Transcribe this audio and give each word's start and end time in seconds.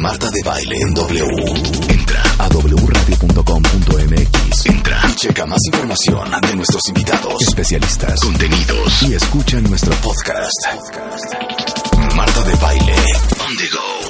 Marta 0.00 0.30
de 0.30 0.40
Baile 0.44 0.76
en 0.80 0.94
W. 0.94 1.24
Entra 1.88 2.22
a 2.38 2.48
wradio.com.mx. 2.48 4.66
Entra 4.66 5.00
y 5.08 5.14
checa 5.14 5.46
más 5.46 5.60
información 5.66 6.30
de 6.40 6.56
nuestros 6.56 6.88
invitados, 6.88 7.42
especialistas, 7.42 8.18
contenidos 8.20 9.02
y 9.02 9.14
escucha 9.14 9.60
nuestro 9.60 9.94
podcast. 9.96 10.66
Marta 12.14 12.42
de 12.44 12.54
Baile 12.56 12.94
on 12.94 13.56
the 13.56 13.68
go. 13.72 14.03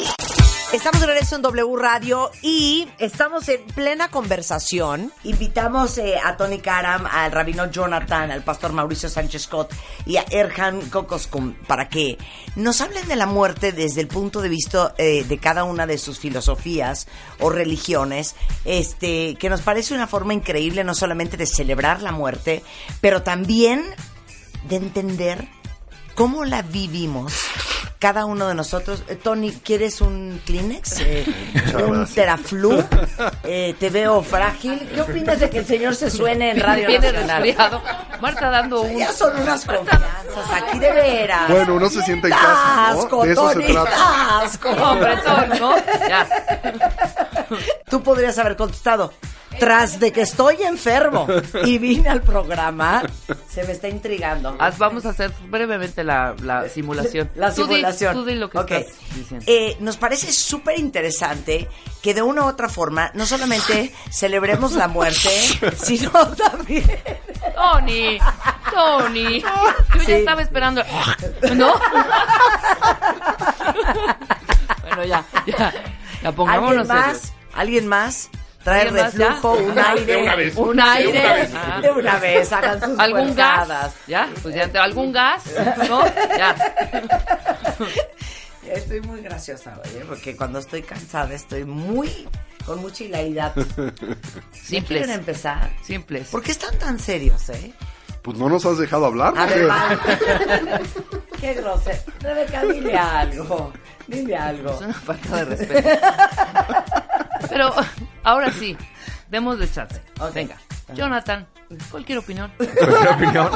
Estamos 0.75 1.03
de 1.03 1.07
regreso 1.07 1.37
en 1.37 1.43
W 1.43 1.77
Radio 1.77 2.33
y 2.43 2.89
estamos 2.99 3.49
en 3.49 3.65
plena 3.65 4.09
conversación. 4.09 5.13
Invitamos 5.23 5.99
eh, 5.99 6.17
a 6.23 6.37
Tony 6.37 6.59
Karam, 6.59 7.07
al 7.07 7.31
rabino 7.31 7.71
Jonathan, 7.71 8.33
al 8.33 8.43
pastor 8.43 8.73
Mauricio 8.73 9.09
Sánchez 9.09 9.43
Scott 9.43 9.73
y 10.05 10.17
a 10.17 10.25
Erhan 10.33 10.81
Kokoskum 10.91 11.55
para 11.69 11.89
que 11.89 12.19
nos 12.57 12.81
hablen 12.81 13.07
de 13.07 13.15
la 13.15 13.27
muerte 13.27 13.71
desde 13.71 14.01
el 14.01 14.09
punto 14.09 14.43
de 14.43 14.49
vista 14.49 14.97
eh, 14.99 15.23
de 15.23 15.39
cada 15.39 15.63
una 15.63 15.87
de 15.87 15.97
sus 15.97 16.19
filosofías 16.19 17.07
o 17.39 17.51
religiones, 17.51 18.35
este, 18.65 19.37
que 19.37 19.51
nos 19.51 19.61
parece 19.61 19.95
una 19.95 20.09
forma 20.09 20.35
increíble 20.35 20.83
no 20.83 20.97
solamente 20.97 21.37
de 21.37 21.47
celebrar 21.47 22.03
la 22.03 22.11
muerte, 22.11 22.65
pero 23.01 23.23
también 23.23 23.85
de 24.69 24.75
entender 24.75 25.47
cómo 26.17 26.45
la 26.45 26.63
vivimos 26.63 27.33
cada 28.05 28.27
uno 28.27 28.49
de 28.49 28.55
nosotros. 28.55 29.03
Eh, 29.09 29.15
Tony, 29.17 29.51
¿quieres 29.51 30.03
un 30.03 30.39
Kleenex? 30.45 31.01
Eh, 31.01 31.25
¿Un 31.89 32.05
Teraflu? 32.07 32.85
Eh, 33.45 33.75
te 33.81 33.89
veo 33.89 34.23
frágil. 34.23 34.87
¿Qué 34.95 35.01
opinas 35.01 35.41
de 35.41 35.49
que 35.49 35.61
el 35.61 35.65
señor 35.67 35.95
se 35.95 36.11
suene 36.11 36.51
en 36.51 36.61
Radio 36.61 36.87
Viene 36.87 37.11
Nacional? 37.13 37.83
Marta 38.21 38.51
dando 38.51 38.83
un... 38.83 38.99
Ya 38.99 39.11
son 39.11 39.35
unas 39.41 39.65
confianzas 39.65 40.51
aquí 40.53 40.79
de 40.79 40.93
veras. 40.93 41.49
Bueno, 41.49 41.77
uno 41.77 41.89
se 41.89 42.03
siente 42.03 42.29
en 42.29 42.35
casa, 42.35 42.93
¿no? 42.93 43.01
Asco, 43.01 43.25
De 43.25 43.33
eso 43.33 43.49
se 43.49 43.55
Tony, 43.55 43.73
trata. 43.73 44.39
asco. 44.41 44.69
Hombre, 44.69 45.17
Tony, 45.25 45.59
¿no? 45.61 45.77
Ya. 46.07 46.29
Tú 47.89 48.03
podrías 48.03 48.37
haber 48.37 48.57
contestado. 48.57 49.15
Tras 49.59 50.01
de 50.01 50.13
que 50.13 50.23
estoy 50.23 50.63
enfermo 50.63 51.27
y 51.65 51.79
vine 51.79 52.09
al 52.09 52.23
programa, 52.23 53.03
se 53.49 53.65
me 53.65 53.73
está 53.73 53.89
intrigando. 53.89 54.57
Haz- 54.59 54.79
Vamos 54.79 55.07
a 55.07 55.11
hacer 55.11 55.33
brevemente 55.49 56.03
la, 56.05 56.35
la 56.43 56.69
simulación. 56.69 57.31
La 57.35 57.53
Tú 57.55 57.67
di- 57.67 57.75
simulación. 57.77 58.15
Tú 58.15 58.25
di, 58.25 58.35
lo 58.35 58.51
que 58.51 58.59
Ok. 58.59 58.71
estás 58.73 58.95
diciendo. 59.15 59.45
Eh, 59.49 59.77
nos 59.81 59.97
parece 59.97 60.33
súper 60.33 60.79
interesante 60.79 61.69
que 62.03 62.15
de 62.15 62.23
una 62.23 62.45
u 62.45 62.49
otra 62.49 62.69
forma 62.69 63.11
no 63.15 63.27
solamente 63.27 63.95
celebremos 64.11 64.73
la 64.73 64.89
muerte, 64.89 65.31
sino 65.83 66.11
también... 66.37 66.85
Tony, 67.55 68.19
Tony. 68.73 69.41
Yo 69.41 70.01
Sí. 70.01 70.07
ya 70.09 70.17
estaba 70.19 70.43
esperando. 70.43 70.83
¿No? 71.55 71.75
bueno, 74.83 75.05
ya, 75.05 75.25
ya. 75.47 75.73
Ya 76.23 76.33
pongámonos 76.33 76.89
¿Alguien 76.91 77.07
más? 77.07 77.33
¿Alguien 77.55 77.87
más? 77.87 78.31
Trae 78.65 78.81
¿Alguien 78.83 79.05
más 79.05 79.13
ya? 79.15 79.29
reflujo, 79.29 79.53
un 79.53 79.79
aire. 79.79 80.05
De 80.07 80.17
una 80.23 80.37
vez. 80.37 80.57
Un 80.57 80.81
aire. 80.81 81.13
De 81.13 81.19
una 81.21 81.35
vez. 81.35 81.51
Ah. 81.55 81.81
De 81.83 81.91
una 81.91 82.19
vez, 82.19 82.53
hagan 82.53 82.81
sus 82.81 82.99
¿Algún 82.99 83.35
gas? 83.35 83.95
¿Ya? 84.07 84.29
Pues 84.43 84.55
ya, 84.55 84.83
¿algún 84.83 85.13
gas? 85.13 85.45
¿No? 85.89 86.03
Ya. 86.37 86.57
Estoy 88.67 89.03
muy 89.03 89.21
graciosa, 89.21 89.79
oye, 89.85 90.05
porque 90.09 90.35
cuando 90.37 90.59
estoy 90.59 90.83
cansada 90.83 91.35
estoy 91.35 91.65
muy 91.65 92.27
con 92.65 92.81
mucha 92.81 93.05
hilaridad. 93.05 93.55
¿Ya 93.55 93.63
Simples. 94.53 94.85
quieren 94.87 95.11
empezar? 95.11 95.71
Simples. 95.83 96.29
¿Por 96.29 96.43
qué 96.43 96.53
están 96.53 96.77
tan 96.79 96.99
serios, 96.99 97.51
eh? 97.51 97.75
Pues 98.23 98.39
no 98.39 98.49
nos 98.49 98.65
has 98.65 98.79
dejado 98.79 99.05
hablar. 99.05 99.35
A. 99.37 99.47
Qué 101.41 101.53
grosero. 101.53 101.99
Rebeca, 102.21 102.63
dile 102.65 102.97
algo. 102.97 103.71
Dile 104.07 104.35
algo. 104.35 104.71
Es 104.71 104.81
una 104.81 104.95
falta 104.95 105.45
de 105.45 105.45
respeto. 105.45 105.89
Pero 107.51 107.71
ahora 108.25 108.51
sí, 108.53 108.77
demos 109.31 109.59
de 109.59 109.71
chance. 109.71 110.01
Venga. 110.35 110.57
Jonathan, 110.95 111.47
cualquier 111.91 112.19
opinión. 112.19 112.53
¿Cualquier 112.57 113.09
opinión 113.15 113.51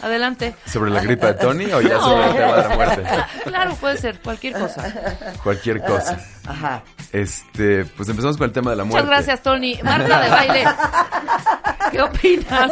Adelante. 0.00 0.54
sobre 0.66 0.90
la 0.90 1.00
gripa 1.00 1.28
de 1.28 1.34
Tony 1.34 1.72
o 1.72 1.80
ya 1.80 1.98
sobre 1.98 2.26
el 2.26 2.32
tema 2.34 2.56
de 2.56 2.62
la 2.68 2.74
muerte? 2.76 3.02
Claro, 3.44 3.74
puede 3.76 3.96
ser 3.98 4.20
cualquier 4.20 4.52
cosa. 4.52 4.92
Cualquier 5.42 5.82
cosa. 5.82 6.18
Ajá. 6.46 6.82
Este, 7.12 7.84
pues 7.84 8.08
empezamos 8.08 8.36
con 8.36 8.46
el 8.46 8.52
tema 8.52 8.70
de 8.70 8.76
la 8.76 8.84
muerte. 8.84 9.02
Muchas 9.06 9.16
gracias, 9.26 9.42
Tony. 9.42 9.78
Marta 9.82 10.20
de 10.22 10.30
baile. 10.30 10.64
¿Qué 11.90 12.02
opinas? 12.02 12.70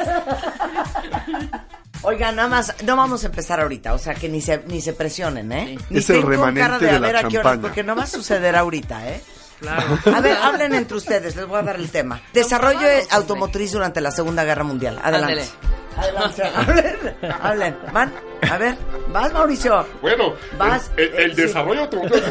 Oigan, 2.02 2.34
nada 2.36 2.48
más, 2.48 2.74
no 2.84 2.96
vamos 2.96 3.22
a 3.22 3.26
empezar 3.28 3.60
ahorita, 3.60 3.94
o 3.94 3.98
sea 3.98 4.14
que 4.14 4.28
ni 4.28 4.40
se, 4.40 4.64
ni 4.66 4.80
se 4.80 4.92
presionen, 4.92 5.52
¿eh? 5.52 5.76
Sí. 5.78 5.84
Ni 5.90 5.98
Es 6.00 6.10
el 6.10 6.22
remanente 6.22 6.60
cara 6.60 6.78
de 6.80 6.92
la 6.98 7.06
ver 7.06 7.16
a 7.16 7.20
qué 7.20 7.26
hora, 7.38 7.50
champaña. 7.50 7.62
porque 7.62 7.84
no 7.84 7.94
va 7.94 8.02
a 8.02 8.06
suceder 8.08 8.56
ahorita, 8.56 9.08
¿eh? 9.08 9.22
Claro. 9.62 9.98
A 10.14 10.20
ver, 10.20 10.36
hablen 10.36 10.74
entre 10.74 10.96
ustedes, 10.96 11.34
les 11.36 11.46
voy 11.46 11.58
a 11.58 11.62
dar 11.62 11.76
el 11.76 11.90
tema. 11.90 12.20
Desarrollo 12.32 12.86
automotriz 13.10 13.72
durante 13.72 14.00
la 14.00 14.10
Segunda 14.10 14.44
Guerra 14.44 14.64
Mundial. 14.64 14.98
Adelante. 15.02 15.42
Ándele. 15.42 15.48
Adelante. 15.94 16.42
Hablen, 16.42 17.16
hablen. 17.42 17.76
Van, 17.92 18.12
a 18.50 18.56
ver, 18.58 18.76
vas 19.12 19.32
Mauricio. 19.32 19.86
Bueno, 20.00 20.34
Vas, 20.56 20.90
el, 20.96 21.04
el- 21.08 21.14
el 21.16 21.30
eh, 21.30 21.34
sí. 21.36 21.42
desarrollo 21.42 21.82
automotriz 21.82 22.24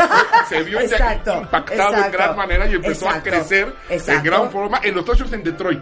se 0.50 0.64
vio 0.64 0.80
ya 0.80 0.86
Exacto, 0.86 1.36
impactado 1.42 1.90
en 1.90 1.96
exacto, 1.96 2.18
gran 2.18 2.36
manera 2.38 2.66
y 2.68 2.74
empezó 2.74 3.06
exacto, 3.06 3.20
a 3.30 3.32
crecer 3.32 3.76
exacto. 3.90 4.12
en 4.20 4.24
gran 4.26 4.52
forma 4.52 4.80
en 4.84 4.96
los 4.96 5.06
tochos 5.06 5.32
en 5.32 5.44
Detroit. 5.44 5.80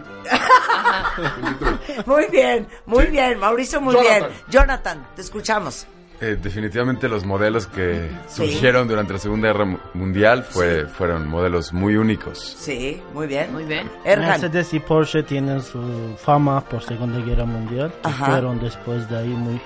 En 1.16 1.44
Detroit. 1.58 2.06
Muy 2.06 2.26
bien, 2.26 2.68
muy 2.86 3.04
Sí. 3.06 3.10
bien, 3.12 3.38
Mauricio, 3.38 3.80
muy 3.80 3.94
Jonathan. 3.94 4.28
bien. 4.28 4.40
Jonathan, 4.48 5.06
te 5.16 5.22
escuchamos. 5.22 5.86
Eh, 6.22 6.36
definitivamente 6.40 7.08
los 7.08 7.24
modelos 7.24 7.66
que 7.66 8.10
Sí. 8.26 8.36
surgieron 8.36 8.86
durante 8.86 9.14
la 9.14 9.18
Segunda 9.18 9.48
Guerra 9.48 9.64
Mu- 9.64 9.78
Mundial 9.94 10.44
fue, 10.44 10.86
fueron 10.86 11.26
modelos 11.28 11.72
muy 11.72 11.96
únicos. 11.96 12.38
Sí, 12.58 13.02
muy 13.14 13.26
bien. 13.26 13.50
Muy 13.52 13.64
bien. 13.64 13.90
Erhan. 14.04 14.28
Mercedes 14.28 14.74
y 14.74 14.80
Porsche 14.80 15.22
tienen 15.22 15.62
su 15.62 16.14
fama 16.22 16.60
por 16.60 16.82
Segunda 16.82 17.20
Guerra 17.20 17.46
Mundial. 17.46 17.90
Ajá. 18.02 18.26
fueron 18.26 18.60
después 18.60 19.08
de 19.08 19.16
ahí 19.18 19.28
muy 19.28 19.58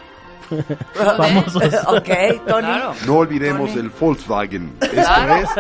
famosos. 0.95 1.63
ok, 1.89 2.09
Tony. 2.47 2.67
Claro. 2.67 2.95
No 3.05 3.15
olvidemos 3.17 3.71
Tony. 3.71 3.81
el 3.81 3.91
Volkswagen. 3.91 4.77
Esto 4.81 4.95
Claro. 4.95 5.35
es 5.35 5.51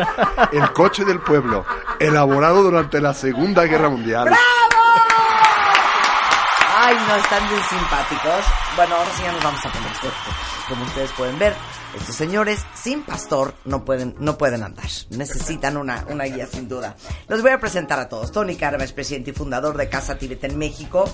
el 0.53 0.73
coche 0.73 1.05
del 1.05 1.19
pueblo, 1.19 1.65
elaborado 1.99 2.63
durante 2.63 3.01
la 3.01 3.13
Segunda 3.15 3.65
Guerra 3.65 3.89
Mundial. 3.89 4.29
Ay, 6.77 6.97
no, 7.09 7.17
están 7.17 7.49
bien 7.49 7.63
simpáticos. 7.63 8.45
Bueno, 8.77 8.95
ahora 8.97 9.11
sí 9.17 9.23
ya 9.23 9.33
nos 9.33 9.43
vamos 9.43 9.65
a 9.65 9.69
poner 9.73 9.89
fuertes. 9.91 10.35
Como 10.69 10.85
ustedes 10.85 11.13
pueden 11.13 11.39
ver, 11.39 11.55
estos 11.97 12.17
señores 12.17 12.61
sin 12.75 13.03
pastor 13.03 13.55
no 13.65 13.85
pueden, 13.85 14.15
no 14.19 14.37
pueden 14.37 14.63
andar. 14.63 14.89
Necesitan 15.11 15.77
una, 15.77 16.05
una 16.11 16.25
guía 16.25 16.47
sin 16.47 16.69
duda. 16.69 16.97
Los 17.29 17.43
voy 17.43 17.53
a 17.53 17.61
presentar 17.61 17.99
a 17.99 18.09
todos. 18.09 18.33
Tony 18.33 18.57
Carva 18.57 18.85
es 18.85 18.93
presidente 18.93 19.31
y 19.31 19.35
fundador 19.35 19.77
de 19.77 19.89
Casa 19.89 20.19
Tibet 20.19 20.43
en 20.45 20.59
México. 20.59 21.05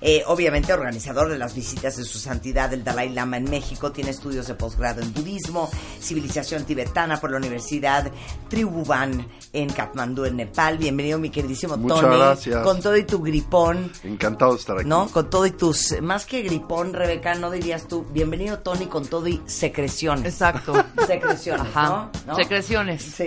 Eh, 0.00 0.22
obviamente 0.26 0.72
organizador 0.72 1.28
de 1.28 1.38
las 1.38 1.54
visitas 1.54 1.96
de 1.96 2.04
su 2.04 2.18
santidad 2.18 2.72
el 2.72 2.84
Dalai 2.84 3.10
Lama 3.10 3.36
en 3.36 3.50
México. 3.50 3.90
Tiene 3.92 4.10
estudios 4.10 4.46
de 4.46 4.54
posgrado 4.54 5.02
en 5.02 5.12
budismo, 5.12 5.70
civilización 6.00 6.64
tibetana 6.64 7.20
por 7.20 7.30
la 7.30 7.38
Universidad 7.38 8.10
Tribhuvan 8.48 9.26
en 9.52 9.68
Katmandú, 9.70 10.24
en 10.24 10.36
Nepal. 10.36 10.78
Bienvenido, 10.78 11.18
mi 11.18 11.30
queridísimo 11.30 11.76
Muchas 11.76 12.00
Tony. 12.00 12.16
gracias. 12.16 12.62
Con 12.62 12.80
todo 12.80 12.96
y 12.96 13.04
tu 13.04 13.20
gripón. 13.22 13.90
Encantado 14.04 14.52
de 14.52 14.58
estar 14.58 14.78
aquí. 14.78 14.88
¿No? 14.88 15.08
Con 15.08 15.28
todo 15.30 15.46
y 15.46 15.50
tus. 15.50 16.00
Más 16.00 16.26
que 16.26 16.42
gripón, 16.42 16.92
Rebeca, 16.92 17.34
no 17.34 17.50
dirías 17.50 17.88
tú. 17.88 18.06
Bienvenido, 18.12 18.60
Tony, 18.60 18.86
con 18.86 19.06
todo 19.06 19.26
y 19.26 19.42
secreciones. 19.46 20.27
Exacto. 20.28 20.84
Secreciones, 21.06 21.66
Ajá. 21.74 21.88
¿no? 21.88 22.10
¿No? 22.26 22.36
Secreciones. 22.36 23.02
Sí. 23.02 23.26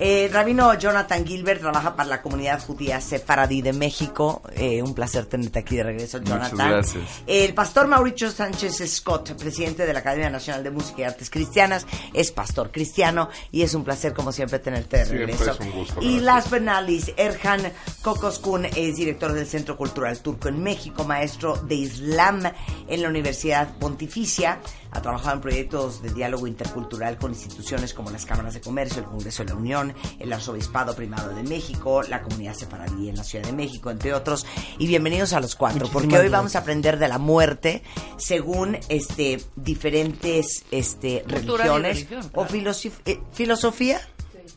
Eh, 0.00 0.30
Rabino 0.32 0.74
Jonathan 0.74 1.26
Gilbert 1.26 1.60
trabaja 1.60 1.96
para 1.96 2.08
la 2.08 2.22
comunidad 2.22 2.62
judía 2.64 3.00
sefaradí 3.00 3.62
de 3.62 3.72
México. 3.72 4.42
Eh, 4.54 4.80
un 4.80 4.94
placer 4.94 5.26
tenerte 5.26 5.58
aquí 5.58 5.76
de 5.76 5.82
regreso, 5.82 6.18
Muchas 6.18 6.50
Jonathan. 6.52 6.70
gracias. 6.70 7.04
El 7.26 7.52
pastor 7.52 7.88
Mauricio 7.88 8.30
Sánchez 8.30 8.80
Scott, 8.88 9.32
presidente 9.32 9.86
de 9.86 9.92
la 9.92 9.98
Academia 9.98 10.30
Nacional 10.30 10.62
de 10.62 10.70
Música 10.70 11.00
y 11.00 11.04
Artes 11.04 11.30
Cristianas, 11.30 11.84
es 12.14 12.30
pastor 12.30 12.70
cristiano 12.70 13.28
y 13.50 13.62
es 13.62 13.74
un 13.74 13.82
placer, 13.82 14.14
como 14.14 14.30
siempre, 14.30 14.60
tenerte 14.60 14.98
de 14.98 15.04
Siempre 15.06 15.26
regreso. 15.26 15.50
es 15.52 15.60
un 15.60 15.72
gusto, 15.72 16.00
y 16.00 16.20
not 16.20 16.86
least, 16.86 17.08
Erhan 17.16 17.62
Kokoskun 18.02 18.66
es 18.66 18.96
director 18.96 19.32
del 19.32 19.46
Centro 19.46 19.76
Cultural 19.76 20.20
Turco 20.20 20.48
en 20.48 20.62
México, 20.62 21.02
maestro 21.04 21.56
de 21.56 21.74
Islam 21.74 22.42
en 22.86 23.02
la 23.02 23.08
Universidad 23.08 23.76
Pontificia. 23.78 24.60
Ha 24.90 25.02
trabajado 25.02 25.34
en 25.36 25.40
proyectos 25.42 26.02
de 26.02 26.10
diálogo 26.10 26.46
intercultural 26.46 27.18
con 27.18 27.32
instituciones 27.32 27.92
como 27.94 28.10
las 28.10 28.24
cámaras 28.24 28.54
de 28.54 28.60
comercio, 28.60 29.00
el 29.02 29.04
Congreso 29.08 29.44
de 29.44 29.50
la 29.50 29.54
Unión, 29.56 29.94
el 30.18 30.32
Arzobispado 30.32 30.94
Primado 30.96 31.34
de 31.34 31.42
México, 31.42 32.02
la 32.02 32.22
comunidad 32.22 32.54
sefaradí 32.54 33.08
en 33.08 33.16
la 33.16 33.24
Ciudad 33.24 33.44
de 33.44 33.52
México, 33.52 33.90
entre 33.90 34.14
otros. 34.14 34.46
Y 34.78 34.86
bienvenidos 34.86 35.32
a 35.34 35.40
los 35.40 35.54
cuatro, 35.56 35.80
Muchísimas 35.80 35.92
porque 36.02 36.14
hoy 36.16 36.20
gracias. 36.28 36.32
vamos 36.32 36.56
a 36.56 36.58
aprender 36.60 36.98
de 36.98 37.08
la 37.08 37.18
muerte 37.18 37.82
según 38.16 38.78
este 38.88 39.42
diferentes 39.56 40.64
este 40.70 41.24
religiones 41.26 41.96
religión, 42.08 42.22
o 42.34 42.44
claro. 42.46 42.48
filosof- 42.50 43.00
eh, 43.04 43.20
filosofía. 43.32 44.00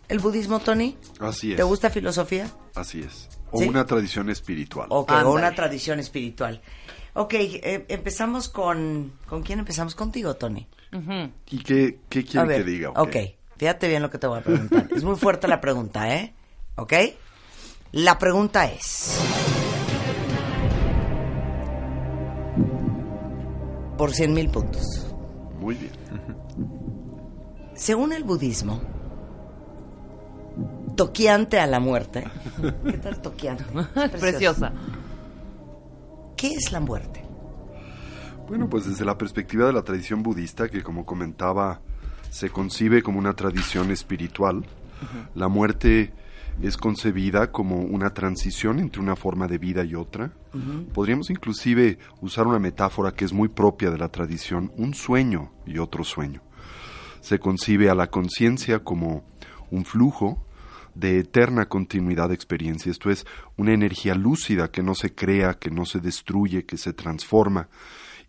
¿El 0.07 0.19
budismo, 0.19 0.59
Tony? 0.59 0.97
Así 1.19 1.51
es. 1.51 1.57
¿Te 1.57 1.63
gusta 1.63 1.89
filosofía? 1.89 2.49
Así 2.75 3.01
es. 3.01 3.29
O 3.51 3.59
¿Sí? 3.59 3.67
una 3.67 3.85
tradición 3.85 4.29
espiritual. 4.29 4.87
Ok, 4.89 5.09
Ándale. 5.11 5.29
o 5.29 5.33
una 5.33 5.53
tradición 5.55 5.99
espiritual. 5.99 6.61
Ok, 7.13 7.33
eh, 7.33 7.85
empezamos 7.89 8.49
con... 8.49 9.13
¿Con 9.27 9.43
quién 9.43 9.59
empezamos? 9.59 9.95
Contigo, 9.95 10.35
Tony. 10.35 10.67
¿Y 11.49 11.59
qué, 11.63 11.99
qué 12.09 12.23
ver, 12.43 12.63
que 12.63 12.71
diga? 12.71 12.89
o 12.91 13.03
ok? 13.03 13.15
Fíjate 13.57 13.87
bien 13.87 14.01
lo 14.01 14.09
que 14.09 14.17
te 14.17 14.27
voy 14.27 14.39
a 14.39 14.43
preguntar. 14.43 14.87
es 14.95 15.03
muy 15.03 15.15
fuerte 15.15 15.47
la 15.47 15.61
pregunta, 15.61 16.13
¿eh? 16.15 16.33
¿Ok? 16.75 16.93
La 17.91 18.17
pregunta 18.17 18.65
es... 18.65 19.19
Por 23.97 24.11
100 24.13 24.33
mil 24.33 24.49
puntos. 24.49 25.13
Muy 25.59 25.75
bien. 25.75 25.91
Según 27.75 28.13
el 28.13 28.23
budismo, 28.23 28.81
toqueante 30.95 31.59
a 31.59 31.67
la 31.67 31.79
muerte. 31.79 32.23
¿Qué 32.85 32.97
tal 32.97 33.21
toqueante? 33.21 33.63
Preciosa. 34.19 34.73
¿Qué 36.41 36.55
es 36.55 36.71
la 36.71 36.79
muerte? 36.79 37.21
Bueno, 38.47 38.67
pues 38.67 38.87
desde 38.87 39.05
la 39.05 39.15
perspectiva 39.15 39.67
de 39.67 39.73
la 39.73 39.83
tradición 39.83 40.23
budista, 40.23 40.69
que 40.69 40.81
como 40.81 41.05
comentaba, 41.05 41.81
se 42.31 42.49
concibe 42.49 43.03
como 43.03 43.19
una 43.19 43.35
tradición 43.35 43.91
espiritual, 43.91 44.65
la 45.35 45.49
muerte 45.49 46.11
es 46.59 46.77
concebida 46.77 47.51
como 47.51 47.81
una 47.81 48.15
transición 48.15 48.79
entre 48.79 49.03
una 49.03 49.15
forma 49.15 49.47
de 49.47 49.59
vida 49.59 49.85
y 49.85 49.93
otra. 49.93 50.31
Podríamos 50.95 51.29
inclusive 51.29 51.99
usar 52.21 52.47
una 52.47 52.57
metáfora 52.57 53.11
que 53.11 53.25
es 53.25 53.33
muy 53.33 53.49
propia 53.49 53.91
de 53.91 53.99
la 53.99 54.09
tradición, 54.09 54.71
un 54.77 54.95
sueño 54.95 55.51
y 55.67 55.77
otro 55.77 56.03
sueño. 56.03 56.41
Se 57.19 57.37
concibe 57.37 57.91
a 57.91 57.93
la 57.93 58.07
conciencia 58.07 58.83
como 58.83 59.23
un 59.69 59.85
flujo 59.85 60.43
de 60.95 61.19
eterna 61.19 61.67
continuidad 61.67 62.29
de 62.29 62.35
experiencia, 62.35 62.91
esto 62.91 63.09
es, 63.09 63.25
una 63.57 63.73
energía 63.73 64.15
lúcida 64.15 64.71
que 64.71 64.83
no 64.83 64.95
se 64.95 65.13
crea, 65.13 65.55
que 65.55 65.71
no 65.71 65.85
se 65.85 65.99
destruye, 65.99 66.65
que 66.65 66.77
se 66.77 66.93
transforma 66.93 67.69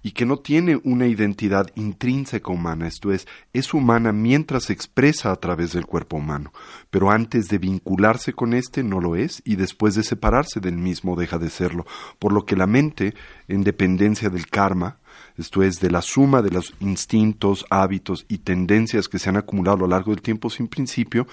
y 0.03 0.12
que 0.12 0.26
no 0.26 0.38
tiene 0.38 0.81
una 0.82 1.06
identidad 1.06 1.69
intrínseca 1.76 2.50
humana, 2.50 2.88
esto 2.88 3.12
es, 3.12 3.26
es 3.53 3.73
humana 3.73 4.12
mientras 4.12 4.64
se 4.64 4.73
expresa 4.73 5.31
a 5.31 5.37
través 5.37 5.73
del 5.73 5.87
cuerpo 5.87 6.17
humano, 6.17 6.53
pero 6.91 7.11
antes 7.11 7.49
de 7.49 7.59
vincularse 7.59 8.32
con 8.32 8.53
éste 8.53 8.82
no 8.82 9.00
lo 9.00 9.15
es 9.15 9.43
y 9.44 9.56
después 9.56 9.94
de 9.94 10.03
separarse 10.03 10.61
del 10.61 10.76
mismo 10.76 11.15
deja 11.15 11.38
de 11.38 11.50
serlo, 11.50 11.87
por 12.19 12.32
lo 12.32 12.44
que 12.44 12.56
la 12.56 12.67
mente, 12.67 13.15
en 13.47 13.62
dependencia 13.62 14.29
del 14.29 14.49
karma, 14.49 14.99
esto 15.37 15.62
es, 15.62 15.81
de 15.81 15.91
la 15.91 16.03
suma 16.03 16.43
de 16.43 16.50
los 16.50 16.75
instintos, 16.81 17.65
hábitos 17.70 18.26
y 18.29 18.38
tendencias 18.38 19.08
que 19.08 19.19
se 19.19 19.29
han 19.29 19.37
acumulado 19.37 19.76
a 19.76 19.81
lo 19.81 19.87
largo 19.88 20.12
del 20.12 20.23
tiempo 20.23 20.50
sin 20.50 20.69
principio, 20.69 21.26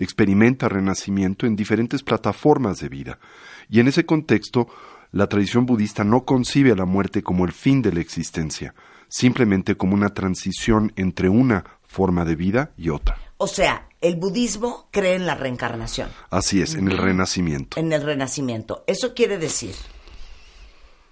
experimenta 0.00 0.68
renacimiento 0.68 1.46
en 1.46 1.54
diferentes 1.56 2.02
plataformas 2.02 2.78
de 2.80 2.88
vida. 2.88 3.18
Y 3.68 3.78
en 3.80 3.88
ese 3.88 4.04
contexto, 4.04 4.66
la 5.12 5.28
tradición 5.28 5.66
budista 5.66 6.02
no 6.04 6.24
concibe 6.24 6.72
a 6.72 6.76
la 6.76 6.84
muerte 6.86 7.22
como 7.22 7.44
el 7.44 7.52
fin 7.52 7.82
de 7.82 7.92
la 7.92 8.00
existencia, 8.00 8.74
simplemente 9.08 9.76
como 9.76 9.94
una 9.94 10.10
transición 10.14 10.92
entre 10.96 11.28
una 11.28 11.64
forma 11.86 12.24
de 12.24 12.36
vida 12.36 12.72
y 12.76 12.88
otra. 12.90 13.16
O 13.36 13.46
sea, 13.46 13.88
el 14.00 14.16
budismo 14.16 14.88
cree 14.90 15.14
en 15.14 15.26
la 15.26 15.34
reencarnación, 15.34 16.08
Así 16.30 16.60
es, 16.62 16.74
en 16.74 16.88
el 16.88 16.98
renacimiento. 16.98 17.78
en 17.78 17.92
el 17.92 18.02
renacimiento. 18.02 18.84
Eso 18.86 19.14
quiere 19.14 19.38
decir 19.38 19.74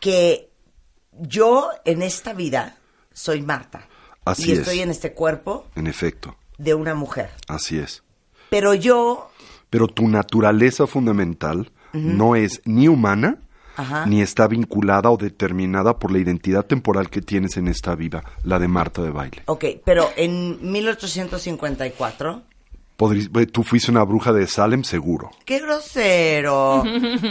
que 0.01 0.51
yo 1.13 1.71
en 1.85 2.03
esta 2.03 2.33
vida 2.33 2.77
soy 3.13 3.43
Marta. 3.43 3.89
Así 4.25 4.51
y 4.51 4.53
es. 4.53 4.59
estoy 4.61 4.81
en 4.81 4.91
este 4.91 5.13
cuerpo 5.15 5.67
En 5.75 5.87
efecto, 5.87 6.37
de 6.59 6.75
una 6.75 6.95
mujer. 6.95 7.31
así 7.49 7.79
es. 7.79 8.03
Pero 8.51 8.75
yo, 8.75 9.31
Pero 9.71 9.87
tu 9.89 10.09
naturaleza 10.09 10.87
fundamental 10.87 11.71
no 11.93 12.37
es 12.37 12.61
ni 12.65 12.89
humana, 12.89 13.39
Ajá. 13.77 14.07
ni 14.07 14.21
está 14.23 14.47
vinculada 14.49 15.11
o 15.11 15.17
determinada 15.17 15.99
por 15.99 16.11
la 16.11 16.19
identidad 16.19 16.65
temporal 16.67 17.11
que 17.11 17.21
tienes 17.23 17.57
en 17.57 17.69
esta 17.69 17.95
vida, 17.95 18.25
la 18.43 18.59
de 18.59 18.69
Marta 18.69 19.03
de 19.03 19.11
baile. 19.11 19.43
ok, 19.47 19.65
pero 19.85 20.09
en 20.17 20.59
1854, 20.73 22.43
Podrí- 22.99 23.31
eh, 23.41 23.47
tú 23.47 23.63
fuiste 23.63 23.93
una 23.93 24.03
bruja 24.03 24.33
de 24.33 24.49
Salem, 24.49 24.83
seguro. 24.83 25.31
¡qué 25.45 25.61
grosero! 25.61 26.83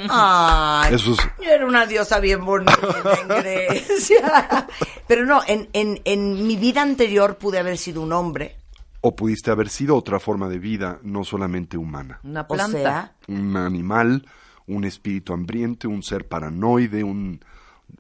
Ay, 0.10 0.96
Eso 0.96 1.12
es- 1.12 1.19
yo 1.44 1.50
era 1.52 1.66
una 1.66 1.86
diosa 1.86 2.22
bien 2.22 2.46
bonita 2.46 2.78
en 3.22 3.28
Grecia. 3.28 4.68
Pero 5.08 5.25
no, 5.25 5.42
en, 5.46 5.68
en, 5.74 6.00
en 6.06 6.48
mi 6.48 6.56
vida 6.56 6.81
anterior 6.81 7.38
pude 7.38 7.60
haber 7.60 7.78
sido 7.78 8.02
un 8.02 8.14
hombre. 8.14 8.56
O 9.01 9.15
pudiste 9.15 9.51
haber 9.51 9.69
sido 9.69 9.95
otra 9.95 10.19
forma 10.19 10.49
de 10.49 10.59
vida, 10.59 10.99
no 11.03 11.23
solamente 11.23 11.77
humana. 11.77 12.19
Una 12.23 12.41
O 12.41 12.47
planta. 12.47 12.71
sea, 12.71 13.15
Un 13.27 13.55
animal, 13.55 14.25
un 14.65 14.83
espíritu 14.83 15.33
hambriente, 15.33 15.88
un 15.88 16.01
ser 16.03 16.27
paranoide, 16.27 17.03
un, 17.03 17.39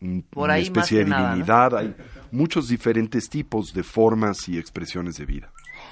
un- 0.01 0.21
Por 0.23 0.45
una 0.45 0.55
ahí 0.55 0.63
especie 0.63 0.79
más 0.81 0.89
de 0.99 1.03
que 1.05 1.09
nada, 1.09 1.21
¿no? 1.29 1.33
divinidad. 1.35 1.77
Hay 1.77 1.95
muchos 2.31 2.67
diferentes 2.67 3.29
tipos 3.29 3.73
de 3.73 3.83
formas 3.83 4.49
y 4.49 4.57
expresiones 4.57 5.17
de 5.17 5.25
vida. 5.25 5.51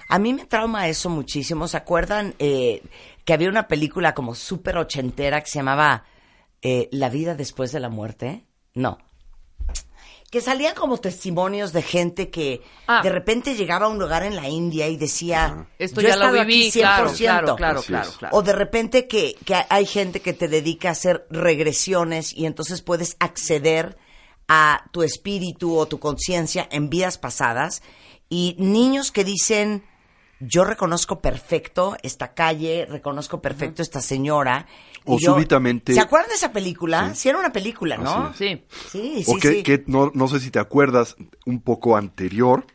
A 0.09 0.17
mí 0.19 0.33
me 0.33 0.45
trauma 0.45 0.87
eso 0.87 1.09
muchísimo. 1.09 1.67
¿Se 1.67 1.77
acuerdan 1.77 2.33
eh, 2.39 2.81
que 3.23 3.33
había 3.33 3.49
una 3.49 3.67
película 3.67 4.13
como 4.15 4.33
súper 4.35 4.77
ochentera 4.77 5.39
que 5.41 5.47
se 5.47 5.59
llamaba 5.59 6.03
eh, 6.63 6.89
La 6.91 7.09
vida 7.09 7.35
después 7.35 7.71
de 7.71 7.79
la 7.79 7.89
muerte? 7.89 8.45
No. 8.73 8.97
Que 10.35 10.41
salían 10.41 10.75
como 10.75 10.97
testimonios 10.97 11.71
de 11.71 11.81
gente 11.81 12.29
que 12.29 12.61
Ah. 12.87 12.99
de 13.01 13.09
repente 13.09 13.55
llegaba 13.55 13.85
a 13.85 13.87
un 13.87 13.97
lugar 13.97 14.21
en 14.23 14.35
la 14.35 14.49
India 14.49 14.85
y 14.89 14.97
decía, 14.97 15.67
Esto 15.79 16.01
"Yo 16.01 16.09
he 16.09 16.11
ya 16.11 16.17
lo 16.17 16.29
viví, 16.33 16.67
aquí 16.67 16.79
claro, 16.81 17.07
100%". 17.09 17.55
claro, 17.55 17.81
claro, 17.81 18.11
claro. 18.19 18.35
O 18.35 18.41
de 18.41 18.51
repente 18.51 19.07
que, 19.07 19.37
que 19.45 19.55
hay 19.69 19.85
gente 19.85 20.19
que 20.19 20.33
te 20.33 20.49
dedica 20.49 20.89
a 20.89 20.91
hacer 20.91 21.25
regresiones 21.29 22.33
y 22.33 22.47
entonces 22.47 22.81
puedes 22.81 23.15
acceder 23.21 23.97
a 24.49 24.89
tu 24.91 25.03
espíritu 25.03 25.77
o 25.77 25.85
tu 25.85 25.99
conciencia 25.99 26.67
en 26.69 26.89
vidas 26.89 27.17
pasadas. 27.17 27.81
Y 28.27 28.57
niños 28.59 29.13
que 29.13 29.23
dicen, 29.23 29.85
yo 30.41 30.65
reconozco 30.65 31.21
perfecto 31.21 31.95
esta 32.03 32.33
calle, 32.33 32.85
reconozco 32.89 33.39
perfecto 33.41 33.81
esta 33.81 34.01
señora. 34.01 34.67
O 35.05 35.17
yo- 35.19 35.33
súbitamente- 35.33 35.93
¿Se 35.93 35.99
acuerdan 35.99 36.29
de 36.29 36.35
esa 36.35 36.51
película? 36.51 37.13
Sí, 37.15 37.29
era 37.29 37.37
una 37.39 37.51
película, 37.51 37.97
¿no? 37.97 38.33
Sí. 38.33 38.63
Sí, 38.89 39.23
sí, 39.23 39.31
o 39.31 39.35
que, 39.37 39.49
sí. 39.49 39.63
que 39.63 39.83
no, 39.87 40.11
no 40.13 40.27
sé 40.27 40.39
si 40.39 40.51
te 40.51 40.59
acuerdas, 40.59 41.15
un 41.45 41.61
poco 41.61 41.95
anterior, 41.97 42.65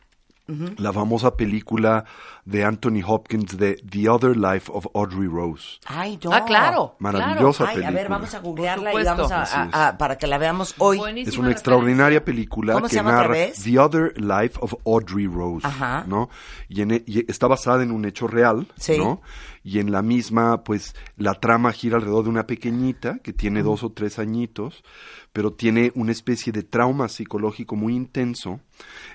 la 0.79 0.93
famosa 0.93 1.37
película 1.37 2.05
de 2.45 2.65
Anthony 2.65 3.03
Hopkins 3.07 3.57
de 3.57 3.75
The 3.89 4.09
Other 4.09 4.37
Life 4.37 4.69
of 4.75 4.85
Audrey 4.95 5.29
Rose. 5.29 5.79
Ay, 5.87 6.19
no. 6.25 6.33
Ah, 6.33 6.45
claro. 6.45 6.97
Maravillosa 6.99 7.69
Ay, 7.69 7.77
a 7.77 7.77
ver, 7.77 7.85
película. 7.93 8.09
vamos 8.09 8.35
a 8.35 8.39
googlearla 8.41 9.01
y 9.01 9.05
vamos 9.05 9.31
a, 9.31 9.97
para 9.97 10.19
que 10.19 10.27
la 10.27 10.39
veamos 10.39 10.75
hoy. 10.79 10.99
Buenísima 10.99 11.33
Es 11.33 11.39
una 11.39 11.53
extraordinaria 11.53 12.25
película 12.25 12.73
¿Cómo 12.73 12.89
se 12.89 12.91
que 12.91 12.97
llama 12.97 13.11
otra 13.11 13.21
narra 13.23 13.33
vez? 13.35 13.63
The 13.63 13.79
Other 13.79 14.21
Life 14.21 14.59
of 14.61 14.75
Audrey 14.85 15.29
Rose, 15.29 15.65
Ajá. 15.65 16.03
¿no? 16.09 16.29
Y, 16.69 16.83
en 16.83 16.91
e- 16.91 17.05
y 17.07 17.31
está 17.31 17.47
basada 17.47 17.85
en 17.85 17.93
un 17.93 18.05
hecho 18.05 18.27
real, 18.27 18.67
Sí. 18.77 18.99
¿no? 18.99 19.23
Y 19.63 19.79
en 19.79 19.93
la 19.93 20.03
misma, 20.03 20.65
pues, 20.65 20.95
la 21.17 21.35
trama 21.35 21.73
gira 21.73 21.97
alrededor 21.97 22.25
de 22.25 22.31
una 22.31 22.47
pequeñita 22.47 23.19
que 23.19 23.33
tiene 23.33 23.63
dos 23.63 23.83
o 23.83 23.91
tres 23.93 24.19
añitos, 24.19 24.83
pero 25.33 25.53
tiene 25.53 25.93
una 25.95 26.13
especie 26.13 26.53
de 26.53 26.63
trauma 26.63 27.09
psicológico 27.09 27.77
muy 27.77 27.95
intenso, 27.95 28.61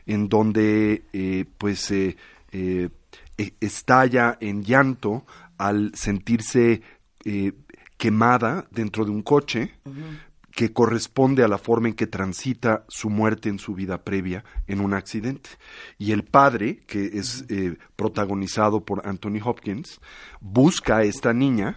en 0.05 0.29
donde, 0.29 1.05
eh, 1.13 1.45
pues, 1.57 1.89
eh, 1.91 2.15
eh, 2.51 2.89
eh, 3.37 3.51
estalla 3.59 4.37
en 4.39 4.63
llanto 4.63 5.25
al 5.57 5.91
sentirse 5.93 6.81
eh, 7.25 7.51
quemada 7.97 8.67
dentro 8.71 9.03
de 9.03 9.11
un 9.11 9.23
coche 9.23 9.73
que 10.55 10.71
corresponde 10.71 11.43
a 11.43 11.49
la 11.49 11.57
forma 11.57 11.89
en 11.89 11.95
que 11.95 12.07
transita 12.07 12.85
su 12.87 13.09
muerte 13.09 13.49
en 13.49 13.59
su 13.59 13.75
vida 13.75 14.03
previa 14.03 14.45
en 14.67 14.79
un 14.79 14.93
accidente. 14.93 15.49
Y 15.97 16.13
el 16.13 16.23
padre, 16.23 16.77
que 16.87 17.17
es 17.19 17.43
eh, 17.49 17.77
protagonizado 17.97 18.85
por 18.85 19.05
Anthony 19.05 19.41
Hopkins, 19.43 19.99
busca 20.39 20.97
a 20.97 21.03
esta 21.03 21.33
niña, 21.33 21.75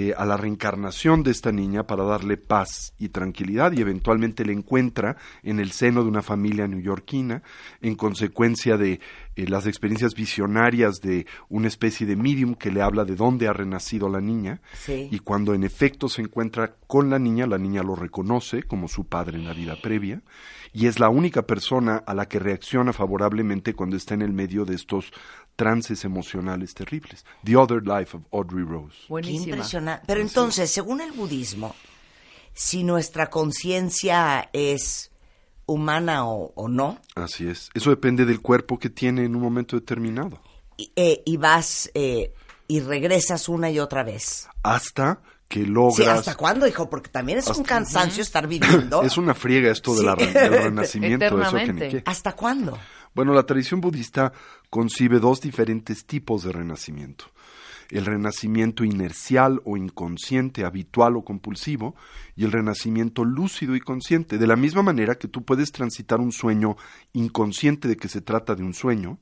eh, 0.00 0.14
a 0.16 0.24
la 0.24 0.36
reencarnación 0.36 1.24
de 1.24 1.32
esta 1.32 1.50
niña 1.50 1.88
para 1.88 2.04
darle 2.04 2.36
paz 2.36 2.94
y 3.00 3.08
tranquilidad 3.08 3.72
y 3.72 3.80
eventualmente 3.80 4.44
la 4.44 4.52
encuentra 4.52 5.16
en 5.42 5.58
el 5.58 5.72
seno 5.72 6.04
de 6.04 6.08
una 6.08 6.22
familia 6.22 6.68
neoyorquina 6.68 7.42
en 7.80 7.96
consecuencia 7.96 8.76
de 8.76 9.00
eh, 9.34 9.48
las 9.48 9.66
experiencias 9.66 10.14
visionarias 10.14 11.00
de 11.02 11.26
una 11.48 11.66
especie 11.66 12.06
de 12.06 12.14
medium 12.14 12.54
que 12.54 12.70
le 12.70 12.80
habla 12.80 13.04
de 13.04 13.16
dónde 13.16 13.48
ha 13.48 13.52
renacido 13.52 14.08
la 14.08 14.20
niña 14.20 14.60
Sí. 14.74 15.08
y 15.10 15.18
cuando 15.18 15.52
en 15.52 15.64
efecto 15.64 16.08
se 16.08 16.22
encuentra 16.22 16.76
con 16.86 17.10
la 17.10 17.18
niña, 17.18 17.48
la 17.48 17.58
niña 17.58 17.82
lo 17.82 17.96
reconoce 17.96 18.62
como 18.62 18.86
su 18.86 19.04
padre 19.04 19.36
en 19.36 19.46
la 19.46 19.52
vida 19.52 19.74
previa 19.82 20.22
y 20.72 20.86
es 20.86 21.00
la 21.00 21.08
única 21.08 21.42
persona 21.42 21.96
a 22.06 22.14
la 22.14 22.28
que 22.28 22.38
reacciona 22.38 22.92
favorablemente 22.92 23.74
cuando 23.74 23.96
está 23.96 24.14
en 24.14 24.22
el 24.22 24.32
medio 24.32 24.64
de 24.64 24.76
estos 24.76 25.10
trances 25.58 26.04
emocionales 26.04 26.72
terribles. 26.72 27.24
The 27.42 27.56
Other 27.56 27.82
Life 27.84 28.16
of 28.16 28.22
Audrey 28.32 28.64
Rose. 28.64 28.94
Qué 29.00 29.06
Buenísima. 29.08 29.56
impresionante. 29.56 30.04
Pero 30.06 30.20
entonces, 30.20 30.70
según 30.70 31.00
el 31.00 31.10
budismo, 31.10 31.74
si 32.54 32.84
nuestra 32.84 33.28
conciencia 33.28 34.48
es 34.52 35.10
humana 35.66 36.26
o, 36.28 36.52
o 36.54 36.68
no, 36.68 37.00
Así 37.16 37.48
es. 37.48 37.70
Eso 37.74 37.90
depende 37.90 38.24
del 38.24 38.40
cuerpo 38.40 38.78
que 38.78 38.88
tiene 38.88 39.24
en 39.24 39.34
un 39.34 39.42
momento 39.42 39.74
determinado. 39.74 40.40
y, 40.76 40.92
eh, 40.94 41.22
y 41.26 41.36
vas 41.38 41.90
eh, 41.94 42.32
y 42.68 42.78
regresas 42.80 43.48
una 43.48 43.68
y 43.68 43.80
otra 43.80 44.04
vez. 44.04 44.48
Hasta 44.62 45.20
que 45.48 45.60
Sí, 45.60 45.66
logras... 45.66 46.20
¿hasta 46.20 46.36
cuándo, 46.36 46.68
hijo? 46.68 46.88
Porque 46.88 47.08
también 47.10 47.38
es 47.38 47.48
un 47.48 47.64
cansancio 47.64 48.22
estar 48.22 48.46
viviendo. 48.46 49.02
Es 49.02 49.16
una 49.18 49.34
friega 49.34 49.72
esto 49.72 49.94
de 49.96 50.04
la 50.04 50.14
Sí. 50.16 50.24
re- 50.26 50.32
del 50.50 50.62
renacimiento, 50.62 51.24
eso 51.26 51.34
que 51.36 51.42
ni 51.42 51.46
Eternamente. 51.48 51.88
qué. 51.88 52.02
¿Hasta 52.06 52.32
cuándo? 52.36 52.78
Bueno, 53.14 53.32
la 53.34 53.44
tradición 53.44 53.80
budista 53.80 54.32
concibe 54.70 55.18
dos 55.18 55.40
diferentes 55.40 56.04
tipos 56.04 56.42
de 56.42 56.52
renacimiento. 56.52 57.26
El 57.90 58.04
renacimiento 58.04 58.84
inercial 58.84 59.62
o 59.64 59.78
inconsciente, 59.78 60.66
habitual 60.66 61.16
o 61.16 61.24
compulsivo, 61.24 61.96
y 62.36 62.44
el 62.44 62.52
renacimiento 62.52 63.24
lúcido 63.24 63.74
y 63.76 63.80
consciente. 63.80 64.36
De 64.36 64.46
la 64.46 64.56
misma 64.56 64.82
manera 64.82 65.14
que 65.14 65.26
tú 65.26 65.42
puedes 65.42 65.72
transitar 65.72 66.20
un 66.20 66.32
sueño 66.32 66.76
inconsciente 67.14 67.88
de 67.88 67.96
que 67.96 68.08
se 68.08 68.20
trata 68.20 68.54
de 68.54 68.62
un 68.62 68.74
sueño, 68.74 69.18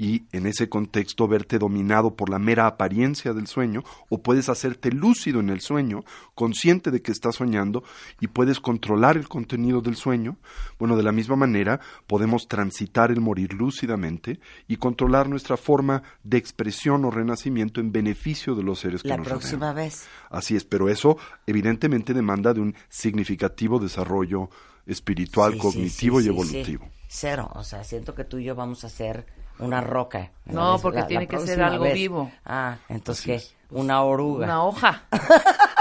y 0.00 0.22
en 0.30 0.46
ese 0.46 0.68
contexto 0.68 1.26
verte 1.26 1.58
dominado 1.58 2.14
por 2.14 2.30
la 2.30 2.38
mera 2.38 2.68
apariencia 2.68 3.32
del 3.32 3.48
sueño, 3.48 3.82
o 4.08 4.22
puedes 4.22 4.48
hacerte 4.48 4.92
lúcido 4.92 5.40
en 5.40 5.50
el 5.50 5.60
sueño, 5.60 6.04
consciente 6.36 6.92
de 6.92 7.02
que 7.02 7.10
estás 7.10 7.34
soñando 7.34 7.82
y 8.20 8.28
puedes 8.28 8.60
controlar 8.60 9.16
el 9.16 9.28
contenido 9.28 9.80
del 9.80 9.96
sueño. 9.96 10.36
Bueno, 10.78 10.96
de 10.96 11.02
la 11.02 11.10
misma 11.10 11.34
manera 11.34 11.80
podemos 12.06 12.46
transitar 12.46 13.10
el 13.10 13.20
morir 13.20 13.52
lúcidamente 13.54 14.38
y 14.68 14.76
controlar 14.76 15.28
nuestra 15.28 15.56
forma 15.56 16.04
de 16.22 16.38
expresión 16.38 17.04
o 17.04 17.10
renacimiento 17.10 17.80
en 17.80 17.90
beneficio 17.90 18.54
de 18.54 18.62
los 18.62 18.78
seres 18.78 19.02
que 19.02 19.08
La 19.08 19.16
nos 19.16 19.26
próxima 19.26 19.72
rodean. 19.72 19.88
vez. 19.88 20.06
Así 20.30 20.54
es, 20.54 20.64
pero 20.64 20.88
eso 20.88 21.18
evidentemente 21.46 22.14
demanda 22.14 22.54
de 22.54 22.60
un 22.60 22.74
significativo 22.88 23.80
desarrollo 23.80 24.48
espiritual, 24.86 25.54
Sí, 25.54 25.58
cognitivo 25.58 26.20
sí, 26.20 26.26
y 26.26 26.28
evolutivo. 26.28 26.88
Cero. 27.08 27.50
O 27.54 27.64
sea, 27.64 27.82
siento 27.82 28.14
que 28.14 28.24
tú 28.24 28.38
y 28.38 28.44
yo 28.44 28.54
vamos 28.54 28.84
a 28.84 28.86
hacer 28.86 29.26
una 29.58 29.80
roca. 29.80 30.30
No, 30.46 30.78
porque 30.80 31.00
la- 31.00 31.06
tiene 31.06 31.24
la 31.24 31.28
que 31.30 31.46
ser 31.46 31.62
algo 31.62 31.84
vez. 31.84 31.94
vivo. 31.94 32.30
Ah, 32.44 32.76
entonces, 32.88 33.24
¿qué? 33.24 33.42
Una 33.76 34.02
oruga. 34.02 34.44
Una 34.44 34.64
hoja. 34.64 35.04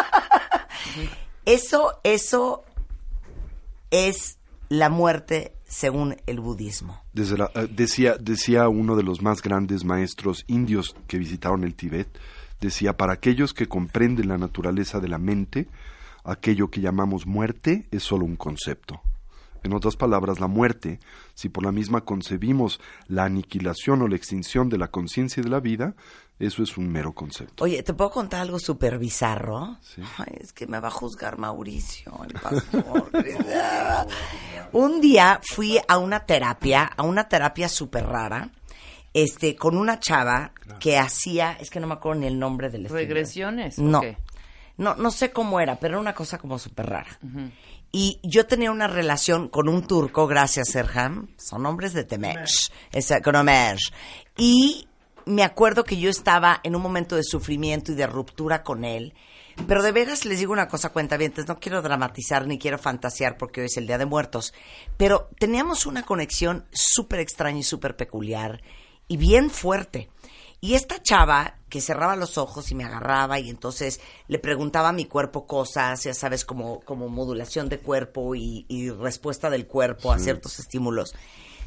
Eso, 1.46 2.00
eso 2.04 2.66
es 3.90 4.38
la 4.70 4.90
muerte 4.90 5.54
según 5.66 6.18
el 6.26 6.40
budismo. 6.42 7.02
Desde 7.14 7.38
la- 7.38 7.52
eh, 7.56 7.68
decía, 7.72 8.16
decía 8.20 8.68
uno 8.68 8.96
de 8.98 9.04
los 9.04 9.22
más 9.22 9.42
grandes 9.42 9.86
maestros 9.86 10.44
indios 10.48 10.96
que 11.08 11.18
visitaron 11.18 11.64
el 11.64 11.74
Tíbet, 11.76 12.08
decía, 12.60 12.98
para 12.98 13.14
aquellos 13.14 13.54
que 13.54 13.68
comprenden 13.68 14.28
la 14.28 14.38
naturaleza 14.38 15.00
de 15.00 15.08
la 15.08 15.18
mente, 15.20 15.68
aquello 16.26 16.70
que 16.70 16.82
llamamos 16.82 17.26
muerte 17.26 17.88
es 17.92 18.04
solo 18.04 18.26
un 18.26 18.36
concepto. 18.36 19.02
En 19.64 19.74
otras 19.74 19.96
palabras, 19.96 20.40
la 20.40 20.48
muerte, 20.48 21.00
si 21.34 21.50
por 21.50 21.64
la 21.66 21.72
misma 21.72 22.02
concebimos 22.02 22.80
la 23.08 23.26
aniquilación 23.26 24.02
o 24.02 24.08
la 24.08 24.16
extinción 24.16 24.70
de 24.70 24.78
la 24.78 24.90
conciencia 24.90 25.42
y 25.42 25.44
de 25.44 25.50
la 25.50 25.60
vida, 25.60 25.96
eso 26.40 26.62
es 26.62 26.78
un 26.78 26.88
mero 26.92 27.14
concepto. 27.14 27.64
Oye, 27.64 27.82
¿te 27.84 27.94
puedo 27.94 28.12
contar 28.12 28.42
algo 28.42 28.60
súper 28.60 29.00
bizarro? 29.00 29.78
Sí. 29.82 30.02
Ay, 30.18 30.38
es 30.40 30.54
que 30.54 30.68
me 30.68 30.80
va 30.80 30.90
a 30.90 30.92
juzgar 30.92 31.38
Mauricio, 31.40 32.14
el 32.28 32.34
pastor. 32.40 33.10
Un 34.74 35.02
día 35.02 35.40
fui 35.44 35.80
a 35.88 35.98
una 35.98 36.22
terapia, 36.26 36.84
a 36.84 37.04
una 37.04 37.28
terapia 37.28 37.68
súper 37.70 38.06
rara, 38.06 38.50
este, 39.14 39.56
con 39.56 39.78
una 39.78 40.00
chava 40.00 40.52
que 40.80 40.98
hacía, 40.98 41.54
es 41.60 41.70
que 41.70 41.80
no 41.80 41.88
me 41.88 41.94
acuerdo 41.96 42.22
ni 42.22 42.28
el 42.28 42.38
nombre 42.38 42.70
del 42.70 42.82
estilo. 42.86 43.00
¿Regresiones? 43.00 43.80
o 43.80 43.84
No. 43.84 44.02
qué? 44.02 44.18
No, 44.78 44.94
no 44.96 45.10
sé 45.10 45.32
cómo 45.32 45.60
era, 45.60 45.80
pero 45.80 45.94
era 45.96 46.02
una 46.02 46.14
cosa 46.14 46.38
como 46.38 46.60
súper 46.60 46.86
rara. 46.88 47.18
Y 47.92 48.20
yo 48.24 48.46
tenía 48.46 48.72
una 48.72 48.88
relación 48.88 49.48
con 49.48 49.70
un 49.70 49.88
turco, 49.88 50.28
gracias 50.28 50.70
Serham, 50.72 51.30
son 51.38 51.66
hombres 51.66 51.94
de 51.94 52.04
Temesh, 52.04 52.70
esa- 52.92 53.22
con 53.22 53.36
Omesh. 53.36 53.92
Y 54.38 54.88
me 55.26 55.44
acuerdo 55.44 55.84
que 55.84 55.98
yo 55.98 56.10
estaba 56.10 56.60
en 56.64 56.76
un 56.76 56.82
momento 56.82 57.16
de 57.16 57.24
sufrimiento 57.24 57.92
y 57.92 57.96
de 57.96 58.08
ruptura 58.08 58.64
con 58.64 58.84
él. 58.86 59.14
Pero 59.68 59.82
de 59.82 59.92
veras 59.92 60.24
les 60.26 60.38
digo 60.38 60.54
una 60.54 60.68
cosa, 60.68 60.90
cuentavientes, 60.90 61.48
no 61.48 61.60
quiero 61.60 61.82
dramatizar 61.82 62.46
ni 62.46 62.60
quiero 62.60 62.78
fantasear 62.78 63.38
porque 63.38 63.62
hoy 63.62 63.66
es 63.68 63.78
el 63.78 63.88
Día 63.88 63.98
de 63.98 64.06
Muertos, 64.06 64.54
pero 64.98 65.30
teníamos 65.40 65.88
una 65.88 66.04
conexión 66.04 66.66
súper 66.72 67.20
extraña 67.22 67.60
y 67.60 67.64
súper 67.64 67.96
peculiar 67.96 68.62
y 69.08 69.18
bien 69.18 69.50
fuerte. 69.50 70.10
Y 70.68 70.76
esta 70.76 71.02
chava 71.02 71.56
que 71.70 71.80
cerraba 71.80 72.18
los 72.18 72.38
ojos 72.38 72.72
y 72.72 72.76
me 72.76 72.84
agarraba 72.84 73.40
y 73.40 73.50
entonces 73.50 74.02
le 74.28 74.38
preguntaba 74.38 74.90
a 74.90 74.92
mi 74.92 75.06
cuerpo 75.06 75.48
cosas, 75.48 76.04
ya 76.04 76.14
sabes, 76.14 76.44
como, 76.44 76.82
como 76.82 77.08
modulación 77.08 77.70
de 77.70 77.80
cuerpo 77.80 78.36
y, 78.36 78.66
y 78.68 78.90
respuesta 78.90 79.50
del 79.50 79.66
cuerpo 79.66 80.12
a 80.12 80.20
ciertos 80.20 80.60
estímulos. 80.60 81.16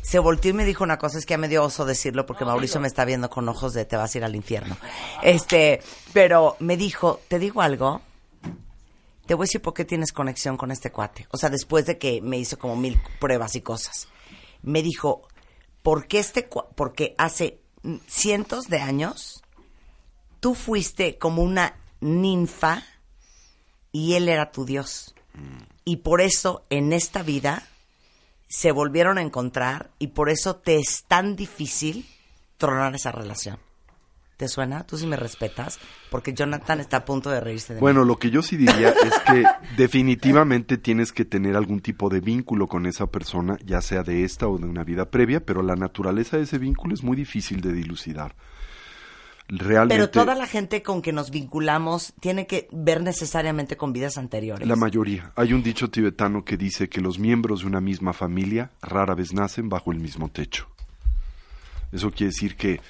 Se 0.02 0.18
volteó 0.18 0.50
y 0.50 0.52
me 0.52 0.66
dijo 0.66 0.84
una 0.84 0.98
cosa, 0.98 1.16
es 1.16 1.24
que 1.24 1.32
ya 1.32 1.38
me 1.38 1.48
dio 1.48 1.64
oso 1.64 1.86
decirlo 1.86 2.26
porque 2.26 2.44
Mauricio 2.44 2.78
me 2.78 2.88
está 2.88 3.06
viendo 3.06 3.30
con 3.30 3.48
ojos 3.48 3.72
de 3.72 3.86
te 3.86 3.96
vas 3.96 4.14
a 4.14 4.18
ir 4.18 4.24
al 4.24 4.36
infierno. 4.36 4.76
Este, 5.22 5.80
pero 6.12 6.56
me 6.58 6.76
dijo, 6.76 7.20
¿te 7.28 7.38
digo 7.38 7.62
algo? 7.62 8.02
Te 9.24 9.32
voy 9.32 9.44
a 9.44 9.46
decir 9.46 9.62
por 9.62 9.72
qué 9.72 9.86
tienes 9.86 10.12
conexión 10.12 10.58
con 10.58 10.70
este 10.70 10.92
cuate. 10.92 11.26
O 11.30 11.38
sea, 11.38 11.48
después 11.48 11.86
de 11.86 11.96
que 11.96 12.20
me 12.20 12.36
hizo 12.36 12.58
como 12.58 12.76
mil 12.76 13.00
pruebas 13.18 13.56
y 13.56 13.62
cosas. 13.62 14.08
Me 14.60 14.82
dijo, 14.82 15.26
porque 15.82 16.18
este 16.18 16.46
porque 16.74 17.14
hace 17.16 17.59
cientos 18.06 18.66
de 18.66 18.80
años 18.80 19.42
tú 20.40 20.54
fuiste 20.54 21.18
como 21.18 21.42
una 21.42 21.76
ninfa 22.00 22.82
y 23.92 24.14
él 24.14 24.28
era 24.28 24.50
tu 24.50 24.64
dios. 24.64 25.14
Y 25.84 25.96
por 25.96 26.20
eso 26.20 26.64
en 26.70 26.92
esta 26.92 27.22
vida 27.22 27.66
se 28.48 28.72
volvieron 28.72 29.18
a 29.18 29.22
encontrar 29.22 29.90
y 29.98 30.08
por 30.08 30.28
eso 30.28 30.56
te 30.56 30.76
es 30.76 31.04
tan 31.06 31.36
difícil 31.36 32.08
tronar 32.56 32.94
esa 32.94 33.12
relación. 33.12 33.58
¿Te 34.40 34.48
suena? 34.48 34.86
Tú 34.86 34.96
sí 34.96 35.06
me 35.06 35.16
respetas, 35.16 35.78
porque 36.08 36.32
Jonathan 36.32 36.80
está 36.80 36.96
a 36.96 37.04
punto 37.04 37.28
de 37.28 37.42
reírse 37.42 37.74
de 37.74 37.78
mí. 37.78 37.80
Bueno, 37.82 38.06
lo 38.06 38.18
que 38.18 38.30
yo 38.30 38.40
sí 38.40 38.56
diría 38.56 38.88
es 38.88 39.18
que 39.26 39.44
definitivamente 39.76 40.78
tienes 40.78 41.12
que 41.12 41.26
tener 41.26 41.56
algún 41.56 41.80
tipo 41.80 42.08
de 42.08 42.20
vínculo 42.20 42.66
con 42.66 42.86
esa 42.86 43.06
persona, 43.06 43.58
ya 43.66 43.82
sea 43.82 44.02
de 44.02 44.24
esta 44.24 44.48
o 44.48 44.56
de 44.56 44.64
una 44.64 44.82
vida 44.82 45.10
previa, 45.10 45.44
pero 45.44 45.60
la 45.60 45.76
naturaleza 45.76 46.38
de 46.38 46.44
ese 46.44 46.56
vínculo 46.56 46.94
es 46.94 47.02
muy 47.02 47.18
difícil 47.18 47.60
de 47.60 47.74
dilucidar. 47.74 48.34
Realmente, 49.46 49.96
Pero 49.96 50.08
toda 50.08 50.34
la 50.34 50.46
gente 50.46 50.82
con 50.82 51.02
que 51.02 51.12
nos 51.12 51.30
vinculamos 51.30 52.14
tiene 52.18 52.46
que 52.46 52.66
ver 52.72 53.02
necesariamente 53.02 53.76
con 53.76 53.92
vidas 53.92 54.16
anteriores. 54.16 54.66
la 54.66 54.76
mayoría. 54.76 55.32
Hay 55.36 55.52
un 55.52 55.62
dicho 55.62 55.90
tibetano 55.90 56.46
que 56.46 56.56
dice 56.56 56.88
que 56.88 57.02
los 57.02 57.18
miembros 57.18 57.60
de 57.60 57.66
una 57.66 57.82
misma 57.82 58.14
familia 58.14 58.70
rara 58.80 59.14
vez 59.14 59.34
nacen 59.34 59.68
bajo 59.68 59.92
el 59.92 60.00
mismo 60.00 60.30
techo. 60.30 60.66
Eso 61.92 62.10
quiere 62.10 62.30
decir 62.30 62.56
que 62.56 62.80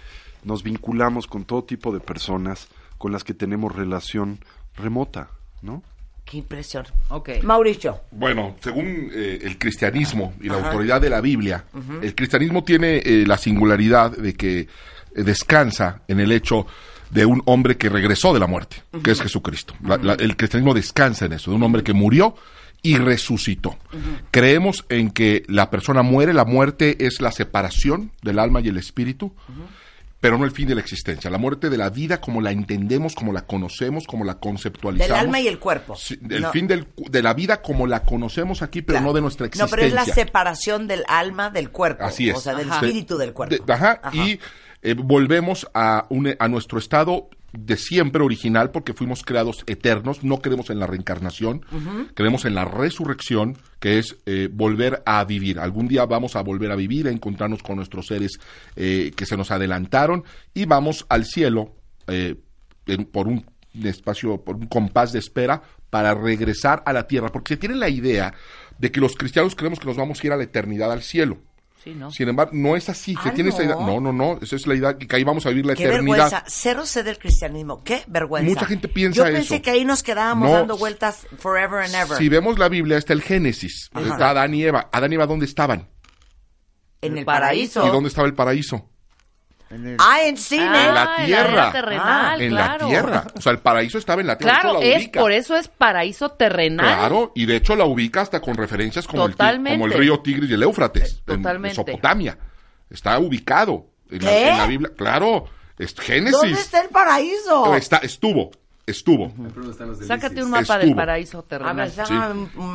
nos 0.44 0.62
vinculamos 0.62 1.26
con 1.26 1.44
todo 1.44 1.64
tipo 1.64 1.92
de 1.92 2.00
personas 2.00 2.68
con 2.98 3.12
las 3.12 3.24
que 3.24 3.34
tenemos 3.34 3.74
relación 3.74 4.38
remota, 4.76 5.30
¿no? 5.62 5.82
Qué 6.24 6.36
impresión. 6.38 6.84
Ok. 7.08 7.30
Mauricio. 7.42 8.02
Bueno, 8.12 8.54
según 8.60 9.10
eh, 9.12 9.40
el 9.42 9.58
cristianismo 9.58 10.34
y 10.40 10.48
la 10.48 10.56
autoridad 10.64 11.00
de 11.00 11.10
la 11.10 11.20
Biblia, 11.20 11.64
el 12.02 12.14
cristianismo 12.14 12.62
tiene 12.62 12.98
eh, 12.98 13.24
la 13.26 13.36
singularidad 13.36 14.12
de 14.16 14.34
que 14.34 14.60
eh, 14.60 14.68
descansa 15.14 16.02
en 16.06 16.20
el 16.20 16.30
hecho 16.30 16.66
de 17.10 17.26
un 17.26 17.42
hombre 17.46 17.76
que 17.76 17.88
regresó 17.88 18.32
de 18.32 18.38
la 18.38 18.46
muerte, 18.46 18.76
que 19.02 19.10
es 19.10 19.20
Jesucristo. 19.20 19.74
La- 19.82 19.96
la- 19.96 20.14
el 20.14 20.36
cristianismo 20.36 20.72
descansa 20.72 21.24
en 21.26 21.32
eso, 21.32 21.50
de 21.50 21.56
un 21.56 21.62
hombre 21.64 21.82
que 21.82 21.92
murió 21.94 22.36
y 22.82 22.96
resucitó. 22.96 23.76
Creemos 24.30 24.84
en 24.88 25.10
que 25.10 25.42
la 25.48 25.68
persona 25.70 26.02
muere, 26.02 26.32
la 26.32 26.44
muerte 26.44 27.04
es 27.04 27.20
la 27.20 27.32
separación 27.32 28.12
del 28.22 28.38
alma 28.38 28.60
y 28.60 28.68
el 28.68 28.76
espíritu, 28.76 29.34
pero 30.20 30.36
no 30.38 30.44
el 30.44 30.50
fin 30.50 30.68
de 30.68 30.74
la 30.74 30.80
existencia. 30.82 31.30
La 31.30 31.38
muerte 31.38 31.70
de 31.70 31.78
la 31.78 31.88
vida 31.90 32.20
como 32.20 32.40
la 32.40 32.50
entendemos, 32.52 33.14
como 33.14 33.32
la 33.32 33.46
conocemos, 33.46 34.06
como 34.06 34.24
la 34.24 34.34
conceptualizamos. 34.38 35.08
Del 35.18 35.26
alma 35.26 35.40
y 35.40 35.48
el 35.48 35.58
cuerpo. 35.58 35.96
Sí, 35.96 36.18
el 36.28 36.42
No. 36.42 36.52
fin 36.52 36.66
del 36.68 36.86
de 36.96 37.22
la 37.22 37.32
vida 37.34 37.62
como 37.62 37.86
la 37.86 38.02
conocemos 38.04 38.60
aquí, 38.62 38.82
pero 38.82 38.98
Claro. 38.98 39.06
no 39.08 39.12
de 39.14 39.20
nuestra 39.22 39.44
No, 39.44 39.48
existencia. 39.48 39.76
pero 39.76 39.86
es 39.88 39.94
la 39.94 40.04
separación 40.14 40.86
del 40.86 41.04
alma 41.08 41.50
del 41.50 41.70
cuerpo. 41.70 42.04
Así 42.04 42.28
es. 42.30 42.36
O 42.36 42.40
sea, 42.40 42.54
del 42.54 42.70
Ajá. 42.70 42.84
espíritu 42.86 43.16
del 43.16 43.32
cuerpo. 43.32 43.56
De- 43.64 43.72
ajá, 43.72 44.00
y 44.12 44.38
eh, 44.82 44.94
volvemos 44.94 45.66
a, 45.74 46.06
un- 46.10 46.34
a 46.38 46.48
nuestro 46.48 46.78
estado 46.78 47.28
de 47.52 47.76
siempre 47.76 48.22
original 48.22 48.70
porque 48.70 48.92
fuimos 48.92 49.22
creados 49.22 49.64
eternos, 49.66 50.22
no 50.24 50.38
creemos 50.38 50.70
en 50.70 50.78
la 50.78 50.86
reencarnación, 50.86 51.64
creemos 52.14 52.44
en 52.44 52.54
la 52.54 52.64
resurrección, 52.64 53.56
que 53.80 53.98
es 53.98 54.16
eh, 54.26 54.48
volver 54.52 55.02
a 55.06 55.24
vivir. 55.24 55.58
Algún 55.58 55.88
día 55.88 56.04
vamos 56.06 56.36
a 56.36 56.42
volver 56.42 56.70
a 56.70 56.76
vivir, 56.76 57.08
a 57.08 57.10
encontrarnos 57.10 57.62
con 57.62 57.76
nuestros 57.76 58.06
seres 58.06 58.32
eh, 58.76 59.12
que 59.16 59.26
se 59.26 59.36
nos 59.36 59.50
adelantaron 59.50 60.24
y 60.54 60.64
vamos 60.66 61.06
al 61.08 61.24
cielo 61.24 61.74
eh, 62.06 62.36
en- 62.86 63.04
por 63.04 63.26
un 63.28 63.44
espacio, 63.84 64.42
por 64.42 64.56
un 64.56 64.66
compás 64.66 65.12
de 65.12 65.18
espera 65.20 65.62
para 65.90 66.14
regresar 66.14 66.82
a 66.86 66.92
la 66.92 67.06
tierra, 67.06 67.30
porque 67.30 67.54
se 67.54 67.56
tiene 67.60 67.74
la 67.76 67.88
idea 67.88 68.34
de 68.78 68.90
que 68.90 69.00
los 69.00 69.14
cristianos 69.16 69.54
creemos 69.54 69.78
que 69.80 69.86
nos 69.86 69.96
vamos 69.96 70.22
a 70.22 70.26
ir 70.26 70.32
a 70.32 70.36
la 70.36 70.44
eternidad 70.44 70.90
al 70.92 71.02
cielo. 71.02 71.38
Sí, 71.82 71.94
¿no? 71.94 72.10
Sin 72.10 72.28
embargo, 72.28 72.52
no 72.54 72.76
es 72.76 72.88
así. 72.90 73.14
Se 73.22 73.30
Ah, 73.30 73.32
tiene 73.34 73.48
esa 73.50 73.60
¿no? 73.60 73.64
idea. 73.64 73.76
No, 73.76 74.00
no, 74.00 74.12
no. 74.12 74.38
Esa 74.42 74.56
es 74.56 74.66
la 74.66 74.74
idea 74.74 74.98
que 74.98 75.16
ahí 75.16 75.24
vamos 75.24 75.46
a 75.46 75.48
vivir 75.48 75.64
la 75.64 75.74
Qué 75.74 75.84
eternidad. 75.84 76.16
vergüenza. 76.24 76.44
Cero 76.46 76.84
sé 76.84 77.02
del 77.02 77.18
cristianismo. 77.18 77.82
Qué 77.82 78.02
vergüenza. 78.06 78.50
Mucha 78.50 78.66
gente 78.66 78.86
piensa 78.88 79.16
Yo 79.16 79.24
pensé 79.32 79.54
eso. 79.54 79.62
que 79.62 79.70
ahí 79.70 79.84
nos 79.86 80.02
quedábamos 80.02 80.50
No. 80.50 80.54
dando 80.56 80.76
vueltas 80.76 81.26
forever 81.38 81.80
and 81.82 81.94
ever. 81.94 82.18
Si 82.18 82.28
vemos 82.28 82.58
la 82.58 82.68
Biblia, 82.68 82.98
está 82.98 83.14
el 83.14 83.22
Génesis. 83.22 83.88
Ajá. 83.94 84.08
Está 84.10 84.30
Adán 84.30 84.52
y 84.54 84.62
Eva. 84.62 84.90
Adán 84.92 85.10
y 85.12 85.14
Eva, 85.14 85.26
¿dónde 85.26 85.46
estaban? 85.46 85.88
en 87.02 87.16
El 87.16 87.24
paraíso. 87.24 87.86
¿Y 87.86 87.90
dónde 87.90 88.08
estaba 88.10 88.28
el 88.28 88.34
paraíso? 88.34 88.90
Ah, 89.98 90.22
en 90.24 90.36
cine. 90.36 90.64
En 90.64 90.94
la 90.94 91.14
Ah, 91.16 91.24
tierra. 91.24 91.52
era 91.52 91.72
terrenal, 91.72 92.40
en 92.42 92.50
claro. 92.50 92.84
la 92.84 92.88
tierra. 92.88 93.24
O 93.36 93.40
sea, 93.40 93.52
el 93.52 93.58
paraíso 93.60 93.98
estaba 93.98 94.20
en 94.20 94.26
la 94.26 94.36
tierra. 94.36 94.58
Claro, 94.60 94.80
la 94.80 94.86
es 94.86 95.08
por 95.10 95.30
eso 95.30 95.56
es 95.56 95.68
paraíso 95.68 96.30
terrenal. 96.30 96.86
Claro, 96.86 97.32
y 97.36 97.46
de 97.46 97.56
hecho 97.56 97.76
la 97.76 97.84
ubica 97.84 98.20
hasta 98.22 98.40
con 98.40 98.56
referencias 98.56 99.06
como, 99.06 99.26
el, 99.26 99.36
como 99.36 99.86
el 99.86 99.92
río 99.92 100.18
Tigris 100.20 100.50
y 100.50 100.54
el 100.54 100.62
Éufrates, 100.64 101.18
en 101.26 101.36
Totalmente. 101.36 101.68
Mesopotamia. 101.80 102.36
Está 102.88 103.18
ubicado 103.20 103.86
en, 104.10 104.24
la, 104.24 104.38
en 104.50 104.58
la 104.58 104.66
Biblia. 104.66 104.90
Claro, 104.96 105.44
es 105.78 105.94
Génesis. 105.94 106.32
¿Dónde 106.40 106.60
está 106.60 106.80
el 106.82 106.88
paraíso? 106.88 107.76
Está, 107.76 107.98
estuvo, 107.98 108.50
estuvo. 108.84 109.32
Sácate 110.04 110.42
un 110.42 110.50
mapa 110.50 110.78
del 110.78 110.88
Estuvo. 110.88 110.96
paraíso 110.96 111.38
A 111.38 111.72
ver, 111.72 111.90
terrenal. 111.90 111.90
Sí, 111.92 112.14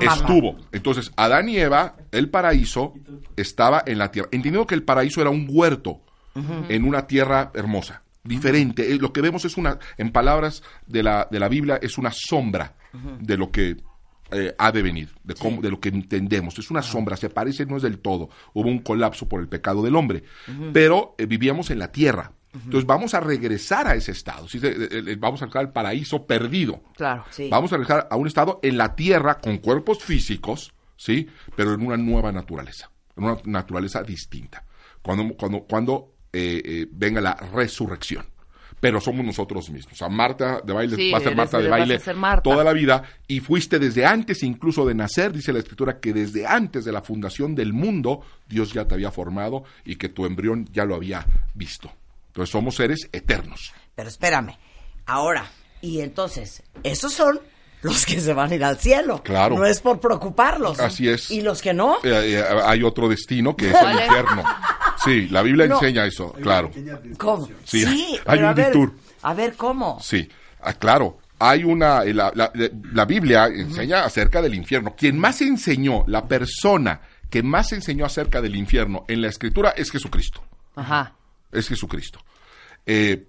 estuvo. 0.05 0.55
Entonces, 0.71 1.11
Adán 1.17 1.49
y 1.49 1.57
Eva, 1.57 1.95
el 2.13 2.29
paraíso, 2.29 2.93
estaba 3.35 3.83
en 3.85 3.97
la 3.97 4.11
tierra. 4.11 4.29
Entendiendo 4.31 4.65
que 4.65 4.75
el 4.75 4.83
paraíso 4.83 5.19
era 5.19 5.29
un 5.29 5.45
huerto 5.49 5.99
en 6.35 6.83
una 6.83 7.07
tierra 7.07 7.51
hermosa, 7.53 8.03
diferente. 8.23 8.91
Eh, 8.91 8.97
Lo 8.97 9.13
que 9.13 9.21
vemos 9.21 9.45
es 9.45 9.57
una, 9.57 9.79
en 9.97 10.11
palabras 10.11 10.63
de 10.85 11.03
la, 11.03 11.27
de 11.29 11.39
la 11.39 11.47
Biblia, 11.47 11.79
es 11.81 11.97
una 11.97 12.11
sombra 12.11 12.75
de 13.19 13.37
lo 13.37 13.51
que 13.51 13.77
eh, 14.31 14.55
ha 14.57 14.71
de 14.71 14.81
venir, 14.81 15.13
de, 15.23 15.35
cómo, 15.35 15.61
de 15.61 15.69
lo 15.69 15.79
que 15.79 15.89
entendemos. 15.89 16.57
Es 16.57 16.71
una 16.71 16.81
sombra, 16.81 17.15
se 17.15 17.29
parece, 17.29 17.65
no 17.65 17.77
es 17.77 17.83
del 17.83 17.99
todo. 17.99 18.29
Hubo 18.53 18.69
un 18.69 18.79
colapso 18.79 19.27
por 19.27 19.41
el 19.41 19.47
pecado 19.47 19.83
del 19.83 19.95
hombre, 19.95 20.23
pero 20.73 21.15
eh, 21.17 21.25
vivíamos 21.25 21.69
en 21.71 21.79
la 21.79 21.91
tierra. 21.91 22.31
Entonces 22.53 22.85
vamos 22.85 23.13
a 23.13 23.19
regresar 23.19 23.85
a 23.85 23.95
ese 23.95 24.13
estado. 24.13 24.47
¿sí? 24.47 24.59
Vamos 25.19 25.41
a 25.41 25.45
regresar 25.45 25.57
al 25.57 25.73
paraíso 25.73 26.25
perdido. 26.25 26.81
Claro. 26.95 27.25
Sí. 27.29 27.49
Vamos 27.51 27.73
a 27.73 27.75
regresar 27.75 28.07
a 28.09 28.15
un 28.15 28.27
estado 28.27 28.61
en 28.63 28.77
la 28.77 28.95
tierra 28.95 29.39
con 29.39 29.57
cuerpos 29.57 30.01
físicos, 30.01 30.73
¿sí? 30.95 31.27
Pero 31.57 31.73
en 31.73 31.85
una 31.85 31.97
nueva 31.97 32.31
naturaleza, 32.31 32.89
en 33.17 33.25
una 33.25 33.37
naturaleza 33.43 34.03
distinta. 34.03 34.63
Cuando, 35.01 35.35
cuando, 35.35 35.63
cuando 35.63 36.14
eh, 36.35 36.61
eh, 36.65 36.87
venga 36.91 37.21
la 37.21 37.33
resurrección. 37.35 38.25
Pero 38.79 38.99
somos 38.99 39.25
nosotros 39.25 39.69
mismos. 39.69 39.93
O 39.93 39.95
sea, 39.95 40.09
Marta 40.09 40.61
de 40.63 40.73
baile 40.73 40.95
Sí, 40.97 41.11
va 41.11 41.17
a 41.17 41.21
ser 41.21 41.29
eres- 41.29 41.37
Marta 41.37 41.59
de 41.59 41.69
baile 41.69 41.99
Marta. 42.15 42.43
toda 42.43 42.63
la 42.63 42.73
vida 42.73 43.03
y 43.27 43.39
fuiste 43.39 43.79
desde 43.79 44.05
antes 44.05 44.43
incluso 44.43 44.85
de 44.85 44.93
nacer, 44.93 45.31
dice 45.31 45.53
la 45.53 45.59
escritura, 45.59 45.99
que 45.99 46.13
desde 46.13 46.45
antes 46.45 46.83
de 46.85 46.91
la 46.91 47.01
fundación 47.01 47.55
del 47.55 47.71
mundo 47.73 48.21
Dios 48.47 48.73
ya 48.73 48.85
te 48.85 48.93
había 48.93 49.11
formado 49.11 49.63
y 49.85 49.95
que 49.95 50.09
tu 50.09 50.25
embrión 50.25 50.67
ya 50.71 50.83
lo 50.85 50.93
había 50.95 51.25
visto. 51.53 51.89
Entonces 52.27 52.51
somos 52.51 52.75
seres 52.75 53.07
eternos. 53.13 53.71
Pero 53.95 54.09
espérame. 54.09 54.57
Ahora, 55.05 55.49
y 55.81 56.01
entonces, 56.01 56.61
esos 56.83 57.13
son 57.13 57.39
los 57.85 58.05
que 58.05 58.19
se 58.19 58.33
van 58.33 58.51
a 58.51 58.55
ir 58.55 58.63
al 58.63 58.77
cielo. 58.79 59.21
Claro. 59.23 59.55
No 59.57 59.65
es 59.65 59.79
por 59.79 59.99
preocuparlos. 59.99 60.79
Así 60.79 61.07
es. 61.07 61.29
Y 61.29 61.41
los 61.41 61.61
que 61.61 61.73
no. 61.73 61.97
Eh, 62.03 62.39
eh, 62.39 62.43
hay 62.65 62.81
otro 62.83 63.07
destino 63.07 63.55
que 63.55 63.69
es 63.69 63.75
el 63.75 63.91
infierno. 63.91 64.43
Sí, 65.03 65.27
la 65.29 65.41
Biblia 65.43 65.67
No. 65.69 65.75
enseña 65.75 66.05
eso, 66.05 66.33
claro. 66.33 66.71
¿Cómo? 67.17 67.47
Sí, 67.63 67.85
hay 68.25 68.39
un 68.39 68.45
a 68.45 68.53
ver, 68.53 68.65
detour. 68.67 68.93
A 69.21 69.33
ver, 69.33 69.53
¿cómo? 69.55 69.99
Sí, 70.01 70.27
ah, 70.61 70.73
claro. 70.73 71.19
Hay 71.37 71.63
una, 71.63 72.03
eh, 72.03 72.13
la, 72.13 72.31
la- 72.33 72.51
la 72.93 73.05
Biblia 73.05 73.47
enseña 73.47 74.03
acerca 74.05 74.41
del 74.41 74.55
infierno. 74.55 74.95
Quien 74.97 75.19
más 75.19 75.41
enseñó, 75.41 76.03
la 76.07 76.27
persona 76.27 77.01
que 77.29 77.43
más 77.43 77.71
enseñó 77.73 78.05
acerca 78.05 78.41
del 78.41 78.55
infierno 78.55 79.03
en 79.07 79.21
la 79.21 79.27
escritura 79.27 79.71
es 79.71 79.91
Jesucristo. 79.91 80.41
Ajá. 80.75 81.13
Es 81.51 81.67
Jesucristo. 81.67 82.19
Eh, 82.85 83.27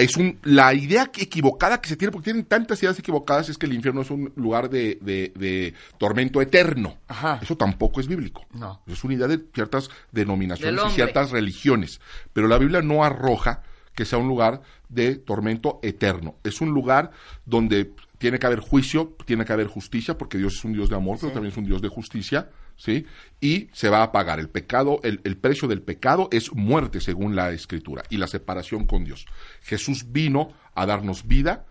es 0.00 0.16
un, 0.16 0.38
la 0.42 0.74
idea 0.74 1.10
equivocada 1.18 1.80
que 1.80 1.88
se 1.88 1.96
tiene, 1.96 2.12
porque 2.12 2.26
tienen 2.26 2.44
tantas 2.44 2.82
ideas 2.82 2.98
equivocadas, 2.98 3.48
es 3.48 3.58
que 3.58 3.66
el 3.66 3.72
infierno 3.72 4.02
es 4.02 4.10
un 4.10 4.32
lugar 4.36 4.68
de, 4.70 4.98
de- 5.00 5.32
de 5.36 5.74
tormento 5.98 6.40
eterno. 6.42 6.96
Ajá. 7.08 7.38
Eso 7.42 7.56
tampoco 7.56 8.00
es 8.00 8.08
bíblico. 8.08 8.44
No. 8.52 8.80
Es 8.86 9.04
una 9.04 9.14
idea 9.14 9.26
de 9.26 9.40
ciertas 9.54 9.90
denominaciones 10.12 10.82
y 10.88 10.94
ciertas 10.94 11.30
religiones. 11.30 12.00
Pero 12.32 12.48
la 12.48 12.58
Biblia 12.58 12.82
no 12.82 13.04
arroja 13.04 13.62
que 13.94 14.04
sea 14.04 14.18
un 14.18 14.28
lugar 14.28 14.62
de 14.88 15.16
tormento 15.16 15.80
eterno. 15.82 16.36
Es 16.44 16.60
un 16.60 16.70
lugar 16.70 17.10
donde 17.46 17.92
tiene 18.18 18.38
que 18.38 18.46
haber 18.46 18.60
juicio, 18.60 19.16
tiene 19.26 19.44
que 19.44 19.52
haber 19.52 19.66
justicia, 19.66 20.16
porque 20.18 20.38
Dios 20.38 20.54
es 20.56 20.64
un 20.64 20.72
Dios 20.72 20.88
de 20.88 20.96
amor, 20.96 21.18
pero 21.20 21.32
también 21.32 21.52
es 21.52 21.58
un 21.58 21.64
Dios 21.64 21.82
de 21.82 21.88
justicia, 21.88 22.48
¿sí? 22.78 23.04
Y 23.40 23.68
se 23.72 23.90
va 23.90 24.02
a 24.02 24.12
pagar. 24.12 24.40
El 24.40 24.48
pecado, 24.48 25.00
el, 25.02 25.20
el 25.24 25.36
precio 25.36 25.68
del 25.68 25.82
pecado 25.82 26.28
es 26.32 26.52
muerte, 26.54 27.00
según 27.00 27.36
la 27.36 27.50
Escritura, 27.50 28.04
y 28.08 28.16
la 28.16 28.26
separación 28.26 28.86
con 28.86 29.04
Dios. 29.04 29.26
Jesús 29.62 30.06
vino 30.10 30.54
a 30.74 30.86
darnos 30.86 31.26
vida, 31.26 31.66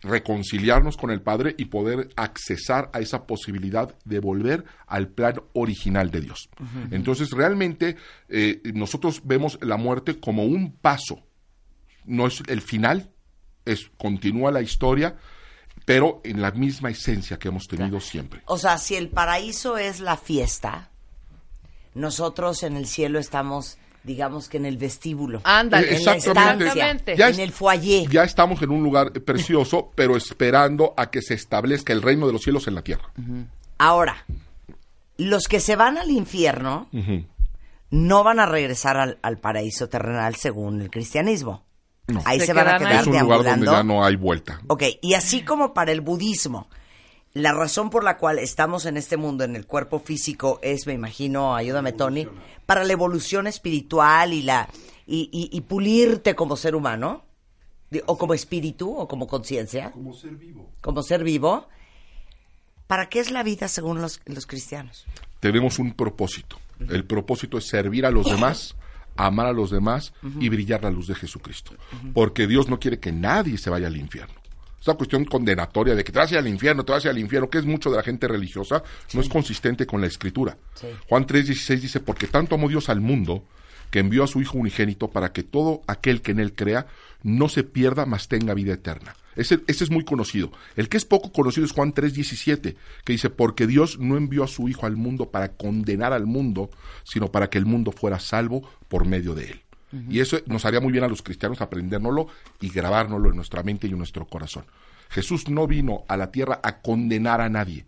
reconciliarnos 0.00 0.96
con 0.96 1.10
el 1.10 1.20
Padre 1.20 1.54
y 1.56 1.66
poder 1.66 2.08
accesar 2.16 2.90
a 2.92 2.98
esa 2.98 3.26
posibilidad 3.26 3.94
de 4.04 4.18
volver 4.18 4.64
al 4.86 5.08
plan 5.08 5.40
original 5.52 6.10
de 6.10 6.22
Dios. 6.22 6.48
Entonces, 6.90 7.30
realmente, 7.30 7.96
eh, 8.28 8.60
nosotros 8.74 9.22
vemos 9.24 9.58
la 9.62 9.76
muerte 9.76 10.18
como 10.18 10.44
un 10.44 10.72
paso, 10.72 11.22
no 12.04 12.26
es 12.26 12.42
el 12.48 12.62
final, 12.62 13.10
es 13.64 13.90
continúa 13.96 14.50
la 14.50 14.60
historia, 14.60 15.16
pero 15.84 16.20
en 16.24 16.40
la 16.42 16.50
misma 16.52 16.90
esencia 16.90 17.38
que 17.38 17.48
hemos 17.48 17.66
tenido 17.66 18.00
siempre. 18.00 18.42
O 18.46 18.58
sea, 18.58 18.78
si 18.78 18.94
el 18.96 19.08
paraíso 19.08 19.78
es 19.78 20.00
la 20.00 20.16
fiesta, 20.16 20.90
nosotros 21.94 22.62
en 22.62 22.76
el 22.76 22.86
cielo 22.86 23.18
estamos, 23.18 23.78
digamos 24.04 24.48
que 24.48 24.56
en 24.56 24.66
el 24.66 24.78
vestíbulo. 24.78 25.40
Ándale. 25.44 25.88
Eh, 25.92 25.96
en 25.96 26.04
la 26.04 26.14
exactamente. 26.14 26.64
estancia, 26.68 27.14
Ya 27.16 27.26
en 27.28 27.32
es- 27.34 27.38
el 27.38 27.52
foyer. 27.52 28.08
Ya 28.08 28.24
estamos 28.24 28.62
en 28.62 28.70
un 28.70 28.82
lugar 28.82 29.12
precioso, 29.12 29.90
pero 29.94 30.16
esperando 30.16 30.94
a 30.96 31.10
que 31.10 31.20
se 31.22 31.34
establezca 31.34 31.92
el 31.92 32.02
reino 32.02 32.26
de 32.26 32.32
los 32.32 32.42
cielos 32.42 32.66
en 32.68 32.74
la 32.74 32.82
tierra. 32.82 33.10
Ahora, 33.78 34.24
los 35.18 35.44
que 35.48 35.60
se 35.60 35.76
van 35.76 35.98
al 35.98 36.10
infierno 36.10 36.88
no 37.90 38.24
van 38.24 38.40
a 38.40 38.46
regresar 38.46 38.96
al, 38.96 39.18
al 39.22 39.38
paraíso 39.38 39.88
terrenal 39.88 40.36
según 40.36 40.80
el 40.80 40.90
cristianismo. 40.90 41.64
No. 42.12 42.22
Ahí 42.24 42.38
se, 42.40 42.46
Se 42.46 42.52
van 42.52 42.68
a 42.68 42.72
ahí. 42.72 42.78
quedar 42.78 43.00
Es 43.00 43.06
un 43.06 43.18
lugar 43.18 43.42
donde 43.44 43.66
ya 43.66 43.82
no 43.82 44.04
hay 44.04 44.16
vuelta. 44.16 44.60
Ok, 44.68 44.82
y 45.00 45.14
así 45.14 45.42
como 45.44 45.72
para 45.74 45.92
el 45.92 46.00
budismo, 46.00 46.68
la 47.34 47.52
razón 47.52 47.88
por 47.90 48.04
la 48.04 48.18
cual 48.18 48.38
estamos 48.38 48.84
en 48.86 48.96
este 48.96 49.16
mundo, 49.16 49.44
en 49.44 49.56
el 49.56 49.66
cuerpo 49.66 49.98
físico, 50.00 50.58
es, 50.62 50.86
me 50.86 50.92
imagino, 50.92 51.54
ayúdame 51.56 51.92
Tony, 51.92 52.28
para 52.66 52.84
la 52.84 52.92
evolución 52.92 53.46
espiritual 53.46 54.32
y 54.32 54.42
la 54.42 54.68
y, 55.06 55.28
y- 55.32 55.56
y 55.56 55.60
pulirte 55.62 56.34
como 56.34 56.56
ser 56.56 56.74
humano, 56.76 57.24
o 58.06 58.16
como 58.18 58.34
espíritu, 58.34 58.94
o 58.96 59.06
como 59.08 59.26
conciencia, 59.26 59.90
Como 59.92 60.14
ser 60.14 60.30
vivo. 60.36 60.70
como 60.80 61.02
ser 61.02 61.24
vivo. 61.24 61.66
¿Para 62.86 63.08
qué 63.08 63.20
es 63.20 63.30
la 63.30 63.42
vida 63.42 63.68
según 63.68 64.00
los, 64.02 64.20
los 64.26 64.46
cristianos? 64.46 65.06
tenemos 65.40 65.78
un 65.80 65.92
propósito. 65.94 66.56
El 66.88 67.04
propósito 67.04 67.58
es 67.58 67.66
servir 67.66 68.06
a 68.06 68.10
los 68.12 68.26
demás, 68.30 68.76
amar 69.16 69.46
a 69.46 69.52
los 69.52 69.70
demás 69.70 70.12
y 70.40 70.48
brillar 70.48 70.82
la 70.82 70.90
luz 70.90 71.06
de 71.06 71.14
Jesucristo. 71.14 71.74
Porque 72.14 72.46
Dios 72.46 72.68
no 72.68 72.78
quiere 72.78 72.98
que 72.98 73.12
nadie 73.12 73.58
se 73.58 73.70
vaya 73.70 73.86
al 73.86 73.96
infierno. 73.96 74.34
Esa 74.80 74.94
cuestión 74.94 75.24
condenatoria 75.24 75.94
de 75.94 76.02
que 76.02 76.10
te 76.10 76.18
vas 76.18 76.32
al 76.32 76.48
infierno, 76.48 76.84
te 76.84 76.90
vas 76.90 77.06
al 77.06 77.18
infierno, 77.18 77.48
que 77.48 77.58
es 77.58 77.64
mucho 77.64 77.88
de 77.88 77.98
la 77.98 78.02
gente 78.02 78.26
religiosa, 78.26 78.82
no 79.14 79.20
es 79.20 79.28
consistente 79.28 79.86
con 79.86 80.00
la 80.00 80.08
escritura. 80.08 80.56
Sí. 80.74 80.88
Juan 81.08 81.24
3:16 81.24 81.80
dice, 81.80 82.00
porque 82.00 82.26
tanto 82.26 82.56
amó 82.56 82.68
Dios 82.68 82.88
al 82.88 83.00
mundo, 83.00 83.44
que 83.92 84.00
envió 84.00 84.24
a 84.24 84.26
su 84.26 84.40
Hijo 84.40 84.58
unigénito 84.58 85.08
para 85.08 85.32
que 85.32 85.44
todo 85.44 85.82
aquel 85.86 86.20
que 86.20 86.32
en 86.32 86.40
él 86.40 86.54
crea 86.54 86.86
no 87.22 87.48
se 87.48 87.62
pierda, 87.62 88.06
mas 88.06 88.26
tenga 88.26 88.54
vida 88.54 88.72
eterna. 88.72 89.14
Ese, 89.36 89.60
ese 89.66 89.84
es 89.84 89.90
muy 89.90 90.04
conocido. 90.04 90.52
El 90.76 90.88
que 90.88 90.96
es 90.96 91.04
poco 91.04 91.32
conocido 91.32 91.64
es 91.64 91.72
Juan 91.72 91.94
3:17, 91.94 92.76
que 93.04 93.12
dice, 93.12 93.30
porque 93.30 93.66
Dios 93.66 93.98
no 93.98 94.16
envió 94.16 94.44
a 94.44 94.48
su 94.48 94.68
Hijo 94.68 94.86
al 94.86 94.96
mundo 94.96 95.30
para 95.30 95.52
condenar 95.52 96.12
al 96.12 96.26
mundo, 96.26 96.70
sino 97.04 97.30
para 97.30 97.48
que 97.48 97.58
el 97.58 97.66
mundo 97.66 97.92
fuera 97.92 98.18
salvo 98.18 98.68
por 98.88 99.06
medio 99.06 99.34
de 99.34 99.44
él. 99.44 99.62
Y 100.08 100.20
eso 100.20 100.38
nos 100.46 100.64
haría 100.64 100.80
muy 100.80 100.90
bien 100.90 101.04
a 101.04 101.08
los 101.08 101.20
cristianos 101.20 101.60
aprendérnoslo 101.60 102.26
y 102.62 102.70
grabárnoslo 102.70 103.28
en 103.28 103.36
nuestra 103.36 103.62
mente 103.62 103.86
y 103.86 103.90
en 103.90 103.98
nuestro 103.98 104.24
corazón. 104.24 104.64
Jesús 105.12 105.48
no 105.48 105.66
vino 105.66 106.04
a 106.08 106.16
la 106.16 106.30
tierra 106.32 106.60
a 106.62 106.80
condenar 106.80 107.40
a 107.40 107.48
nadie, 107.48 107.84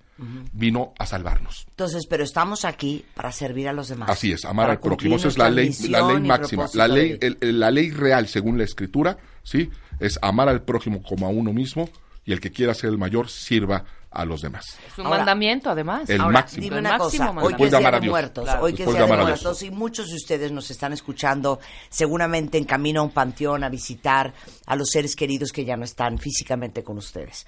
vino 0.53 0.93
a 0.99 1.07
salvarnos. 1.07 1.67
Entonces, 1.71 2.07
pero 2.07 2.23
estamos 2.23 2.65
aquí 2.65 3.05
para 3.15 3.33
servir 3.33 3.69
a 3.69 3.73
los 3.73 3.89
demás. 3.89 4.09
Así 4.11 4.31
es, 4.33 4.45
amar 4.45 4.71
al 4.71 4.79
prójimo. 4.79 5.17
Esa 5.17 5.29
es 5.29 5.39
la 5.39 5.51
ley, 5.51 5.75
la 5.89 6.03
ley 6.07 6.21
máxima. 6.21 6.67
La 6.75 6.87
ley, 6.87 7.19
el- 7.21 7.59
la 7.61 7.71
ley 7.71 7.91
real, 7.91 8.29
según 8.29 8.59
la 8.59 8.65
escritura, 8.65 9.19
¿sí? 9.43 9.71
Es 9.99 10.19
amar 10.23 10.49
al 10.49 10.63
prójimo 10.63 11.03
como 11.03 11.27
a 11.27 11.31
uno 11.31 11.53
mismo 11.53 11.89
y 12.25 12.33
el 12.33 12.41
que 12.41 12.53
quiera 12.53 12.75
ser 12.75 12.91
el 12.91 12.99
mayor 12.99 13.29
sirva 13.29 13.85
a 14.15 14.25
los 14.25 14.41
demás. 14.41 14.65
Es 14.87 14.99
un 14.99 15.07
Ahora- 15.07 15.19
mandamiento, 15.19 15.71
además. 15.71 16.09
El 16.09 16.21
Ahora, 16.21 16.33
máximo. 16.41 16.63
dime 16.63 16.77
El 16.77 16.81
una 16.81 16.99
máximo 16.99 17.35
cosa, 17.35 17.47
hoy 17.47 17.55
que 17.55 17.65
Después 17.65 18.01
de. 18.01 18.09
Muertos, 18.11 18.45
Claro. 18.45 18.63
hoy 18.65 18.73
que 18.75 18.87
Día 18.87 19.07
de. 19.07 19.17
Muertos 19.17 19.63
y 19.63 19.71
muchos 19.71 20.09
de 20.09 20.17
ustedes 20.17 20.53
nos 20.53 20.71
están 20.71 20.93
escuchando 20.93 21.61
seguramente 21.91 22.59
en 22.59 22.65
camino 22.65 23.01
a 23.01 23.05
un 23.05 23.11
panteón 23.11 23.65
a 23.65 23.69
visitar 23.69 24.33
a 24.67 24.77
los 24.77 24.89
seres 24.91 25.17
queridos 25.17 25.51
que 25.53 25.65
ya 25.65 25.77
no 25.77 25.85
están 25.85 26.19
físicamente 26.19 26.83
con 26.85 26.97
ustedes. 26.99 27.45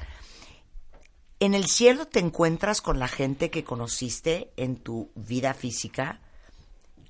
¿En 1.38 1.54
el 1.54 1.66
cielo 1.66 2.06
te 2.06 2.18
encuentras 2.18 2.80
con 2.80 2.98
la 2.98 3.08
gente 3.08 3.50
que 3.50 3.62
conociste 3.62 4.50
en 4.56 4.76
tu 4.76 5.10
vida 5.14 5.52
física 5.52 6.20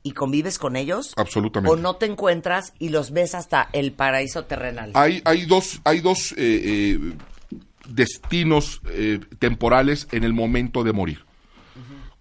y 0.02 0.12
convives 0.12 0.58
con 0.58 0.74
ellos? 0.74 1.12
Absolutamente. 1.16 1.72
¿O 1.72 1.76
no 1.76 1.94
te 1.96 2.06
encuentras 2.06 2.72
y 2.80 2.88
los 2.88 3.12
ves 3.12 3.34
hasta 3.36 3.68
el 3.72 3.92
paraíso 3.92 4.44
terrenal? 4.44 4.90
Hay, 4.94 5.22
hay 5.24 5.46
dos, 5.46 5.80
hay 5.84 6.00
dos 6.00 6.32
eh, 6.32 6.36
eh, 6.38 6.98
destinos 7.88 8.80
eh, 8.90 9.20
temporales 9.38 10.08
en 10.12 10.24
el 10.24 10.32
momento 10.32 10.84
de 10.84 10.92
morir. 10.92 11.24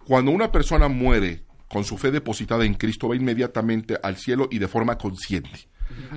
Cuando 0.04 0.30
una 0.30 0.52
persona 0.52 0.88
muere 0.88 1.42
con 1.68 1.84
su 1.84 1.98
fe 1.98 2.10
depositada 2.10 2.64
en 2.64 2.74
Cristo, 2.74 3.08
va 3.08 3.16
inmediatamente 3.16 3.98
al 4.02 4.16
cielo 4.16 4.48
y 4.50 4.58
de 4.58 4.68
forma 4.68 4.98
consciente. 4.98 5.68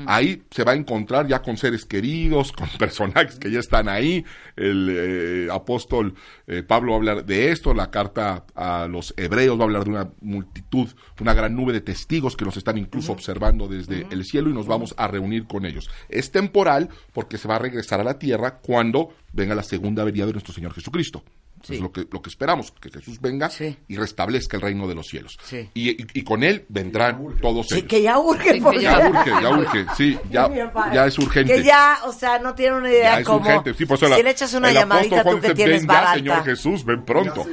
Ahí 0.05 0.43
se 0.51 0.63
va 0.63 0.73
a 0.73 0.75
encontrar 0.75 1.27
ya 1.27 1.41
con 1.41 1.57
seres 1.57 1.85
queridos, 1.85 2.51
con 2.53 2.67
personajes 2.77 3.37
que 3.37 3.51
ya 3.51 3.59
están 3.59 3.89
ahí. 3.89 4.25
El 4.55 4.89
eh, 4.89 5.47
apóstol 5.51 6.15
eh, 6.47 6.63
Pablo 6.63 6.91
va 6.91 6.95
a 6.95 6.99
hablar 6.99 7.25
de 7.25 7.51
esto, 7.51 7.73
la 7.73 7.91
carta 7.91 8.45
a 8.55 8.87
los 8.87 9.13
hebreos 9.17 9.57
va 9.57 9.63
a 9.63 9.65
hablar 9.65 9.83
de 9.83 9.89
una 9.91 10.09
multitud, 10.21 10.87
una 11.19 11.33
gran 11.33 11.55
nube 11.55 11.73
de 11.73 11.81
testigos 11.81 12.35
que 12.35 12.45
nos 12.45 12.57
están 12.57 12.77
incluso 12.77 13.11
observando 13.11 13.67
desde 13.67 14.07
el 14.11 14.25
cielo 14.25 14.49
y 14.49 14.53
nos 14.53 14.67
vamos 14.67 14.93
a 14.97 15.07
reunir 15.07 15.45
con 15.45 15.65
ellos. 15.65 15.89
Es 16.09 16.31
temporal 16.31 16.89
porque 17.13 17.37
se 17.37 17.47
va 17.47 17.55
a 17.55 17.59
regresar 17.59 17.99
a 17.99 18.03
la 18.03 18.19
tierra 18.19 18.59
cuando 18.59 19.13
venga 19.33 19.55
la 19.55 19.63
segunda 19.63 20.03
venida 20.03 20.25
de 20.25 20.33
nuestro 20.33 20.53
Señor 20.53 20.73
Jesucristo. 20.73 21.23
Sí. 21.61 21.75
Es 21.75 21.81
lo 21.81 21.91
que, 21.91 22.07
lo 22.11 22.21
que 22.21 22.29
esperamos, 22.29 22.71
que 22.71 22.89
Jesús 22.89 23.19
venga 23.19 23.49
Sí. 23.49 23.77
y 23.87 23.97
restablezca 23.97 24.57
el 24.57 24.61
reino 24.61 24.87
de 24.87 24.95
los 24.95 25.07
cielos. 25.07 25.37
Sí. 25.43 25.69
Y, 25.73 25.89
y- 25.91 26.07
y 26.13 26.23
con 26.23 26.43
él 26.43 26.65
vendrán 26.69 27.35
todos 27.41 27.67
Sí, 27.67 27.75
ellos. 27.75 27.87
que 27.87 28.01
ya 28.01 28.17
urge. 28.17 28.53
Sí, 28.53 28.61
porque- 28.61 28.77
que 28.79 28.83
Ya 28.83 29.09
urge, 29.09 29.29
ya 29.41 29.49
urge, 29.49 29.85
sí, 29.97 30.17
ya, 30.31 30.93
ya 30.93 31.05
es 31.05 31.17
urgente. 31.19 31.53
Que 31.55 31.63
ya, 31.63 31.97
o 32.05 32.13
sea, 32.13 32.39
no 32.39 32.55
tiene 32.55 32.77
una 32.77 32.89
idea 32.89 33.13
Ya 33.15 33.19
es 33.19 33.25
cómo. 33.27 33.39
urgente, 33.39 33.73
sí, 33.73 33.85
por 33.85 33.97
eso 33.97 34.07
la- 34.07 34.15
si 34.15 34.23
le 34.23 34.29
echas 34.31 34.53
una 34.53 34.71
llamadita 34.71 35.23
tú 35.23 35.39
que 35.41 35.53
tienes 35.53 35.81
"Venga, 35.81 35.93
barata. 35.93 36.13
Señor 36.15 36.43
Jesús, 36.45 36.85
ven 36.85 37.03
pronto. 37.03 37.45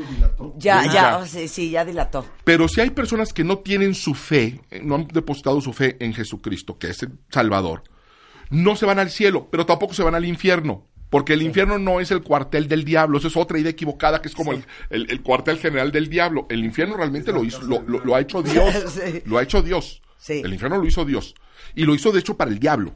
Ya, 0.56 0.84
Ya. 0.86 0.92
ya, 0.92 1.16
o 1.18 1.26
sea, 1.26 1.48
sí, 1.48 1.70
ya 1.70 1.84
dilató. 1.84 2.24
Pero 2.44 2.68
si 2.68 2.80
hay 2.80 2.90
personas 2.90 3.32
que 3.32 3.44
no 3.44 3.58
tienen 3.58 3.94
su 3.94 4.14
fe, 4.14 4.60
eh, 4.70 4.80
no 4.82 4.94
han 4.94 5.08
depositado 5.08 5.60
su 5.60 5.72
fe 5.72 5.96
en 6.00 6.14
Jesucristo, 6.14 6.78
que 6.78 6.90
es 6.90 7.02
el 7.02 7.12
Salvador, 7.30 7.82
no 8.50 8.76
se 8.76 8.86
van 8.86 8.98
al 8.98 9.10
cielo, 9.10 9.48
pero 9.50 9.66
tampoco 9.66 9.94
se 9.94 10.02
van 10.02 10.14
al 10.14 10.24
infierno. 10.24 10.86
Porque 11.10 11.34
el 11.34 11.42
infierno 11.42 11.78
no 11.78 12.00
es 12.00 12.10
el 12.10 12.22
cuartel 12.22 12.66
del 12.68 12.84
diablo, 12.84 13.18
eso 13.18 13.28
es 13.28 13.36
otra 13.36 13.58
idea 13.58 13.70
equivocada 13.70 14.20
que 14.20 14.28
es 14.28 14.34
como 14.34 14.52
el, 14.52 14.64
el- 14.90 15.10
el 15.10 15.22
cuartel 15.22 15.58
general 15.58 15.92
del 15.92 16.08
diablo. 16.08 16.46
El 16.50 16.64
infierno 16.64 16.96
realmente 16.96 17.32
lo 17.32 17.44
hizo, 17.44 17.62
lo, 17.62 17.80
lo- 17.82 18.04
lo 18.04 18.14
ha 18.14 18.20
hecho 18.20 18.42
Dios. 18.42 18.74
Sí. 18.92 19.22
Lo 19.24 19.38
ha 19.38 19.42
hecho 19.42 19.62
Dios. 19.62 20.02
Sí. 20.18 20.42
El 20.44 20.52
infierno 20.52 20.78
lo 20.78 20.86
hizo 20.86 21.04
Dios. 21.04 21.34
Y 21.74 21.84
lo 21.84 21.94
hizo 21.94 22.10
de 22.12 22.18
hecho 22.20 22.36
para 22.36 22.50
el 22.50 22.58
diablo. 22.58 22.92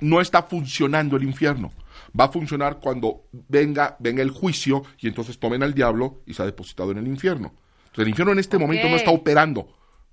No 0.00 0.20
está 0.20 0.44
funcionando 0.44 1.16
el 1.16 1.24
infierno. 1.24 1.72
Va 2.18 2.24
a 2.24 2.28
funcionar 2.32 2.78
cuando 2.80 3.24
venga, 3.32 3.96
venga 3.98 4.22
el 4.22 4.30
juicio 4.30 4.82
y 4.98 5.08
entonces 5.08 5.38
tomen 5.38 5.62
al 5.62 5.74
diablo 5.74 6.22
y 6.26 6.34
se 6.34 6.42
ha 6.42 6.46
depositado 6.46 6.92
en 6.92 6.98
el 6.98 7.06
infierno. 7.08 7.52
Entonces 7.86 8.02
el 8.04 8.08
infierno 8.08 8.32
en 8.32 8.38
este 8.38 8.56
momento 8.58 8.88
no 8.88 8.96
está 8.96 9.10
operando. 9.10 9.68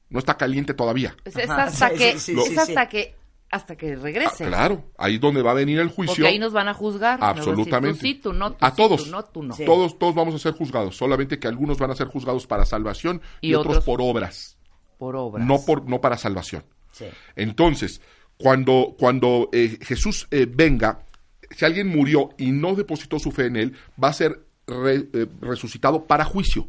No 0.09 0.19
está 0.19 0.35
caliente 0.35 0.73
todavía. 0.73 1.15
Es, 1.23 1.35
es 1.37 1.49
hasta 1.49 1.89
sí, 1.89 1.95
que, 1.95 2.19
sí, 2.19 2.35
sí, 2.35 2.51
es 2.53 2.57
hasta 2.57 2.89
que, 2.89 3.15
hasta 3.55 3.75
que 3.75 3.93
Ah, 3.93 3.99
regrese. 4.01 4.45
claro, 4.45 4.91
ahí 4.97 5.15
es 5.15 5.21
donde 5.21 5.41
va 5.41 5.51
a 5.51 5.55
venir 5.55 5.79
el 5.79 5.89
juicio. 5.89 6.15
Porque 6.15 6.27
ahí 6.27 6.39
nos 6.39 6.53
van 6.53 6.67
a 6.67 6.73
juzgar. 6.73 7.19
decir, 7.19 7.37
Absolutamente. 7.39 7.99
Tú 7.99 8.05
sí, 8.05 8.15
tú 8.15 8.33
no, 8.33 8.51
tú 8.51 8.57
a 8.65 8.69
sí, 8.69 8.75
todos. 8.77 9.03
tú 9.05 9.09
no, 9.11 9.23
tú 9.25 9.43
no. 9.43 9.53
Sí. 9.55 9.65
Todos, 9.65 9.97
todos 9.97 10.13
vamos 10.15 10.35
a 10.35 10.39
ser 10.39 10.53
juzgados. 10.53 10.95
Solamente 10.95 11.39
que 11.39 11.47
algunos 11.47 11.77
van 11.77 11.91
a 11.91 11.95
ser 11.95 12.07
juzgados 12.07 12.45
para 12.47 12.65
salvación 12.65 13.21
y, 13.41 13.49
Y 13.49 13.55
otros, 13.55 13.77
otros 13.77 13.85
por 13.85 14.01
obras. 14.01 14.57
Por 14.97 15.15
obras. 15.15 15.45
No, 15.45 15.59
por, 15.65 15.89
no 15.89 15.99
para 16.01 16.17
salvación. 16.17 16.63
Sí. 16.91 17.05
Entonces, 17.35 18.01
cuando, 18.37 18.95
cuando 18.97 19.49
eh, 19.51 19.77
Jesús 19.81 20.27
eh, 20.31 20.45
venga, 20.49 21.05
si 21.51 21.65
alguien 21.65 21.87
murió 21.87 22.29
y 22.37 22.51
no 22.51 22.75
depositó 22.75 23.19
su 23.19 23.31
fe 23.31 23.47
en 23.47 23.55
él, 23.57 23.77
va 24.01 24.09
a 24.09 24.13
ser 24.13 24.45
re- 24.67 25.09
eh, 25.13 25.27
resucitado 25.41 26.05
para 26.05 26.23
juicio. 26.25 26.67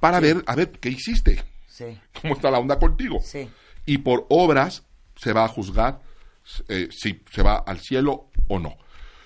Para 0.00 0.20
ver, 0.20 0.42
a 0.46 0.54
ver, 0.54 0.70
¿qué 0.72 0.90
hiciste? 0.90 1.42
Sí, 1.66 1.84
¿Cómo 2.22 2.34
está 2.34 2.50
la 2.50 2.58
onda 2.58 2.78
contigo? 2.78 3.18
sí. 3.22 3.48
Y 3.86 3.96
por 3.98 4.26
obras 4.28 4.84
se 5.18 5.32
va 5.32 5.44
a 5.44 5.48
juzgar 5.48 6.00
eh, 6.68 6.88
si 6.90 7.22
se 7.30 7.42
va 7.42 7.56
al 7.58 7.80
cielo 7.80 8.30
o 8.48 8.58
no. 8.58 8.76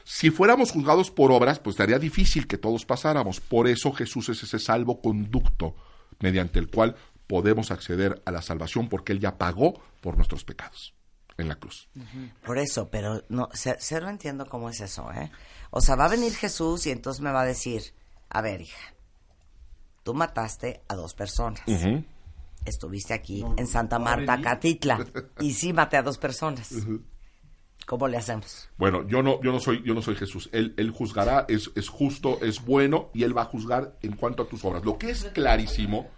Si 0.04 0.30
fuéramos 0.30 0.72
juzgados 0.72 1.10
por 1.12 1.30
obras, 1.30 1.60
pues 1.60 1.74
estaría 1.74 1.98
difícil 2.00 2.48
que 2.48 2.58
todos 2.58 2.84
pasáramos. 2.84 3.38
Por 3.40 3.68
eso 3.68 3.92
Jesús 3.92 4.28
es 4.30 4.42
ese 4.42 4.58
salvoconducto 4.58 5.76
mediante 6.18 6.58
el 6.58 6.68
cual 6.68 6.96
podemos 7.28 7.70
acceder 7.70 8.20
a 8.26 8.30
la 8.32 8.42
salvación 8.42 8.88
porque 8.88 9.12
Él 9.12 9.20
ya 9.20 9.38
pagó 9.38 9.80
por 10.00 10.16
nuestros 10.16 10.44
pecados 10.44 10.92
en 11.38 11.48
la 11.48 11.54
cruz. 11.54 11.88
Por 12.44 12.58
eso, 12.58 12.90
pero 12.90 13.22
no, 13.28 13.48
ce- 13.54 13.76
cero 13.78 14.08
entiendo 14.08 14.44
cómo 14.46 14.68
es 14.68 14.80
eso, 14.80 15.10
¿eh? 15.12 15.30
O 15.70 15.80
sea, 15.80 15.94
va 15.96 16.06
a 16.06 16.08
venir 16.10 16.34
Jesús 16.34 16.86
y 16.86 16.90
entonces 16.90 17.22
me 17.22 17.30
va 17.30 17.42
a 17.42 17.46
decir, 17.46 17.82
a 18.28 18.42
ver, 18.42 18.60
hija, 18.60 18.92
tú 20.02 20.14
mataste 20.14 20.82
a 20.88 20.94
dos 20.94 21.14
personas. 21.14 21.62
Estuviste 22.64 23.14
aquí 23.14 23.44
en 23.56 23.66
Santa 23.66 23.98
Marta, 23.98 24.40
Catitla, 24.40 25.04
y 25.40 25.52
sí 25.52 25.72
maté 25.72 25.96
a 25.96 26.02
dos 26.02 26.18
personas. 26.18 26.72
¿Cómo 27.86 28.06
le 28.06 28.16
hacemos? 28.16 28.68
Bueno, 28.76 29.06
yo 29.08 29.22
no, 29.22 29.42
yo 29.42 29.52
no 29.52 29.58
soy, 29.58 29.82
yo 29.84 29.94
no 29.94 30.02
soy 30.02 30.14
Jesús. 30.14 30.48
Él, 30.52 30.74
él 30.76 30.90
juzgará, 30.90 31.46
es, 31.48 31.70
es 31.74 31.88
justo, 31.88 32.38
es 32.42 32.64
bueno, 32.64 33.10
y 33.12 33.24
él 33.24 33.36
va 33.36 33.42
a 33.42 33.46
juzgar 33.46 33.98
en 34.02 34.16
cuanto 34.16 34.44
a 34.44 34.48
tus 34.48 34.64
obras. 34.64 34.84
Lo 34.84 34.98
que 34.98 35.10
es 35.10 35.24
clarísimo, 35.34 36.08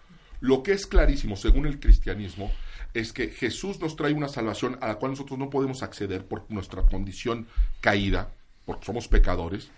lo 0.41 0.63
que 0.63 0.73
es 0.73 0.87
clarísimo, 0.87 1.37
según 1.37 1.67
el 1.67 1.81
cristianismo, 1.81 2.51
es 2.93 3.13
que 3.13 3.29
Jesús 3.29 3.81
nos 3.81 3.97
trae 3.97 4.13
una 4.13 4.29
salvación 4.29 4.79
a 4.81 4.87
la 4.87 4.97
cual 4.97 5.13
nosotros 5.13 5.39
no 5.39 5.51
podemos 5.51 5.83
acceder 5.83 6.27
por 6.27 6.45
nuestra 6.51 6.83
condición 6.83 7.49
caída, 7.81 8.33
porque 8.65 8.87
somos 8.87 9.09
pecadores, 9.09 9.71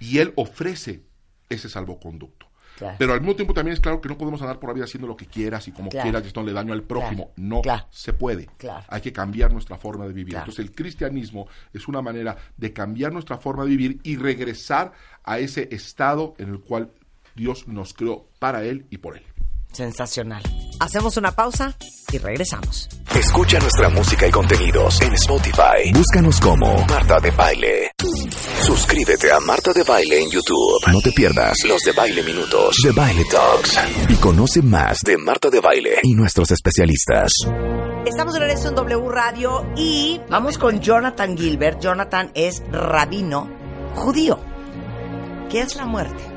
y 0.00 0.18
él 0.18 0.32
ofrece 0.36 1.04
ese 1.48 1.68
salvoconducto. 1.68 2.49
Claro. 2.80 2.96
Pero 2.98 3.12
al 3.12 3.20
mismo 3.20 3.36
tiempo 3.36 3.52
también 3.52 3.74
es 3.74 3.80
claro 3.80 4.00
que 4.00 4.08
no 4.08 4.16
podemos 4.16 4.40
andar 4.40 4.58
por 4.58 4.70
la 4.70 4.74
vida 4.74 4.84
haciendo 4.86 5.06
lo 5.06 5.14
que 5.16 5.26
quieras 5.26 5.68
y 5.68 5.72
como 5.72 5.90
Claro. 5.90 6.04
quieras 6.04 6.24
y 6.24 6.26
esto 6.28 6.42
le 6.42 6.52
daño 6.54 6.72
al 6.72 6.82
prójimo. 6.82 7.30
No 7.36 7.60
se 7.90 8.14
puede. 8.14 8.48
Hay 8.88 9.02
que 9.02 9.12
cambiar 9.12 9.52
nuestra 9.52 9.76
forma 9.76 10.06
de 10.06 10.14
vivir. 10.14 10.34
Entonces 10.34 10.64
el 10.64 10.72
cristianismo 10.74 11.46
es 11.74 11.86
una 11.88 12.00
manera 12.00 12.36
de 12.56 12.72
cambiar 12.72 13.12
nuestra 13.12 13.36
forma 13.36 13.64
de 13.64 13.70
vivir 13.70 14.00
y 14.02 14.16
regresar 14.16 14.92
a 15.24 15.38
ese 15.38 15.68
estado 15.70 16.34
en 16.38 16.48
el 16.48 16.60
cual 16.60 16.90
Dios 17.36 17.68
nos 17.68 17.92
creó 17.94 18.28
para 18.38 18.64
Él 18.64 18.86
y 18.90 18.98
por 18.98 19.16
Él. 19.16 19.22
Sensacional. 19.72 20.42
Hacemos 20.80 21.16
una 21.16 21.32
pausa 21.32 21.74
y 22.12 22.18
regresamos. 22.18 22.88
Escucha 23.14 23.58
nuestra 23.58 23.88
música 23.88 24.26
y 24.26 24.30
contenidos 24.30 25.00
en 25.02 25.12
Spotify. 25.14 25.92
Búscanos 25.92 26.40
como 26.40 26.84
Marta 26.86 27.20
de 27.20 27.30
Baile. 27.30 27.90
Suscríbete 28.62 29.32
a 29.32 29.40
Marta 29.40 29.72
de 29.72 29.82
Baile 29.82 30.22
en 30.22 30.30
YouTube. 30.30 30.80
No 30.92 31.00
te 31.00 31.12
pierdas 31.12 31.56
los 31.66 31.80
de 31.82 31.92
Baile 31.92 32.22
Minutos, 32.22 32.76
de 32.84 32.92
Baile 32.92 33.24
Talks 33.30 33.78
y 34.08 34.14
conoce 34.16 34.62
más 34.62 35.00
de 35.00 35.18
Marta 35.18 35.50
de 35.50 35.60
Baile 35.60 35.98
y 36.02 36.14
nuestros 36.14 36.50
especialistas. 36.50 37.32
Estamos 38.06 38.34
de 38.34 38.40
regreso 38.40 38.68
en 38.68 38.74
W 38.76 39.08
Radio 39.08 39.66
y 39.76 40.20
vamos 40.30 40.56
con 40.56 40.80
Jonathan 40.80 41.36
Gilbert. 41.36 41.80
Jonathan 41.80 42.30
es 42.34 42.62
rabino 42.70 43.48
judío. 43.94 44.38
¿Qué 45.50 45.60
es 45.60 45.76
la 45.76 45.84
muerte? 45.84 46.29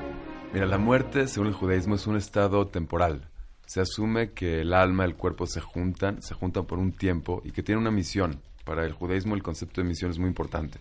Mira, 0.53 0.67
la 0.67 0.77
muerte, 0.77 1.27
según 1.27 1.47
el 1.47 1.55
judaísmo, 1.55 1.95
es 1.95 2.05
un 2.05 2.15
estado 2.15 2.67
temporal. 2.67 3.27
Se 3.65 3.81
asume 3.81 4.33
que 4.33 4.61
el 4.61 4.75
alma 4.75 5.03
y 5.03 5.07
el 5.07 5.15
cuerpo 5.15 5.47
se 5.47 5.59
juntan, 5.59 6.21
se 6.21 6.35
juntan 6.35 6.65
por 6.65 6.77
un 6.77 6.91
tiempo 6.91 7.41
y 7.43 7.49
que 7.49 7.63
tienen 7.63 7.81
una 7.81 7.89
misión. 7.89 8.39
Para 8.63 8.85
el 8.85 8.91
judaísmo 8.91 9.33
el 9.33 9.41
concepto 9.41 9.81
de 9.81 9.87
misión 9.87 10.11
es 10.11 10.19
muy 10.19 10.27
importante. 10.27 10.79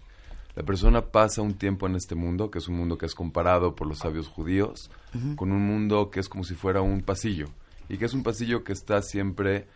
La 0.54 0.62
persona 0.62 1.00
pasa 1.00 1.40
un 1.40 1.54
tiempo 1.54 1.86
en 1.86 1.96
este 1.96 2.14
mundo, 2.14 2.50
que 2.50 2.58
es 2.58 2.68
un 2.68 2.76
mundo 2.76 2.98
que 2.98 3.06
es 3.06 3.14
comparado 3.14 3.74
por 3.74 3.86
los 3.86 4.00
sabios 4.00 4.28
judíos, 4.28 4.90
con 5.36 5.50
un 5.50 5.66
mundo 5.66 6.10
que 6.10 6.20
es 6.20 6.28
como 6.28 6.44
si 6.44 6.54
fuera 6.54 6.82
un 6.82 7.00
pasillo. 7.00 7.46
Y 7.88 7.96
que 7.96 8.04
es 8.04 8.12
un 8.12 8.22
pasillo 8.22 8.64
que 8.64 8.74
está 8.74 9.00
siempre 9.00 9.68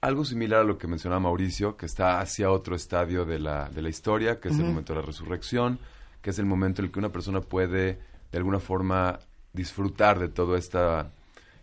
algo 0.00 0.24
similar 0.24 0.62
a 0.62 0.64
lo 0.64 0.76
que 0.76 0.88
mencionaba 0.88 1.20
Mauricio, 1.20 1.76
que 1.76 1.86
está 1.86 2.18
hacia 2.18 2.50
otro 2.50 2.74
estadio 2.74 3.24
de 3.24 3.38
la, 3.38 3.70
de 3.70 3.80
la 3.80 3.90
historia, 3.90 4.40
que 4.40 4.48
es 4.48 4.58
el 4.58 4.64
momento 4.64 4.92
de 4.92 5.02
la 5.02 5.06
resurrección, 5.06 5.78
que 6.20 6.30
es 6.30 6.38
el 6.40 6.46
momento 6.46 6.82
en 6.82 6.86
el 6.86 6.92
que 6.92 6.98
una 6.98 7.12
persona 7.12 7.40
puede, 7.40 8.00
de 8.32 8.38
alguna 8.38 8.58
forma, 8.58 9.20
disfrutar 9.56 10.20
de 10.20 10.28
toda 10.28 10.58
esta, 10.58 11.10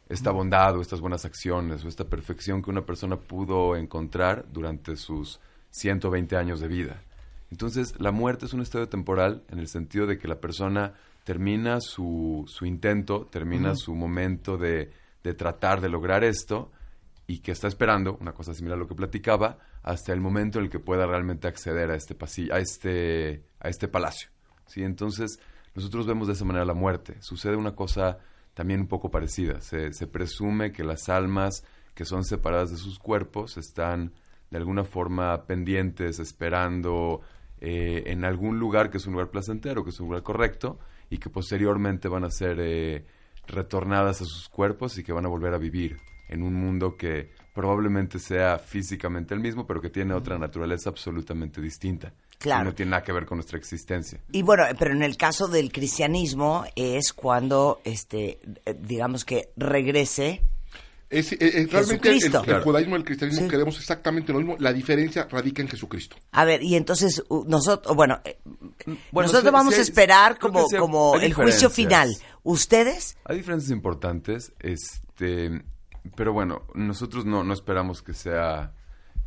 esta 0.10 0.32
bondad 0.32 0.76
o 0.76 0.82
estas 0.82 1.00
buenas 1.00 1.24
acciones 1.24 1.86
o 1.86 1.88
esta 1.88 2.04
perfección 2.04 2.62
que 2.62 2.70
una 2.70 2.86
persona 2.86 3.16
pudo 3.16 3.78
encontrar 3.78 4.46
durante 4.52 4.98
sus 4.98 5.40
120 5.72 6.36
años 6.36 6.60
de 6.60 6.68
vida. 6.68 7.02
Entonces, 7.52 7.94
la 8.00 8.12
muerte 8.12 8.46
es 8.46 8.54
un 8.54 8.62
estado 8.62 8.90
temporal 8.90 9.44
en 9.50 9.60
el 9.60 9.68
sentido 9.68 10.08
de 10.08 10.18
que 10.18 10.28
la 10.28 10.42
persona 10.42 10.94
termina 11.24 11.80
su, 11.80 12.44
su 12.48 12.66
intento, 12.66 13.28
termina 13.32 13.76
su 13.76 13.96
momento 13.96 14.58
de, 14.58 14.92
de 15.24 15.34
tratar 15.34 15.80
de 15.80 15.88
lograr 15.88 16.24
esto 16.24 16.72
y 17.28 17.40
que 17.40 17.52
está 17.52 17.68
esperando, 17.68 18.18
una 18.20 18.34
cosa 18.34 18.54
similar 18.54 18.78
a 18.78 18.82
lo 18.82 18.88
que 18.88 18.96
platicaba, 18.96 19.60
hasta 19.84 20.14
el 20.14 20.20
momento 20.20 20.60
en 20.60 20.66
el 20.66 20.72
que 20.72 20.80
pueda 20.80 21.06
realmente 21.06 21.48
acceder 21.48 21.92
a 21.92 21.96
este 21.96 22.16
pasillo, 22.16 22.54
a 22.54 22.60
este, 22.60 23.44
a 23.60 23.70
este 23.70 23.88
palacio. 23.88 24.30
¿sí? 24.66 24.84
Entonces, 24.84 25.40
nosotros 25.76 26.06
vemos 26.06 26.28
de 26.28 26.34
esa 26.34 26.46
manera 26.46 26.66
la 26.66 26.74
muerte. 26.74 27.16
Sucede 27.22 27.56
una 27.56 27.76
cosa 27.76 28.20
también 28.54 28.82
un 28.82 28.88
poco 28.88 29.10
parecida. 29.10 29.62
Se, 29.62 29.94
se 29.94 30.08
presume 30.08 30.72
que 30.72 30.84
las 30.84 31.10
almas 31.10 31.64
que 31.94 32.06
son 32.06 32.24
separadas 32.24 32.72
de 32.72 32.78
sus 32.78 33.00
cuerpos 33.00 33.58
están 33.58 34.14
de 34.50 34.58
alguna 34.58 34.84
forma 34.84 35.46
pendientes, 35.46 36.20
esperando 36.20 37.22
eh, 37.60 38.04
en 38.08 38.24
algún 38.24 38.60
lugar 38.60 38.90
que 38.90 38.98
es 38.98 39.08
un 39.08 39.14
lugar 39.14 39.30
placentero, 39.30 39.84
que 39.84 39.90
es 39.90 40.00
un 40.00 40.08
lugar 40.08 40.24
correcto, 40.24 40.80
y 41.10 41.18
que 41.18 41.30
posteriormente 41.30 42.08
van 42.08 42.24
a 42.24 42.30
ser 42.30 42.58
eh, 42.60 43.06
retornadas 43.48 44.22
a 44.22 44.26
sus 44.26 44.50
cuerpos 44.50 44.98
y 44.98 45.04
que 45.04 45.14
van 45.14 45.26
a 45.26 45.30
volver 45.30 45.54
a 45.54 45.58
vivir 45.58 45.98
en 46.30 46.44
un 46.44 46.54
mundo 46.54 46.96
que 46.98 47.32
probablemente 47.54 48.20
sea 48.20 48.58
físicamente 48.58 49.34
el 49.34 49.40
mismo, 49.40 49.68
pero 49.68 49.82
que 49.82 49.90
tiene 49.90 50.14
otra 50.14 50.38
naturaleza 50.38 50.90
absolutamente 50.90 51.62
distinta. 51.62 52.14
Claro. 52.40 52.66
No 52.66 52.74
tiene 52.74 52.92
nada 52.92 53.04
que 53.04 53.12
ver 53.14 53.26
con 53.26 53.38
nuestra 53.38 53.58
existencia. 53.58 54.20
Y 54.32 54.42
bueno, 54.42 54.64
pero 54.78 54.92
en 54.92 55.02
el 55.04 55.16
caso 55.18 55.48
del 55.48 55.72
cristianismo 55.72 56.66
es 56.76 57.14
cuando, 57.14 57.80
este, 57.86 58.40
digamos 58.80 59.24
que 59.26 59.50
regrese 59.56 60.42
Es, 61.10 61.32
eh, 61.34 61.38
eh, 61.40 61.68
realmente 61.72 62.10
el, 62.10 62.16
Jesucristo. 62.16 62.40
el 62.40 62.46
Claro. 62.46 62.64
judaísmo 62.64 62.96
y 62.96 63.00
el 63.00 63.06
cristianismo 63.06 63.44
Sí. 63.46 63.50
queremos 63.50 63.78
exactamente 63.78 64.34
lo 64.34 64.40
mismo. 64.40 64.56
La 64.60 64.74
diferencia 64.74 65.28
radica 65.30 65.62
en 65.62 65.68
Jesucristo. 65.68 66.16
A 66.32 66.44
ver, 66.44 66.64
y 66.64 66.76
entonces 66.76 67.24
nosotros, 67.46 67.96
bueno, 67.96 68.20
eh, 68.26 68.40
Bueno, 69.12 69.28
nosotros 69.28 69.54
vamos 69.54 69.78
a 69.78 69.82
esperar 69.82 70.40
como, 70.40 70.66
como 70.78 71.16
el 71.20 71.34
juicio 71.34 71.70
final. 71.70 72.14
¿Ustedes? 72.42 73.16
Hay 73.26 73.38
diferencias 73.38 73.72
importantes, 73.72 74.52
este, 74.60 75.62
pero 76.16 76.34
bueno, 76.34 76.64
nosotros 76.74 77.26
no, 77.26 77.44
no 77.44 77.54
esperamos 77.54 78.02
que 78.02 78.14
sea 78.16 78.74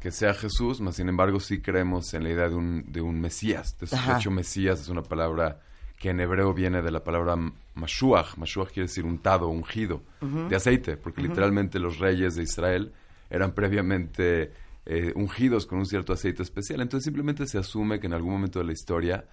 que 0.07 0.13
sea 0.13 0.35
Jesús, 0.35 0.81
más 0.81 0.95
sin 0.95 1.09
embargo 1.09 1.41
sí 1.41 1.61
creemos 1.61 2.15
en 2.15 2.23
la 2.23 2.31
idea 2.31 2.49
de 2.49 2.55
un, 2.55 2.85
de 2.93 3.01
un 3.01 3.21
Mesías. 3.21 3.77
De, 3.77 3.89
hecho, 4.17 4.31
Mesías 4.31 4.81
es 4.81 4.89
una 4.89 5.03
palabra 5.03 5.59
que 5.99 6.11
en 6.11 6.21
hebreo 6.21 6.55
viene 6.55 6.81
de 6.81 6.93
la 6.93 7.03
palabra 7.03 7.35
Mashuach. 7.75 8.37
Mashuach 8.37 8.69
quiere 8.69 8.87
decir 8.87 9.05
untado, 9.05 9.49
ungido, 9.49 10.05
de 10.21 10.55
aceite, 10.55 10.97
porque 10.97 11.23
literalmente 11.23 11.81
los 11.81 11.99
reyes 11.99 12.37
de 12.37 12.45
Israel 12.45 12.93
eran 13.29 13.51
previamente 13.51 14.53
eh, 14.85 15.13
ungidos 15.17 15.67
con 15.67 15.81
un 15.81 15.87
cierto 15.87 16.13
aceite 16.13 16.45
especial. 16.45 16.83
Entonces 16.83 17.07
simplemente 17.07 17.45
se 17.49 17.59
asume 17.59 17.99
que 17.99 18.07
en 18.07 18.13
algún 18.13 18.31
momento 18.31 18.61
de 18.61 18.67
la 18.67 18.75
historia 18.75 19.25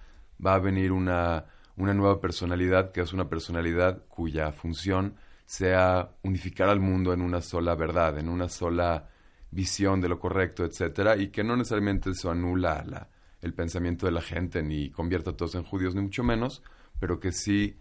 va 0.44 0.54
a 0.54 0.58
venir 0.58 0.90
una, 0.90 1.44
una 1.76 1.94
nueva 1.94 2.20
personalidad, 2.20 2.90
que 2.90 3.00
es 3.00 3.12
una 3.12 3.28
personalidad 3.28 4.02
cuya 4.08 4.50
función 4.50 5.14
sea 5.46 6.10
unificar 6.24 6.68
al 6.68 6.80
mundo 6.80 7.12
en 7.12 7.20
una 7.20 7.42
sola 7.42 7.76
verdad, 7.76 8.18
en 8.18 8.28
una 8.28 8.48
sola 8.48 9.10
visión 9.54 10.00
de 10.00 10.08
lo 10.08 10.18
correcto, 10.18 10.64
etcétera, 10.64 11.16
y 11.16 11.28
que 11.28 11.44
no 11.44 11.56
necesariamente 11.56 12.10
eso 12.10 12.30
anula 12.30 12.82
la- 12.86 13.08
el 13.40 13.54
pensamiento 13.54 14.06
de 14.06 14.12
la 14.12 14.22
gente 14.22 14.62
ni 14.62 14.90
convierte 14.90 15.30
a 15.30 15.36
todos 15.36 15.54
en 15.54 15.62
judíos, 15.64 15.94
ni 15.94 16.00
mucho 16.02 16.22
menos, 16.24 16.62
pero 16.98 17.20
que 17.20 17.30
sí 17.32 17.76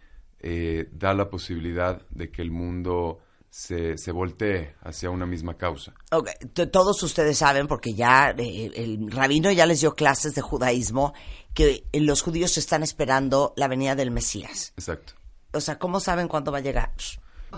eh, 0.45 0.89
da 0.91 1.13
la 1.13 1.29
posibilidad 1.29 2.01
de 2.09 2.29
que 2.29 2.41
el 2.41 2.51
mundo 2.51 3.19
se, 3.49 3.97
se 3.97 4.11
voltee 4.11 4.75
hacia 4.81 5.09
una 5.09 5.25
misma 5.25 5.55
causa. 5.55 5.93
Ok, 6.11 6.29
t- 6.53 6.67
Todos 6.67 7.01
ustedes 7.01 7.37
saben, 7.37 7.67
porque 7.67 7.93
ya 7.93 8.31
eh, 8.37 8.71
el 8.75 9.09
rabino 9.09 9.49
ya 9.51 9.65
les 9.65 9.79
dio 9.79 9.95
clases 9.95 10.35
de 10.35 10.41
judaísmo, 10.41 11.13
que 11.53 11.85
los 11.93 12.21
judíos 12.21 12.57
están 12.57 12.83
esperando 12.83 13.53
la 13.55 13.69
venida 13.69 13.95
del 13.95 14.11
Mesías. 14.11 14.73
Exacto. 14.75 15.13
O 15.53 15.61
sea, 15.61 15.79
¿cómo 15.79 16.01
saben 16.01 16.27
cuándo 16.27 16.51
va 16.51 16.57
a 16.57 16.61
llegar? 16.61 16.91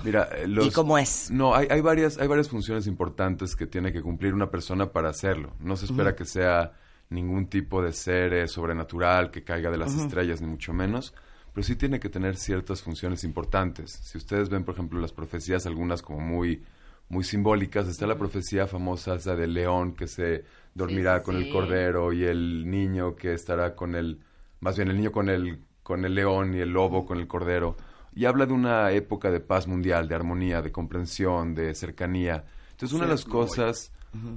Mira, 0.04 0.30
eh, 0.36 0.48
los- 0.48 0.66
¿Y 0.68 0.72
cómo 0.72 0.98
es? 0.98 1.32
No, 1.32 1.56
hay, 1.56 1.68
hay, 1.70 1.82
varias, 1.82 2.18
hay 2.18 2.28
varias 2.28 2.50
funciones 2.50 2.88
importantes 2.88 3.56
que 3.56 3.66
tiene 3.68 3.92
que 3.94 4.02
cumplir 4.02 4.34
una 4.34 4.50
persona 4.50 4.92
para 4.92 5.10
hacerlo. 5.10 5.54
No 5.60 5.76
se 5.78 5.86
espera 5.86 6.16
que 6.16 6.26
sea 6.26 6.74
ningún 7.10 7.48
tipo 7.48 7.82
de 7.82 7.94
ser 7.94 8.34
eh, 8.34 8.48
sobrenatural 8.48 9.32
que 9.32 9.44
caiga 9.44 9.70
de 9.72 9.78
las 9.78 9.96
estrellas, 9.96 10.42
ni 10.42 10.48
mucho 10.48 10.74
menos, 10.74 11.14
pero 11.54 11.64
sí 11.64 11.76
tiene 11.76 12.00
que 12.00 12.10
tener 12.10 12.36
ciertas 12.36 12.82
funciones 12.82 13.24
importantes. 13.24 13.92
Si 13.92 14.18
ustedes 14.18 14.50
ven, 14.50 14.64
por 14.66 14.74
ejemplo, 14.74 15.00
las 15.00 15.14
profecías, 15.14 15.66
algunas 15.66 16.02
como 16.02 16.20
muy, 16.20 16.64
muy 17.10 17.24
simbólicas, 17.24 17.88
está 17.88 18.08
la 18.08 18.18
profecía 18.18 18.66
famosa 18.68 19.16
esa 19.16 19.36
del 19.36 19.54
león 19.54 19.94
que 19.94 20.08
se 20.08 20.44
dormirá 20.74 21.16
Sí, 21.16 21.20
sí, 21.20 21.26
con 21.26 21.36
el 21.38 21.50
cordero 21.52 22.12
y 22.12 22.24
el 22.26 22.70
niño 22.70 23.16
que 23.16 23.34
estará 23.34 23.76
con 23.76 23.96
el, 23.96 24.20
más 24.60 24.76
bien 24.76 24.90
el 24.90 24.98
niño 24.98 25.12
con 25.12 25.30
el, 25.30 25.60
con 25.84 26.04
el 26.04 26.16
león 26.16 26.56
y 26.56 26.60
el 26.60 26.70
lobo 26.72 27.06
con 27.06 27.20
el 27.20 27.28
cordero. 27.28 27.78
Y 28.16 28.26
habla 28.26 28.46
de 28.46 28.54
una 28.54 28.92
época 28.92 29.30
de 29.30 29.42
paz 29.42 29.68
mundial, 29.68 30.08
de 30.08 30.16
armonía, 30.16 30.62
de 30.62 30.72
comprensión, 30.72 31.54
de 31.54 31.76
cercanía. 31.76 32.46
Entonces, 32.72 32.96
una 32.96 33.06
de 33.06 33.12
las 33.12 33.26
cosas, 33.26 33.92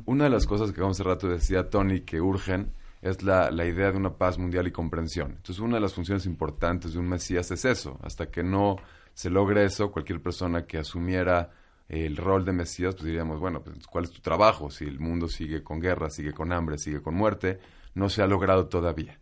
una 0.04 0.24
de 0.24 0.30
las 0.30 0.46
cosas 0.46 0.72
que 0.72 0.84
hace 0.84 1.04
rato 1.04 1.28
decía 1.28 1.70
Tony 1.70 2.00
que 2.00 2.20
urgen 2.20 2.72
es 3.00 3.22
la, 3.22 3.50
la 3.52 3.64
idea 3.64 3.92
de 3.92 3.96
una 3.96 4.14
paz 4.14 4.38
mundial 4.38 4.66
y 4.66 4.72
comprensión. 4.72 5.30
Entonces, 5.30 5.60
una 5.60 5.76
de 5.76 5.80
las 5.80 5.94
funciones 5.94 6.26
importantes 6.26 6.92
de 6.92 6.98
un 6.98 7.08
Mesías 7.08 7.50
es 7.52 7.64
eso. 7.64 7.98
Hasta 8.02 8.30
que 8.30 8.42
no 8.42 8.76
se 9.14 9.30
logre 9.30 9.64
eso, 9.64 9.90
cualquier 9.92 10.20
persona 10.20 10.66
que 10.66 10.78
asumiera 10.78 11.50
el 11.88 12.16
rol 12.16 12.44
de 12.44 12.52
Mesías, 12.52 12.94
pues 12.94 13.06
diríamos, 13.06 13.40
bueno, 13.40 13.62
pues, 13.62 13.86
¿cuál 13.86 14.04
es 14.04 14.10
tu 14.10 14.20
trabajo? 14.20 14.70
Si 14.70 14.84
el 14.84 15.00
mundo 15.00 15.28
sigue 15.28 15.62
con 15.62 15.80
guerra, 15.80 16.10
sigue 16.10 16.32
con 16.32 16.52
hambre, 16.52 16.78
sigue 16.78 17.00
con 17.00 17.14
muerte, 17.14 17.58
no 17.94 18.10
se 18.10 18.22
ha 18.22 18.26
logrado 18.26 18.66
todavía. 18.66 19.18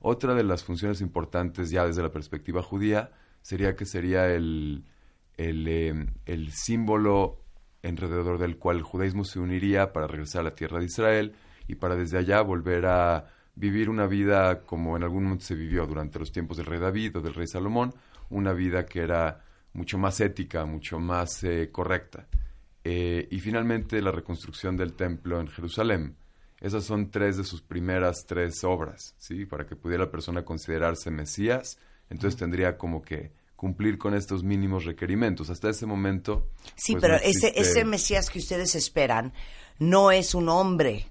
Otra 0.00 0.34
de 0.34 0.42
las 0.42 0.64
funciones 0.64 1.00
importantes 1.00 1.70
ya 1.70 1.86
desde 1.86 2.02
la 2.02 2.10
perspectiva 2.10 2.62
judía 2.62 3.10
sería 3.42 3.76
que 3.76 3.84
sería 3.84 4.28
el, 4.28 4.84
el, 5.36 6.08
el 6.26 6.52
símbolo 6.52 7.42
alrededor 7.82 8.38
del 8.38 8.56
cual 8.56 8.78
el 8.78 8.82
judaísmo 8.82 9.24
se 9.24 9.40
uniría 9.40 9.92
para 9.92 10.06
regresar 10.06 10.42
a 10.42 10.44
la 10.44 10.54
tierra 10.54 10.78
de 10.78 10.86
Israel 10.86 11.34
y 11.68 11.74
para 11.74 11.96
desde 11.96 12.18
allá 12.18 12.40
volver 12.42 12.86
a 12.86 13.26
vivir 13.54 13.90
una 13.90 14.06
vida 14.06 14.62
como 14.62 14.96
en 14.96 15.02
algún 15.02 15.24
momento 15.24 15.44
se 15.44 15.54
vivió 15.54 15.86
durante 15.86 16.18
los 16.18 16.32
tiempos 16.32 16.56
del 16.56 16.66
rey 16.66 16.80
David 16.80 17.16
o 17.16 17.20
del 17.20 17.34
rey 17.34 17.46
Salomón, 17.46 17.94
una 18.30 18.52
vida 18.52 18.86
que 18.86 19.00
era 19.00 19.44
mucho 19.74 19.98
más 19.98 20.20
ética, 20.20 20.64
mucho 20.64 20.98
más 20.98 21.42
eh, 21.44 21.70
correcta. 21.70 22.26
Eh, 22.84 23.28
y 23.30 23.40
finalmente 23.40 24.00
la 24.02 24.10
reconstrucción 24.10 24.76
del 24.76 24.94
templo 24.94 25.40
en 25.40 25.48
Jerusalén. 25.48 26.16
Esas 26.60 26.84
son 26.84 27.10
tres 27.10 27.36
de 27.36 27.44
sus 27.44 27.60
primeras 27.60 28.24
tres 28.26 28.62
obras, 28.64 29.14
¿sí? 29.18 29.46
Para 29.46 29.66
que 29.66 29.76
pudiera 29.76 30.04
la 30.04 30.10
persona 30.10 30.44
considerarse 30.44 31.10
Mesías, 31.10 31.78
entonces 32.12 32.38
tendría 32.38 32.78
como 32.78 33.02
que 33.02 33.32
cumplir 33.56 33.98
con 33.98 34.14
estos 34.14 34.42
mínimos 34.42 34.84
requerimientos. 34.84 35.50
Hasta 35.50 35.70
ese 35.70 35.86
momento... 35.86 36.50
Sí, 36.74 36.92
pues, 36.92 37.02
pero 37.02 37.14
no 37.14 37.20
ese, 37.22 37.52
ese 37.56 37.84
Mesías 37.84 38.30
que 38.30 38.38
ustedes 38.38 38.74
esperan 38.74 39.32
no 39.78 40.10
es 40.10 40.34
un 40.34 40.48
hombre. 40.48 41.06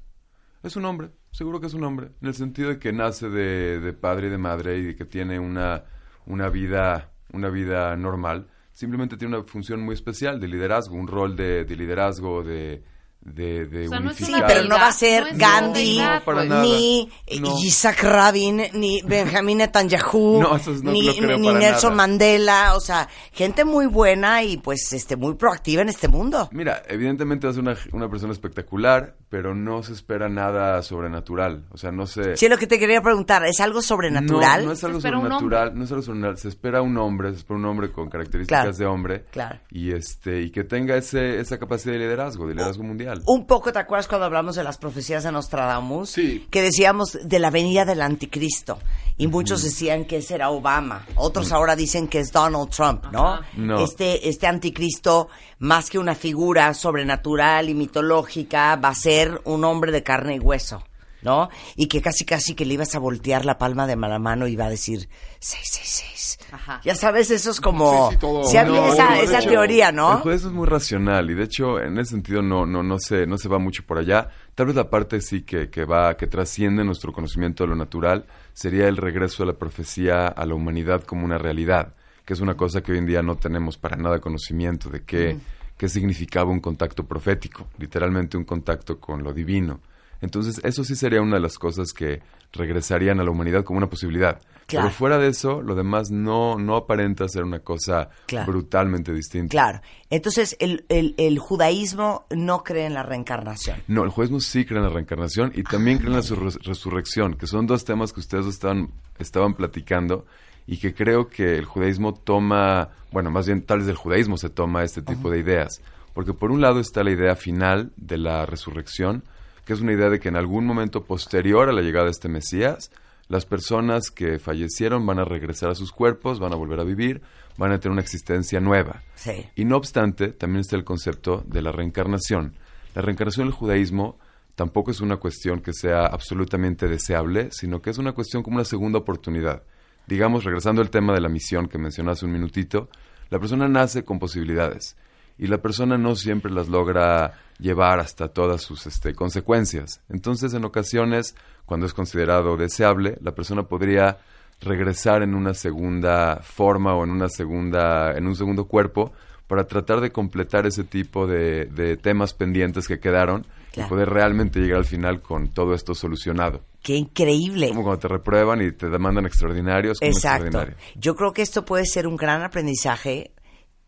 Es 0.64 0.76
un 0.76 0.86
hombre, 0.86 1.10
seguro 1.32 1.60
que 1.60 1.68
es 1.68 1.74
un 1.74 1.84
hombre, 1.84 2.12
en 2.22 2.28
el 2.28 2.36
sentido 2.36 2.70
de 2.70 2.78
que 2.78 2.94
nace 2.94 3.30
de, 3.30 3.80
de 3.80 3.94
padre 3.94 4.28
y 4.28 4.30
de 4.30 4.38
madre 4.38 4.78
y 4.78 4.84
de 4.84 4.96
que 4.96 5.06
tiene 5.06 5.40
una, 5.40 5.86
una 6.26 6.50
vida, 6.50 7.12
una 7.34 7.50
vida 7.50 7.96
normal. 7.96 8.48
Simplemente 8.72 9.18
tiene 9.18 9.36
una 9.36 9.46
función 9.46 9.82
muy 9.82 9.94
especial 9.94 10.40
de 10.40 10.48
liderazgo, 10.48 10.96
un 10.96 11.08
rol 11.08 11.36
de, 11.36 11.66
de 11.66 11.76
liderazgo, 11.76 12.44
de, 12.44 12.84
de, 13.22 13.66
de 13.68 13.88
O 13.88 13.90
sea, 13.90 14.00
no 14.00 14.12
es 14.12 14.18
Sí, 14.18 14.34
pero 14.48 14.64
no 14.64 14.76
va 14.76 14.88
a 14.88 14.92
ser 14.92 15.24
no 15.24 15.30
es 15.30 15.38
Gandhi, 15.38 16.02
pues. 16.26 16.50
ni 16.50 17.10
No. 17.40 17.58
Isaac 17.60 18.02
Rabin, 18.04 18.64
ni 18.74 19.02
Benjamín 19.04 19.60
Netanyahu, 19.60 20.40
No, 20.42 20.56
esos 20.56 20.82
no 20.84 20.92
ni, 20.92 21.02
Nelson 21.08 21.92
nada. 21.92 21.96
Mandela, 21.96 22.76
o 22.76 22.80
sea, 22.80 23.08
gente 23.32 23.64
muy 23.66 23.86
buena 23.86 24.44
y 24.44 24.58
pues 24.58 24.92
este 24.94 25.16
muy 25.16 25.36
proactiva 25.36 25.82
en 25.84 25.90
este 25.90 26.08
mundo. 26.08 26.50
Mira, 26.52 26.82
evidentemente 26.88 27.46
va 27.48 27.52
a 27.52 27.54
ser 27.54 27.64
una, 27.64 27.78
una 27.94 28.10
persona 28.10 28.34
espectacular, 28.34 29.16
pero 29.30 29.54
no 29.54 29.84
se 29.84 29.94
espera 29.94 30.28
nada 30.28 30.82
sobrenatural. 30.82 31.66
O 31.72 31.78
sea, 31.78 31.92
no 31.92 32.08
se... 32.08 32.36
Sí, 32.38 32.46
es 32.46 32.52
lo 32.52 32.58
que 32.58 32.68
te 32.68 32.80
quería 32.80 33.02
preguntar, 33.02 33.46
¿es 33.46 33.60
algo 33.60 33.82
sobrenatural? 33.82 34.62
No, 34.62 34.68
no 34.68 34.74
es 34.74 34.84
algo 34.84 35.00
sobrenatural, 35.00 35.78
no 35.78 35.84
es 35.84 35.92
algo 35.92 36.04
sobrenatural. 36.04 36.38
Se 36.38 36.48
espera 36.48 36.82
un 36.82 36.98
hombre, 36.98 37.32
se 37.32 37.38
espera 37.38 37.58
un 37.60 37.66
hombre 37.66 37.92
con 37.92 38.10
características 38.10 38.62
Claro, 38.64 38.78
de 38.78 38.86
hombre. 38.86 39.26
claro. 39.32 39.60
Y 39.70 39.92
este, 39.92 40.42
y 40.42 40.50
que 40.52 40.64
tenga 40.64 40.96
ese, 40.98 41.40
esa 41.40 41.58
capacidad 41.60 41.94
de 41.94 42.00
liderazgo, 42.00 42.48
de 42.48 42.56
liderazgo 42.56 42.84
mundial. 42.84 43.11
Un 43.26 43.46
poco, 43.46 43.72
¿te 43.72 43.80
acuerdas 43.80 44.08
cuando 44.08 44.26
hablamos 44.26 44.56
de 44.56 44.64
las 44.64 44.78
profecías 44.78 45.24
de 45.24 45.32
Nostradamus? 45.32 46.12
Sí. 46.12 46.48
Que 46.50 46.62
decíamos 46.62 47.18
de 47.24 47.40
la 47.40 47.50
venida 47.50 47.86
del 47.86 48.02
anticristo. 48.02 48.80
Y 49.18 49.28
muchos 49.28 49.64
decían 49.64 50.06
que 50.06 50.18
ese 50.18 50.36
era 50.36 50.50
Obama. 50.50 51.06
Otros 51.16 51.52
ahora 51.52 51.76
dicen 51.76 52.08
que 52.08 52.20
es 52.20 52.32
Donald 52.32 52.70
Trump, 52.70 53.06
¿no? 53.12 53.40
No. 53.56 53.80
Este, 53.84 54.28
este 54.30 54.48
anticristo, 54.48 55.30
más 55.60 55.90
que 55.90 56.00
una 56.00 56.16
figura 56.16 56.74
sobrenatural 56.74 57.70
y 57.70 57.76
mitológica, 57.76 58.76
va 58.78 58.90
a 58.90 58.96
ser 58.96 59.42
un 59.46 59.64
hombre 59.64 59.92
de 59.92 60.04
carne 60.04 60.36
y 60.36 60.40
hueso. 60.40 60.84
¿No? 61.24 61.50
Y 61.76 61.88
que 61.88 62.02
casi 62.02 62.26
casi 62.26 62.56
que 62.56 62.66
le 62.66 62.74
ibas 62.74 62.96
a 62.96 63.00
voltear 63.00 63.46
la 63.46 63.58
palma 63.58 63.86
de 63.86 63.96
la 63.96 64.18
mano 64.20 64.48
y 64.48 64.54
iba 64.54 64.66
a 64.66 64.70
decir 64.70 65.08
666. 65.40 66.40
Ajá. 66.52 66.82
Ya 66.84 66.96
sabes, 66.96 67.30
eso 67.32 67.52
es 67.52 67.62
como 67.62 68.10
Sí, 68.10 68.16
sí, 68.16 68.20
todo- 68.20 68.44
sí 68.46 68.58
había 68.58 68.82
No, 68.82 68.94
esa, 68.94 69.14
de 69.14 69.24
esa 69.24 69.40
hecho, 69.40 69.50
teoría, 69.50 69.92
¿no? 69.92 70.14
El 70.18 70.22
judaísmo 70.22 70.50
es 70.50 70.56
muy 70.56 70.68
racional 70.68 71.30
y 71.30 71.34
de 71.36 71.44
hecho 71.44 71.80
en 71.80 71.98
ese 72.00 72.12
sentido 72.12 72.42
no, 72.42 72.66
no, 72.66 72.82
no, 72.84 72.98
se, 73.00 73.28
no 73.28 73.38
se 73.38 73.50
va 73.50 73.60
mucho 73.60 73.84
por 73.86 73.98
allá. 74.00 74.30
Tal 74.56 74.66
vez 74.68 74.76
la 74.76 74.90
parte 74.90 75.22
sí 75.22 75.42
que, 75.44 75.70
que 75.70 75.86
va, 75.86 76.16
que 76.18 76.28
trasciende 76.28 76.84
nuestro 76.84 77.12
conocimiento 77.14 77.64
de 77.64 77.70
lo 77.70 77.76
natural 77.76 78.26
sería 78.54 78.88
el 78.88 78.98
regreso 78.98 79.44
de 79.44 79.52
la 79.54 79.58
profecía 79.60 80.28
a 80.28 80.46
la 80.46 80.56
humanidad 80.56 81.04
como 81.04 81.26
una 81.26 81.38
realidad, 81.38 81.94
que 82.26 82.34
es 82.34 82.40
una 82.40 82.56
cosa 82.56 82.82
que 82.82 82.92
hoy 82.94 82.98
en 82.98 83.06
día 83.06 83.22
no 83.22 83.36
tenemos 83.38 83.78
para 83.78 83.96
nada 83.98 84.20
conocimiento 84.20 84.90
de 84.90 85.04
qué, 85.04 85.38
qué 85.78 85.88
significaba 85.90 86.50
un 86.52 86.60
contacto 86.60 87.06
profético, 87.06 87.68
literalmente 87.78 88.38
un 88.38 88.44
contacto 88.46 89.00
con 89.00 89.24
lo 89.24 89.34
divino. 89.34 89.80
Entonces, 90.22 90.62
eso 90.64 90.84
sí 90.84 90.96
sería 90.96 91.22
una 91.22 91.36
de 91.36 91.42
las 91.42 91.58
cosas 91.58 91.94
que 91.94 92.22
regresarían 92.54 93.20
a 93.20 93.24
la 93.24 93.32
humanidad 93.32 93.64
como 93.64 93.78
una 93.78 93.90
posibilidad. 93.90 94.40
Claro. 94.68 94.86
Pero 94.88 94.90
fuera 94.98 95.18
de 95.18 95.28
eso, 95.28 95.62
lo 95.62 95.76
demás 95.76 96.12
no, 96.12 96.58
no 96.58 96.76
aparenta 96.78 97.28
ser 97.28 97.44
una 97.44 97.60
cosa 97.60 98.10
Claro. 98.28 98.52
brutalmente 98.52 99.12
distinta. 99.14 99.50
Claro. 99.52 99.82
Entonces, 100.10 100.56
el, 100.60 100.86
el, 100.90 101.16
el 101.18 101.40
judaísmo 101.40 102.26
no 102.30 102.64
cree 102.64 102.86
en 102.86 102.94
la 102.94 103.04
reencarnación. 103.04 103.78
No, 103.88 104.04
el 104.04 104.10
judaísmo 104.12 104.40
sí 104.40 104.64
cree 104.66 104.78
en 104.80 104.86
la 104.86 104.90
reencarnación 104.94 105.52
y 105.56 105.64
también 105.64 105.98
cree 105.98 106.10
en 106.10 106.16
la 106.16 106.22
surre- 106.22 106.58
resurrección, 106.64 107.34
que 107.36 107.48
son 107.48 107.68
dos 107.68 107.84
temas 107.84 108.14
que 108.14 108.20
ustedes 108.22 108.46
estaban, 108.46 108.92
estaban 109.20 109.56
platicando 109.56 110.26
y 110.68 110.78
que 110.78 110.94
creo 110.94 111.28
que 111.28 111.56
el 111.58 111.66
judaísmo 111.66 112.14
toma, 112.14 112.90
bueno, 113.12 113.32
más 113.32 113.48
bien 113.48 113.64
tal 113.64 113.80
vez 113.80 113.88
del 113.88 113.96
judaísmo 113.98 114.38
se 114.38 114.50
toma 114.50 114.84
este 114.84 115.02
tipo 115.02 115.30
de 115.32 115.40
ideas. 115.40 115.82
Porque 116.14 116.34
por 116.34 116.52
un 116.52 116.62
lado 116.62 116.80
está 116.80 117.04
la 117.04 117.12
idea 117.12 117.36
final 117.36 117.92
de 117.98 118.18
la 118.18 118.46
resurrección, 118.46 119.24
que 119.72 119.76
es 119.76 119.82
una 119.82 119.94
idea 119.94 120.10
de 120.10 120.20
que 120.20 120.28
en 120.28 120.36
algún 120.36 120.66
momento 120.66 121.06
posterior 121.06 121.70
a 121.70 121.72
la 121.72 121.82
llegada 121.82 122.04
de 122.04 122.12
este 122.12 122.28
Mesías, 122.28 122.92
Las 123.30 123.46
personas 123.46 124.12
que 124.12 124.38
fallecieron 124.38 125.06
van 125.06 125.20
a 125.20 125.24
regresar 125.24 125.70
a 125.70 125.76
sus 125.76 125.94
cuerpos, 125.94 126.42
van 126.42 126.52
a 126.52 126.58
volver 126.58 126.82
a 126.82 126.84
vivir, 126.84 127.22
van 127.58 127.72
a 127.72 127.80
tener 127.80 127.94
una 127.94 128.02
existencia 128.02 128.60
nueva. 128.60 129.02
Sí. 129.16 129.46
Y 129.56 129.64
no 129.64 129.78
obstante, 129.78 130.34
también 130.34 130.60
está 130.60 130.76
el 130.76 130.84
concepto 130.84 131.42
de 131.48 131.62
la 131.62 131.72
reencarnación. 131.72 132.56
La 132.94 133.02
reencarnación 133.02 133.46
en 133.46 133.54
el 133.54 133.58
judaísmo 133.58 134.20
tampoco 134.56 134.92
es 134.92 135.00
una 135.00 135.16
cuestión 135.16 135.62
que 135.62 135.72
sea 135.72 136.06
absolutamente 136.08 136.90
deseable, 136.90 137.48
sino 137.52 137.82
que 137.82 137.92
es 137.92 137.98
una 137.98 138.12
cuestión 138.12 138.44
como 138.44 138.58
una 138.58 138.66
segunda 138.66 139.00
oportunidad. 139.00 139.64
Digamos, 140.06 140.44
regresando 140.44 140.82
al 140.82 140.90
tema 140.90 141.14
de 141.14 141.22
la 141.22 141.30
misión 141.30 141.70
que 141.70 141.78
mencioné 141.78 142.12
hace 142.12 142.26
un 142.26 142.34
minutito, 142.34 142.90
la 143.30 143.40
persona 143.40 143.70
nace 143.70 144.04
con 144.04 144.20
posibilidades 144.20 144.98
y 145.38 145.48
la 145.48 145.62
persona 145.62 145.98
no 145.98 146.18
siempre 146.18 146.52
las 146.52 146.68
logra 146.68 147.40
llevar 147.62 148.00
hasta 148.00 148.28
todas 148.28 148.62
sus 148.62 148.86
este, 148.88 149.14
consecuencias. 149.14 150.02
Entonces, 150.10 150.54
en 150.54 150.66
ocasiones, 150.66 151.36
cuando 151.66 151.86
es 151.86 151.94
considerado 151.94 152.58
deseable, 152.58 153.18
la 153.22 153.34
persona 153.34 153.64
podría 153.64 154.18
regresar 154.60 155.24
en 155.24 155.34
una 155.36 155.54
segunda 155.54 156.42
forma 156.44 156.94
o 156.96 157.04
en 157.04 157.12
una 157.12 157.30
segunda, 157.30 158.12
en 158.18 158.28
un 158.28 158.36
segundo 158.36 158.66
cuerpo 158.66 159.12
para 159.48 159.66
tratar 159.66 160.02
de 160.02 160.12
completar 160.12 160.66
ese 160.66 160.84
tipo 160.84 161.28
de, 161.28 161.66
de 161.66 161.98
temas 161.98 162.34
pendientes 162.34 162.88
que 162.88 163.00
quedaron 163.00 163.46
Claro. 163.72 163.88
y 163.88 163.90
poder 163.90 164.10
realmente 164.10 164.60
llegar 164.60 164.80
al 164.80 164.86
final 164.86 165.22
con 165.22 165.48
todo 165.54 165.74
esto 165.74 165.96
solucionado. 165.96 166.60
Qué 166.84 166.96
increíble. 166.98 167.70
Como 167.70 167.84
cuando 167.84 168.00
te 168.02 168.08
reprueban 168.10 168.62
y 168.62 168.74
te 168.74 168.90
demandan 168.90 169.26
extraordinarios. 169.26 170.00
como 170.00 170.12
Exacto. 170.12 170.44
extraordinario. 170.48 170.84
Yo 171.00 171.16
creo 171.16 171.32
que 171.32 171.42
esto 171.42 171.64
puede 171.64 171.86
ser 171.86 172.06
un 172.06 172.18
gran 172.18 172.42
aprendizaje. 172.44 173.32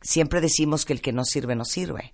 Siempre 0.02 0.40
decimos 0.40 0.86
que 0.86 0.94
el 0.94 1.02
que 1.02 1.12
no 1.12 1.26
sirve, 1.26 1.56
no 1.58 1.66
sirve. 1.66 2.14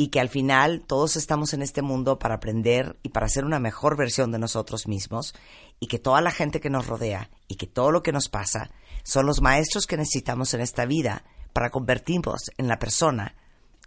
Y 0.00 0.10
que 0.10 0.20
al 0.20 0.28
final 0.28 0.84
todos 0.86 1.16
estamos 1.16 1.54
en 1.54 1.60
este 1.60 1.82
mundo 1.82 2.20
para 2.20 2.36
aprender 2.36 2.96
y 3.02 3.08
para 3.08 3.28
ser 3.28 3.44
una 3.44 3.58
mejor 3.58 3.96
versión 3.96 4.30
de 4.30 4.38
nosotros 4.38 4.86
mismos. 4.86 5.34
Y 5.80 5.88
que 5.88 5.98
toda 5.98 6.20
la 6.20 6.30
gente 6.30 6.60
que 6.60 6.70
nos 6.70 6.86
rodea 6.86 7.30
y 7.48 7.56
que 7.56 7.66
todo 7.66 7.90
lo 7.90 8.00
que 8.04 8.12
nos 8.12 8.28
pasa 8.28 8.70
son 9.02 9.26
los 9.26 9.42
maestros 9.42 9.88
que 9.88 9.96
necesitamos 9.96 10.54
en 10.54 10.60
esta 10.60 10.86
vida 10.86 11.24
para 11.52 11.70
convertirnos 11.70 12.52
en 12.58 12.68
la 12.68 12.78
persona 12.78 13.34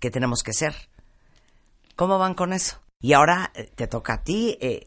que 0.01 0.11
tenemos 0.11 0.43
que 0.43 0.51
ser. 0.51 0.75
¿Cómo 1.95 2.19
van 2.19 2.33
con 2.33 2.51
eso? 2.51 2.81
Y 2.99 3.13
ahora 3.13 3.53
eh, 3.55 3.71
te 3.73 3.87
toca 3.87 4.15
a 4.15 4.23
ti, 4.25 4.57
eh, 4.59 4.85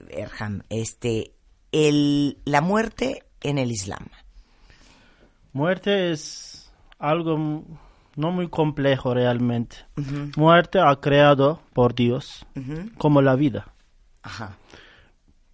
este, 0.69 1.33
el, 1.73 2.39
la 2.45 2.61
muerte 2.61 3.25
en 3.41 3.57
el 3.57 3.73
Islam. 3.73 4.09
Muerte 5.55 6.13
es 6.13 6.71
algo 6.99 7.65
no 8.17 8.31
muy 8.31 8.49
complejo 8.49 9.15
realmente. 9.15 9.77
Muerte 10.37 10.79
ha 10.81 10.95
creado 10.97 11.61
por 11.73 11.95
Dios 11.95 12.47
como 12.99 13.23
la 13.23 13.37
vida. 13.37 13.73
Ajá. 14.23 14.57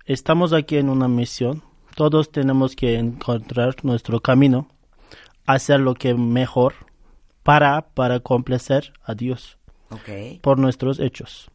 Estamos 0.07 0.53
aquí 0.53 0.77
en 0.77 0.89
una 0.89 1.09
misión. 1.09 1.63
Todos 1.95 2.31
tenemos 2.31 2.77
que 2.77 2.99
encontrar 2.99 3.77
nuestro 3.85 4.21
camino, 4.21 4.69
hacer 5.47 5.81
lo 5.81 5.95
que 5.95 6.15
mejor 6.15 6.75
para 7.43 7.83
para 7.95 8.21
complacer 8.21 8.93
a 9.05 9.15
Dios 9.15 9.59
por 10.43 10.59
nuestros 10.59 11.01
hechos. 11.01 11.51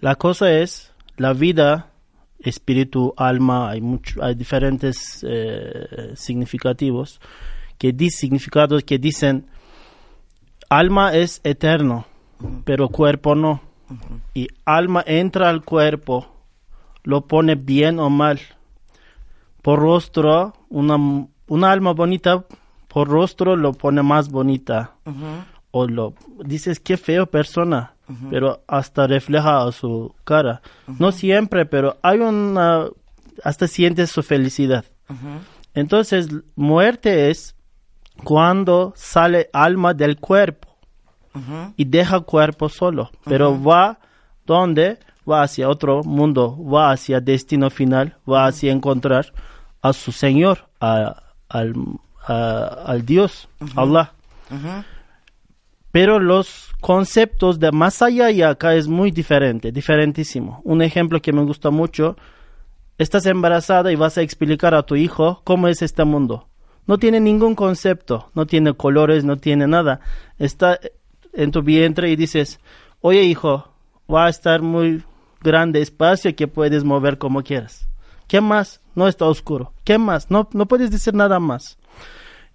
La 0.00 0.14
cosa 0.14 0.52
es, 0.52 0.92
la 1.16 1.32
vida, 1.32 1.90
espíritu, 2.38 3.14
alma, 3.16 3.70
hay, 3.70 3.80
mucho, 3.80 4.22
hay 4.22 4.34
diferentes 4.34 5.24
eh, 5.28 6.12
significativos, 6.14 7.20
que 7.78 7.94
significados 8.10 8.82
que 8.84 8.98
dicen, 8.98 9.46
alma 10.70 11.14
es 11.14 11.42
eterno, 11.44 12.06
pero 12.64 12.88
cuerpo 12.88 13.34
no. 13.34 13.60
Y 14.32 14.48
alma 14.64 15.02
entra 15.06 15.50
al 15.50 15.62
cuerpo, 15.64 16.28
lo 17.02 17.26
pone 17.26 17.56
bien 17.56 17.98
o 17.98 18.08
mal. 18.08 18.40
Por 19.60 19.80
rostro, 19.80 20.54
una, 20.70 21.26
una 21.48 21.72
alma 21.72 21.92
bonita, 21.92 22.46
por 22.88 23.08
rostro 23.08 23.56
lo 23.56 23.72
pone 23.74 24.02
más 24.02 24.30
bonita 24.30 24.94
o 25.72 25.86
lo 25.86 26.14
dices 26.44 26.80
qué 26.80 26.96
feo 26.96 27.26
persona, 27.26 27.94
pero 28.30 28.62
hasta 28.66 29.06
refleja 29.06 29.62
a 29.62 29.72
su 29.72 30.14
cara. 30.24 30.62
No 30.98 31.12
siempre, 31.12 31.66
pero 31.66 31.98
hay 32.02 32.20
una 32.20 32.86
hasta 33.44 33.66
sientes 33.66 34.10
su 34.10 34.22
felicidad. 34.22 34.84
Entonces, 35.74 36.28
muerte 36.56 37.30
es 37.30 37.54
cuando 38.24 38.92
sale 38.96 39.48
alma 39.52 39.94
del 39.94 40.18
cuerpo 40.18 40.68
y 41.76 41.84
deja 41.84 42.20
cuerpo 42.20 42.68
solo, 42.68 43.10
pero 43.24 43.52
va 43.62 43.98
donde 44.46 44.98
va 45.28 45.42
hacia 45.42 45.68
otro 45.68 46.02
mundo, 46.02 46.56
va 46.64 46.90
hacia 46.90 47.20
destino 47.20 47.70
final, 47.70 48.16
va 48.28 48.46
hacia 48.46 48.72
encontrar 48.72 49.32
a 49.82 49.92
su 49.92 50.10
Señor, 50.12 50.68
a- 50.80 51.22
al, 51.48 51.74
a- 52.26 52.82
al 52.86 53.04
Dios, 53.06 53.48
Allah. 53.76 54.12
Pero 55.92 56.18
los 56.20 56.70
conceptos 56.80 57.58
de 57.58 57.72
más 57.72 58.00
allá 58.02 58.30
y 58.30 58.42
acá 58.42 58.74
es 58.74 58.86
muy 58.88 59.10
diferente, 59.10 59.72
diferentísimo. 59.72 60.60
Un 60.64 60.82
ejemplo 60.82 61.20
que 61.20 61.32
me 61.32 61.42
gusta 61.44 61.70
mucho, 61.70 62.16
estás 62.98 63.26
embarazada 63.26 63.90
y 63.90 63.96
vas 63.96 64.16
a 64.18 64.22
explicar 64.22 64.74
a 64.74 64.82
tu 64.84 64.94
hijo 64.96 65.40
cómo 65.44 65.66
es 65.68 65.82
este 65.82 66.04
mundo. 66.04 66.46
No 66.90 66.98
tiene 66.98 67.20
ningún 67.20 67.54
concepto, 67.54 68.32
no 68.34 68.46
tiene 68.46 68.74
colores, 68.74 69.22
no 69.22 69.36
tiene 69.36 69.68
nada. 69.68 70.00
Está 70.40 70.80
en 71.32 71.52
tu 71.52 71.62
vientre 71.62 72.10
y 72.10 72.16
dices, 72.16 72.58
oye 73.00 73.22
hijo, 73.22 73.72
va 74.12 74.26
a 74.26 74.28
estar 74.28 74.60
muy 74.60 75.04
grande 75.40 75.82
espacio 75.82 76.34
que 76.34 76.48
puedes 76.48 76.82
mover 76.82 77.16
como 77.16 77.44
quieras. 77.44 77.88
¿Qué 78.26 78.40
más? 78.40 78.80
No 78.96 79.06
está 79.06 79.26
oscuro. 79.26 79.72
¿Qué 79.84 79.98
más? 79.98 80.32
No, 80.32 80.48
no 80.52 80.66
puedes 80.66 80.90
decir 80.90 81.14
nada 81.14 81.38
más. 81.38 81.78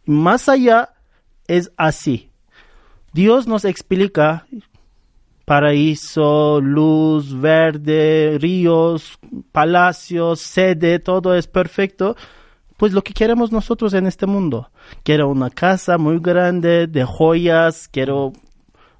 Más 0.04 0.50
allá 0.50 0.90
es 1.48 1.72
así. 1.78 2.30
Dios 3.14 3.48
nos 3.48 3.64
explica 3.64 4.48
paraíso, 5.46 6.60
luz, 6.60 7.40
verde, 7.40 8.38
ríos, 8.42 9.18
palacios, 9.54 10.42
sede, 10.42 11.00
todo 11.00 11.36
es 11.36 11.48
perfecto. 11.48 12.18
Pues 12.78 12.94
lo 12.94 13.04
que 13.04 13.14
queremos 13.14 13.52
nosotros 13.52 13.94
en 13.94 14.06
este 14.06 14.26
mundo. 14.26 14.70
Quiero 15.04 15.30
una 15.30 15.50
casa 15.50 15.98
muy 15.98 16.20
grande, 16.20 16.88
de 16.88 17.06
joyas, 17.06 17.88
quiero... 17.88 18.34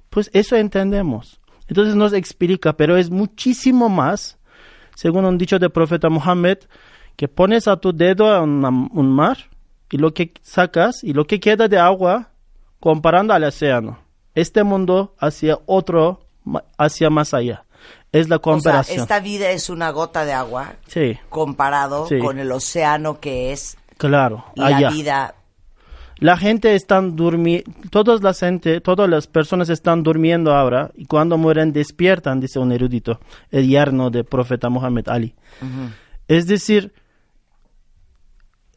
Pues 0.08 0.30
eso 0.32 0.56
entendemos. 0.56 1.40
Entonces 1.68 1.94
nos 1.94 2.12
explica, 2.12 2.74
pero 2.74 2.96
es 2.96 3.10
muchísimo 3.10 3.88
más, 3.88 4.38
según 4.94 5.24
un 5.24 5.36
dicho 5.36 5.58
del 5.58 5.70
profeta 5.70 6.08
Muhammad, 6.08 6.58
que 7.16 7.28
pones 7.28 7.68
a 7.68 7.76
tu 7.76 7.92
dedo 7.92 8.32
a 8.32 8.40
un 8.42 9.14
mar 9.14 9.36
y 9.90 9.98
lo 9.98 10.14
que 10.14 10.32
sacas 10.42 11.02
y 11.02 11.12
lo 11.12 11.26
que 11.26 11.40
queda 11.40 11.68
de 11.68 11.78
agua 11.78 12.30
comparando 12.80 13.34
al 13.34 13.44
océano. 13.44 13.98
Este 14.34 14.64
mundo 14.64 15.14
hacia 15.18 15.58
otro, 15.66 16.20
hacia 16.78 17.10
más 17.10 17.34
allá. 17.34 17.65
Es 18.16 18.28
la 18.28 18.36
O 18.36 18.38
sea, 18.38 18.42
comparación. 18.42 19.00
esta 19.00 19.20
vida 19.20 19.50
es 19.50 19.68
una 19.70 19.90
gota 19.90 20.24
de 20.24 20.32
agua 20.32 20.74
Sí, 20.86 21.18
comparado 21.28 22.06
Sí. 22.08 22.18
con 22.18 22.38
el 22.38 22.50
océano 22.52 23.20
que 23.20 23.52
es 23.52 23.76
claro, 23.98 24.44
la 24.54 24.66
allá. 24.66 24.90
vida. 24.90 25.34
La 26.18 26.38
gente 26.38 26.74
están 26.74 27.14
durmiendo, 27.14 27.70
todas 27.90 28.22
las 28.22 28.40
gente, 28.40 28.80
todas 28.80 29.06
las 29.08 29.26
personas 29.26 29.68
están 29.68 30.02
durmiendo 30.02 30.54
ahora 30.54 30.90
y 30.94 31.04
cuando 31.04 31.36
mueren 31.36 31.72
despiertan, 31.72 32.40
dice 32.40 32.58
un 32.58 32.72
erudito, 32.72 33.20
el 33.50 33.68
yerno 33.68 34.08
del 34.08 34.24
profeta 34.24 34.70
Muhammad 34.70 35.08
Ali. 35.08 35.34
Es 36.26 36.46
decir, 36.46 36.94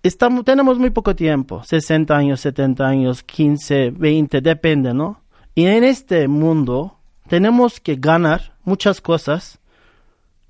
estamos, 0.03 0.43
tenemos 0.43 0.77
muy 0.79 0.89
poco 0.89 1.15
tiempo, 1.15 1.63
60 1.63 2.15
años, 2.15 2.41
70 2.41 2.85
años, 2.85 3.23
15, 3.23 3.91
20, 3.91 4.41
depende, 4.41 4.93
¿no? 4.93 5.21
Y 5.55 5.65
en 5.65 5.83
este 5.83 6.27
mundo 6.27 6.98
tenemos 7.29 7.79
que 7.79 7.95
ganar 7.95 8.53
muchas 8.63 9.01
cosas. 9.01 9.59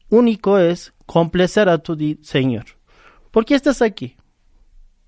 Único 0.10 0.58
es 0.58 0.94
complacer 1.06 1.70
a 1.70 1.78
tu 1.78 1.98
Señor. 2.24 2.66
¿Por 3.32 3.46
qué 3.46 3.56
estás 3.56 3.82
aquí? 3.82 4.16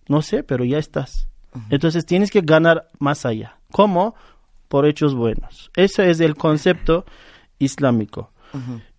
No 0.08 0.22
sé, 0.22 0.44
pero 0.44 0.64
ya 0.64 0.78
estás. 0.78 1.28
Entonces 1.70 2.06
tienes 2.06 2.30
que 2.30 2.42
ganar 2.42 2.90
más 3.00 3.26
allá. 3.26 3.58
¿Cómo? 3.72 4.16
Por 4.68 4.86
hechos 4.86 5.16
buenos. 5.16 5.72
Ese 5.76 6.10
es 6.10 6.20
el 6.20 6.36
concepto 6.36 7.06
islámico. 7.58 8.32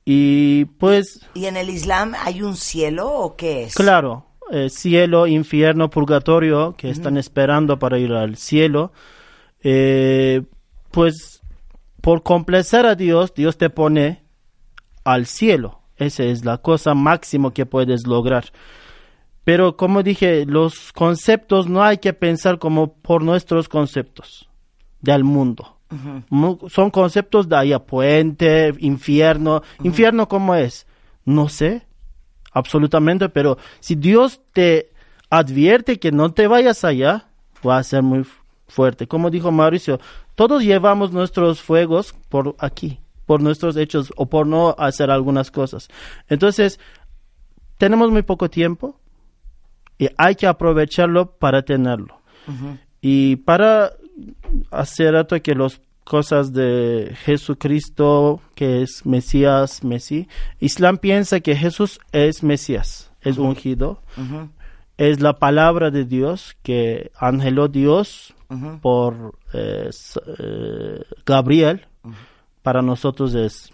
Y 0.05 0.65
pues, 0.65 1.27
¿Y 1.35 1.47
en 1.47 1.57
el 1.57 1.71
Islam 1.71 2.15
hay 2.19 2.43
un 2.43 2.57
cielo 2.57 3.11
o 3.11 3.37
qué 3.37 3.65
es? 3.65 3.75
claro, 3.75 4.27
eh, 4.51 4.69
cielo, 4.69 5.27
infierno, 5.27 5.89
purgatorio, 5.89 6.75
que 6.77 6.91
están 6.91 7.17
esperando 7.17 7.79
para 7.79 7.99
ir 7.99 8.13
al 8.13 8.37
cielo, 8.37 8.93
eh, 9.63 10.43
pues 10.91 11.32
por 12.03 12.23
complacer 12.23 12.85
a 12.85 12.95
Dios, 12.95 13.33
Dios 13.33 13.57
te 13.57 13.71
pone 13.71 14.23
al 15.05 15.25
cielo. 15.27 15.81
Esa 15.97 16.25
es 16.25 16.45
la 16.45 16.59
cosa 16.59 16.93
máxima 16.95 17.53
que 17.55 17.65
puedes 17.65 18.07
lograr. 18.07 18.45
Pero 19.45 19.77
como 19.77 20.03
dije, 20.03 20.45
los 20.47 20.93
conceptos 20.93 21.69
no 21.69 21.83
hay 21.83 21.99
que 21.99 22.13
pensar 22.13 22.59
como 22.59 22.93
por 22.95 23.23
nuestros 23.23 23.69
conceptos 23.69 24.49
del 25.01 25.25
mundo. 25.25 25.79
Mu- 26.31 26.59
Son 26.69 26.91
conceptos 26.91 27.49
de 27.49 27.57
allá, 27.57 27.79
puente, 27.81 28.73
infierno. 28.79 29.63
¿Infierno 29.83 30.29
cómo 30.29 30.55
es? 30.55 30.87
No 31.25 31.49
sé. 31.49 31.87
absolutamente, 32.55 33.29
pero 33.31 33.57
si 33.81 33.95
Dios 33.95 34.41
te 34.53 34.91
advierte 35.31 35.99
que 35.99 36.13
no 36.13 36.33
te 36.33 36.47
vayas 36.47 36.85
allá, 36.85 37.29
va 37.67 37.79
a 37.79 37.83
ser 37.83 38.03
muy 38.03 38.27
fuerte. 38.69 39.07
Como 39.07 39.31
dijo 39.31 39.51
Mauricio, 39.51 39.99
todos 40.35 40.63
llevamos 40.63 41.13
nuestros 41.13 41.61
fuegos 41.61 42.15
por 42.29 42.57
aquí, 42.59 43.01
por 43.27 43.41
nuestros 43.41 43.77
hechos 43.77 44.13
o 44.17 44.27
por 44.27 44.47
no 44.47 44.75
hacer 44.79 45.11
algunas 45.11 45.51
cosas. 45.51 45.89
Entonces, 46.29 46.81
tenemos 47.79 48.11
muy 48.11 48.23
poco 48.23 48.49
tiempo 48.49 48.99
y 49.99 50.09
hay 50.17 50.35
que 50.35 50.47
aprovecharlo 50.47 51.33
para 51.39 51.63
tenerlo. 51.63 52.21
Y 53.01 53.37
para 53.37 53.93
hacer 54.71 55.15
rato 55.15 55.41
que 55.41 55.55
las 55.55 55.81
cosas 56.05 56.53
de 56.53 57.15
Jesucristo, 57.25 58.41
que 58.55 58.83
es 58.83 59.07
Mesías, 59.07 59.85
Mesí, 59.85 60.29
Islam 60.61 60.99
piensa 60.99 61.41
que 61.41 61.55
Jesús 61.55 62.01
es 62.11 62.43
Mesías, 62.43 63.13
es 63.21 63.39
ungido, 63.39 64.03
es 64.97 65.21
la 65.21 65.35
palabra 65.35 65.91
de 65.91 66.05
Dios 66.05 66.57
que 66.63 67.11
angeló 67.19 67.69
Dios 67.69 68.35
por 68.81 69.39
eh, 69.53 69.91
eh, 70.39 71.03
Gabriel. 71.25 71.87
Para 72.63 72.83
nosotros 72.83 73.35
es 73.35 73.73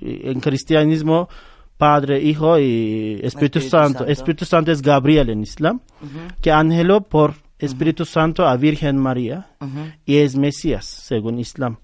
en 0.00 0.40
cristianismo 0.40 1.28
Padre, 1.76 2.22
Hijo 2.22 2.58
y 2.58 3.20
Espíritu, 3.22 3.60
Santo. 3.60 4.06
Espíritu 4.06 4.44
Santo 4.44 4.72
es 4.72 4.80
Gabriel 4.80 5.30
en 5.30 5.42
Islam, 5.42 5.80
que 6.40 6.50
angeló 6.50 7.02
por 7.02 7.34
Espíritu 7.58 8.04
Santo 8.04 8.46
a 8.46 8.56
Virgen 8.56 8.96
María 8.98 9.48
y 10.04 10.16
es 10.18 10.36
Mesías, 10.36 10.84
según 10.84 11.38
Islam. 11.38 11.78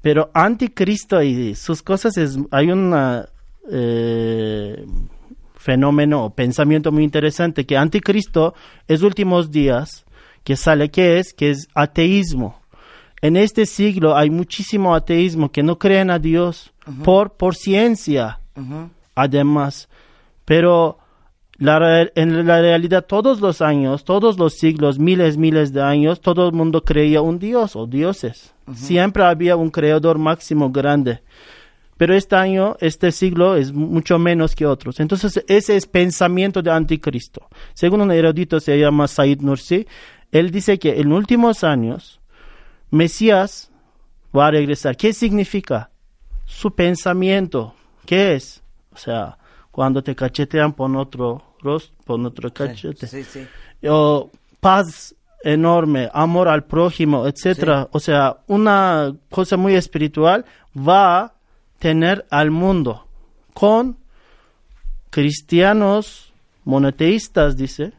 Pero 0.00 0.30
anticristo 0.32 1.22
y 1.22 1.54
sus 1.54 1.82
cosas 1.82 2.16
es, 2.16 2.38
hay 2.50 2.70
un 2.70 2.94
eh, 3.70 4.86
fenómeno 5.58 6.24
o 6.24 6.30
pensamiento 6.30 6.90
muy 6.92 7.04
interesante 7.04 7.66
que 7.66 7.76
anticristo 7.76 8.54
es 8.86 9.02
últimos 9.02 9.50
días 9.50 10.06
que 10.44 10.56
sale, 10.56 10.90
que 10.90 11.18
es? 11.18 11.34
Que 11.34 11.50
es 11.50 11.68
ateísmo. 11.74 12.62
En 13.20 13.36
este 13.36 13.66
siglo 13.66 14.16
hay 14.16 14.30
muchísimo 14.30 14.94
ateísmo 14.94 15.50
que 15.50 15.62
no 15.62 15.78
creen 15.78 16.10
a 16.10 16.18
Dios 16.18 16.72
por, 17.04 17.32
por 17.32 17.54
ciencia, 17.56 18.40
además. 19.14 19.88
Pero 20.44 20.98
la, 21.58 22.08
en 22.14 22.46
la 22.46 22.60
realidad, 22.60 23.04
todos 23.04 23.40
los 23.40 23.60
años, 23.60 24.04
todos 24.04 24.38
los 24.38 24.54
siglos, 24.54 24.98
miles, 25.00 25.36
miles 25.36 25.72
de 25.72 25.82
años, 25.82 26.20
todo 26.20 26.46
el 26.46 26.54
mundo 26.54 26.84
creía 26.84 27.20
un 27.20 27.38
Dios 27.40 27.74
o 27.74 27.86
dioses. 27.86 28.54
Siempre 28.72 29.24
había 29.24 29.56
un 29.56 29.70
creador 29.70 30.18
máximo 30.18 30.70
grande. 30.70 31.20
Pero 31.98 32.14
este 32.14 32.36
año, 32.36 32.76
este 32.80 33.12
siglo, 33.12 33.56
es 33.56 33.72
mucho 33.72 34.18
menos 34.18 34.54
que 34.54 34.64
otros. 34.64 35.00
Entonces, 35.00 35.44
ese 35.48 35.76
es 35.76 35.86
pensamiento 35.86 36.62
de 36.62 36.70
anticristo. 36.70 37.48
Según 37.74 38.00
un 38.00 38.12
erudito 38.12 38.60
se 38.60 38.78
llama 38.78 39.08
Said 39.08 39.40
Nursi, 39.40 39.86
él 40.30 40.50
dice 40.50 40.78
que 40.78 41.00
en 41.00 41.12
últimos 41.12 41.64
años, 41.64 42.20
Mesías 42.90 43.70
va 44.34 44.46
a 44.46 44.50
regresar. 44.52 44.96
¿Qué 44.96 45.12
significa? 45.12 45.90
Su 46.46 46.70
pensamiento. 46.70 47.74
¿Qué 48.06 48.34
es? 48.34 48.62
O 48.92 48.96
sea, 48.96 49.36
cuando 49.70 50.02
te 50.02 50.14
cachetean 50.14 50.72
por 50.72 50.94
otro 50.96 51.54
rostro, 51.60 51.96
por 52.04 52.20
otro 52.20 52.52
cachete. 52.52 53.08
O 53.88 54.30
paz 54.60 55.14
enorme, 55.42 56.08
amor 56.12 56.48
al 56.48 56.64
prójimo, 56.64 57.26
etcétera. 57.26 57.88
O 57.92 58.00
sea, 58.00 58.38
una 58.46 59.12
cosa 59.30 59.56
muy 59.56 59.74
espiritual 59.74 60.44
va 60.76 61.34
tener 61.78 62.26
al 62.30 62.50
mundo 62.50 63.06
con 63.54 63.98
cristianos 65.10 66.32
monoteístas, 66.64 67.56
dice, 67.56 67.92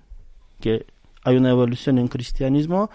que 0.60 0.86
hay 1.24 1.36
una 1.38 1.50
evolución 1.50 1.98
en 1.98 2.08
cristianismo, 2.08 2.90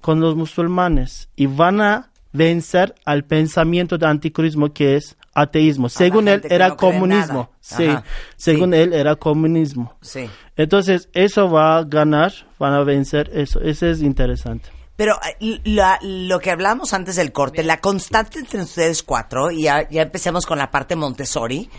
con 0.00 0.20
los 0.20 0.34
musulmanes 0.34 1.28
y 1.36 1.46
van 1.46 1.80
a 1.80 2.10
vencer 2.32 2.94
al 3.04 3.24
pensamiento 3.24 3.98
de 3.98 4.06
anticristo 4.06 4.72
que 4.72 4.96
es 4.96 5.16
ateísmo. 5.34 5.88
Según 5.88 6.28
él 6.28 6.42
era 6.48 6.76
comunismo. 6.76 7.50
Sí, 7.60 7.88
según 8.36 8.74
él 8.74 8.92
era 8.92 9.16
comunismo. 9.16 9.96
Sí. 10.00 10.28
Entonces, 10.56 11.08
eso 11.12 11.50
va 11.50 11.78
a 11.78 11.84
ganar, 11.84 12.32
van 12.58 12.72
a 12.72 12.82
vencer 12.82 13.30
eso. 13.32 13.60
Eso 13.60 13.86
es 13.86 14.02
interesante. 14.02 14.70
Pero 15.00 15.18
eh, 15.40 15.98
lo 16.02 16.40
que 16.40 16.50
hablamos 16.50 16.92
antes 16.92 17.16
del 17.16 17.32
corte, 17.32 17.62
la 17.62 17.80
constante 17.80 18.38
entre 18.38 18.60
ustedes 18.60 19.02
cuatro, 19.02 19.50
y 19.50 19.62
ya, 19.62 19.88
empecemos 19.90 20.44
con 20.44 20.58
la 20.58 20.70
parte 20.70 20.94
Montessori, 20.94 21.70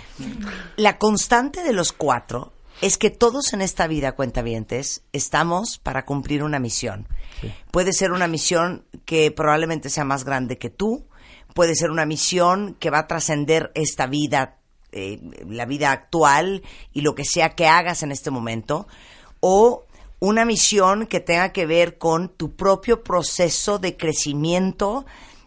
la 0.75 0.97
constante 0.97 1.61
de 1.61 1.71
los 1.71 1.91
cuatro 1.91 2.51
es 2.81 2.97
que 2.97 3.11
todos 3.11 3.53
en 3.53 3.61
esta 3.61 3.85
vida, 3.85 4.13
cuentavientes, 4.13 5.03
estamos 5.13 5.77
para 5.77 6.03
cumplir 6.03 6.41
una 6.41 6.57
misión. 6.57 7.07
Puede 7.69 7.93
ser 7.93 8.11
una 8.11 8.27
misión 8.27 8.87
que 9.05 9.29
probablemente 9.29 9.91
sea 9.91 10.03
más 10.03 10.23
grande 10.23 10.57
que 10.57 10.71
tú, 10.71 11.05
puede 11.53 11.75
ser 11.75 11.91
una 11.91 12.07
misión 12.07 12.75
que 12.79 12.89
va 12.89 13.01
a 13.01 13.07
trascender 13.07 13.71
esta 13.75 14.07
vida, 14.07 14.57
eh, 14.93 15.19
la 15.47 15.67
vida 15.67 15.91
actual 15.91 16.63
y 16.91 17.01
lo 17.01 17.13
que 17.13 17.25
sea 17.25 17.49
que 17.49 17.67
hagas 17.67 18.01
en 18.01 18.11
este 18.11 18.31
momento, 18.31 18.87
o 19.41 19.85
una 20.21 20.45
misión 20.45 21.07
que 21.07 21.19
tenga 21.19 21.51
que 21.51 21.65
ver 21.65 21.97
con 21.97 22.29
tu 22.29 22.55
propio 22.55 23.03
proceso 23.03 23.79
de 23.79 23.97
crecimiento 23.97 25.05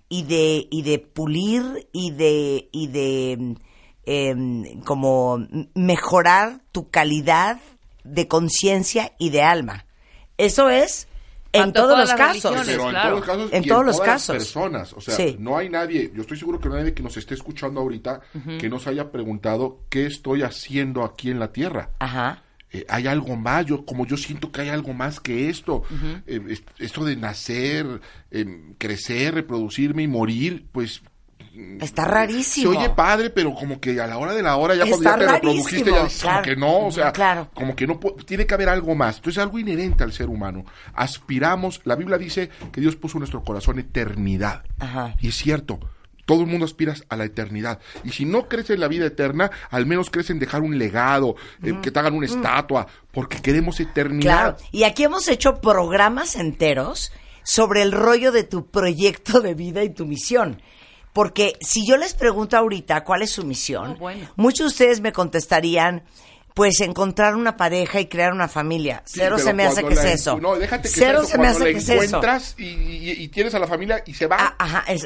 y 0.09 0.25
de, 0.25 0.67
y 0.69 0.83
de 0.83 0.99
pulir 0.99 1.89
y 1.93 2.11
de, 2.11 2.69
y 2.73 2.89
de 2.89 3.57
em, 4.05 4.81
como 4.81 5.47
mejorar 5.75 6.61
tu 6.73 6.91
calidad 6.91 7.61
de 8.03 8.27
conciencia 8.27 9.13
y 9.17 9.31
de 9.31 9.43
alma. 9.43 9.87
Eso 10.37 10.69
es 10.69 11.07
en 11.53 11.73
todos 11.73 11.97
los 11.97 12.13
casos. 12.13 12.69
en 13.53 13.65
todos 13.65 13.87
los 13.87 14.01
casos. 14.01 14.37
personas. 14.37 14.93
O 14.93 15.01
sea, 15.01 15.17
no 15.39 15.57
hay 15.57 15.69
nadie, 15.69 16.11
yo 16.13 16.23
estoy 16.23 16.37
seguro 16.37 16.59
que 16.59 16.69
no 16.69 16.75
hay 16.75 16.81
nadie 16.81 16.95
que 16.95 17.03
nos 17.03 17.17
esté 17.17 17.35
escuchando 17.35 17.81
ahorita 17.81 18.23
que 18.59 18.69
nos 18.69 18.89
haya 18.89 19.13
preguntado 19.13 19.83
qué 19.89 20.07
estoy 20.07 20.43
haciendo 20.43 21.05
aquí 21.05 21.31
en 21.31 21.39
la 21.39 21.53
Tierra. 21.53 21.91
Ajá. 22.01 22.44
Eh, 22.75 22.85
hay 22.89 23.07
algo 23.07 23.37
más, 23.37 23.67
yo 23.67 23.87
como 23.87 24.05
yo 24.05 24.17
siento 24.17 24.51
que 24.51 24.63
hay 24.63 24.69
algo 24.69 24.93
más 24.93 25.21
que 25.21 25.49
esto, 25.49 25.85
eh, 26.27 26.59
esto 26.81 27.05
de 27.05 27.15
nacer, 27.15 28.01
em, 28.33 28.75
crecer, 28.79 29.35
reproducirme 29.35 30.03
y 30.03 30.09
morir, 30.09 30.67
pues 30.73 31.01
Está 31.81 32.05
rarísimo. 32.05 32.73
Se 32.73 32.79
oye 32.79 32.91
padre, 32.91 33.31
pero 33.31 33.55
como 33.55 33.79
que 33.79 34.01
a 34.01 34.09
la 34.09 34.19
hora 34.19 34.35
de 34.35 34.43
la 34.43 34.57
hora, 34.57 34.75
ya 34.75 34.87
cuando 34.89 35.05
ya 35.05 35.17
te 35.17 35.27
reprodujiste, 35.29 35.91
ya 35.93 36.03
dices 36.03 36.23
como 36.25 36.43
que 36.43 36.57
no, 36.57 36.87
o 36.87 36.91
sea, 36.91 37.13
como 37.55 37.77
que 37.77 37.87
no 37.87 38.01
tiene 38.27 38.45
que 38.45 38.55
haber 38.55 38.69
algo 38.69 38.97
más. 38.97 39.19
Entonces, 39.19 39.41
algo 39.41 39.61
inherente 39.61 40.03
al 40.03 40.13
ser 40.13 40.29
humano. 40.29 40.65
Aspiramos, 40.95 41.81
la 41.85 41.95
Biblia 41.95 42.19
dice 42.19 42.51
que 42.73 42.81
Dios 42.81 42.97
puso 42.97 43.19
en 43.19 43.21
nuestro 43.21 43.45
corazón 43.45 43.79
eternidad. 43.79 44.65
Y 45.21 45.29
es 45.29 45.37
cierto. 45.37 45.79
Todo 46.25 46.41
el 46.41 46.47
mundo 46.47 46.65
aspira 46.65 46.95
a 47.09 47.17
la 47.17 47.25
eternidad. 47.25 47.81
Y 48.03 48.11
si 48.11 48.25
no 48.25 48.49
crees 48.49 48.71
en 48.71 48.81
la 48.81 48.89
vida 48.89 49.07
eterna, 49.07 49.51
al 49.71 49.87
menos 49.87 50.11
crees 50.11 50.31
en 50.31 50.39
dejar 50.39 50.63
un 50.63 50.79
legado, 50.79 51.37
que 51.83 51.91
te 51.91 51.99
hagan 51.99 52.15
una 52.15 52.27
estatua, 52.27 52.87
porque 53.13 53.41
queremos 53.41 53.79
eternidad. 53.81 54.57
Claro. 54.57 54.57
Y 54.73 54.85
aquí 54.85 55.05
hemos 55.05 55.29
hecho 55.29 55.61
programas 55.61 56.37
enteros 56.37 57.13
sobre 57.43 57.83
el 57.83 57.93
rollo 57.93 58.33
de 58.33 58.45
tu 58.45 58.67
proyecto 58.67 59.41
de 59.41 59.55
vida 59.55 59.85
y 59.85 59.91
tu 59.91 60.07
misión. 60.07 60.61
Porque 61.13 61.57
si 61.61 61.87
yo 61.87 61.97
les 61.97 62.15
pregunto 62.15 62.57
ahorita 62.57 63.05
cuál 63.05 63.23
es 63.23 63.31
su 63.31 63.45
misión, 63.45 63.97
oh, 64.01 64.11
muchos 64.35 64.59
de 64.59 64.67
ustedes 64.67 65.01
me 65.01 65.13
contestarían, 65.13 66.03
pues 66.55 66.81
encontrar 66.81 67.35
una 67.35 67.57
pareja 67.57 68.01
y 68.01 68.07
crear 68.07 68.33
una 68.33 68.47
familia. 68.47 69.03
Cero 69.05 69.39
se 69.39 69.53
me 69.53 69.67
hace 69.67 69.85
que 69.85 69.95
es 69.95 70.05
eso. 70.05 70.39
No, 70.39 70.55
déjate 70.55 70.89
que 70.89 70.95
Cero 70.95 71.25
se 71.25 71.37
me 71.37 71.49
hace 71.49 71.65
que 71.65 71.79
es 71.79 71.89
eso. 71.89 72.03
encuentras 72.05 72.55
y, 72.57 73.27
tienes 73.29 73.55
a 73.55 73.59
la 73.59 73.67
familia 73.67 74.03
y 74.07 74.15
se 74.15 74.29
va. 74.29 74.37
Ah, 74.39 74.55
ajá, 74.59 74.85
eh, 74.87 74.99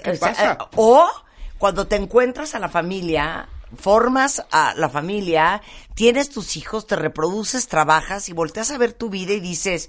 o 0.76 1.08
cuando 1.56 1.86
te 1.86 1.96
encuentras 1.96 2.54
a 2.54 2.58
la 2.58 2.68
familia, 2.68 3.48
formas 3.76 4.44
a 4.50 4.74
la 4.76 4.90
familia, 4.90 5.62
tienes 5.94 6.28
tus 6.28 6.58
hijos, 6.58 6.86
te 6.86 6.96
reproduces, 6.96 7.66
trabajas 7.66 8.28
y 8.28 8.34
volteas 8.34 8.70
a 8.70 8.76
ver 8.76 8.92
tu 8.92 9.08
vida 9.08 9.32
y 9.32 9.40
dices, 9.40 9.88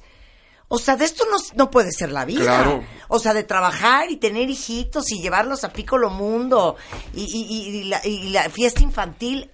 o 0.70 0.80
sea, 0.80 0.96
de 0.96 1.04
esto 1.04 1.26
no, 1.30 1.38
no 1.56 1.70
puede 1.70 1.92
ser 1.92 2.14
la 2.14 2.24
vida. 2.24 2.44
Claro. 2.44 2.84
O 3.10 3.20
sea, 3.20 3.34
de 3.34 3.44
trabajar 3.44 4.10
y 4.10 4.16
tener 4.16 4.50
hijitos 4.50 5.12
y 5.12 5.22
llevarlos 5.22 5.66
a 5.66 5.74
Piccolo 5.74 6.10
Mundo 6.10 6.78
y, 7.14 7.24
y, 7.24 7.84
la, 7.84 8.00
y 8.06 8.30
la 8.30 8.50
fiesta 8.50 8.82
infantil 8.82 9.52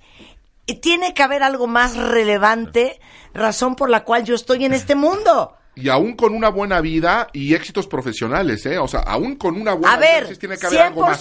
tiene 0.74 1.14
que 1.14 1.24
haber 1.24 1.44
algo 1.44 1.68
más 1.68 1.96
relevante, 1.96 3.00
razón 3.34 3.76
por 3.76 3.90
la 3.90 4.04
cual 4.04 4.24
yo 4.26 4.36
estoy 4.36 4.66
en 4.66 4.74
este 4.74 4.96
mundo. 4.96 5.56
Y 5.78 5.90
aún 5.90 6.16
con 6.16 6.34
una 6.34 6.48
buena 6.48 6.80
vida 6.80 7.28
y 7.34 7.54
éxitos 7.54 7.86
profesionales, 7.86 8.66
¿eh? 8.66 8.78
O 8.78 8.88
sea, 8.88 9.02
aún 9.02 9.36
con 9.36 9.60
una 9.60 9.74
buena 9.74 9.94
a 9.94 9.98
ver, 9.98 10.38
tiene 10.38 10.58
que 10.58 10.68
haber 10.68 10.80
100%. 10.80 10.86
algo 10.86 11.02
más. 11.02 11.20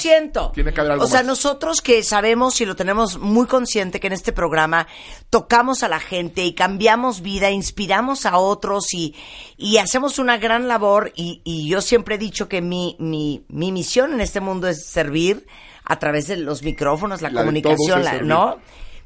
Tiene 0.54 0.72
que 0.72 0.80
haber 0.80 0.92
algo 0.92 1.04
O 1.04 1.08
sea, 1.08 1.24
nosotros 1.24 1.82
que 1.82 2.04
sabemos 2.04 2.60
y 2.60 2.64
lo 2.64 2.76
tenemos 2.76 3.18
muy 3.18 3.48
consciente 3.48 3.98
que 3.98 4.06
en 4.06 4.12
este 4.12 4.32
programa 4.32 4.86
tocamos 5.28 5.82
a 5.82 5.88
la 5.88 5.98
gente 5.98 6.44
y 6.44 6.54
cambiamos 6.54 7.20
vida, 7.20 7.50
inspiramos 7.50 8.26
a 8.26 8.38
otros 8.38 8.94
y, 8.94 9.16
y 9.56 9.78
hacemos 9.78 10.20
una 10.20 10.38
gran 10.38 10.68
labor 10.68 11.12
y, 11.16 11.42
y 11.42 11.68
yo 11.68 11.80
siempre 11.80 12.14
he 12.14 12.18
dicho 12.18 12.48
que 12.48 12.62
mi, 12.62 12.94
mi, 13.00 13.44
mi 13.48 13.72
misión 13.72 14.12
en 14.12 14.20
este 14.20 14.38
mundo 14.38 14.68
es 14.68 14.86
servir 14.86 15.48
a 15.84 15.98
través 15.98 16.28
de 16.28 16.36
los 16.36 16.62
micrófonos, 16.62 17.22
la, 17.22 17.30
comunicación, 17.32 18.04
¿no? 18.22 18.58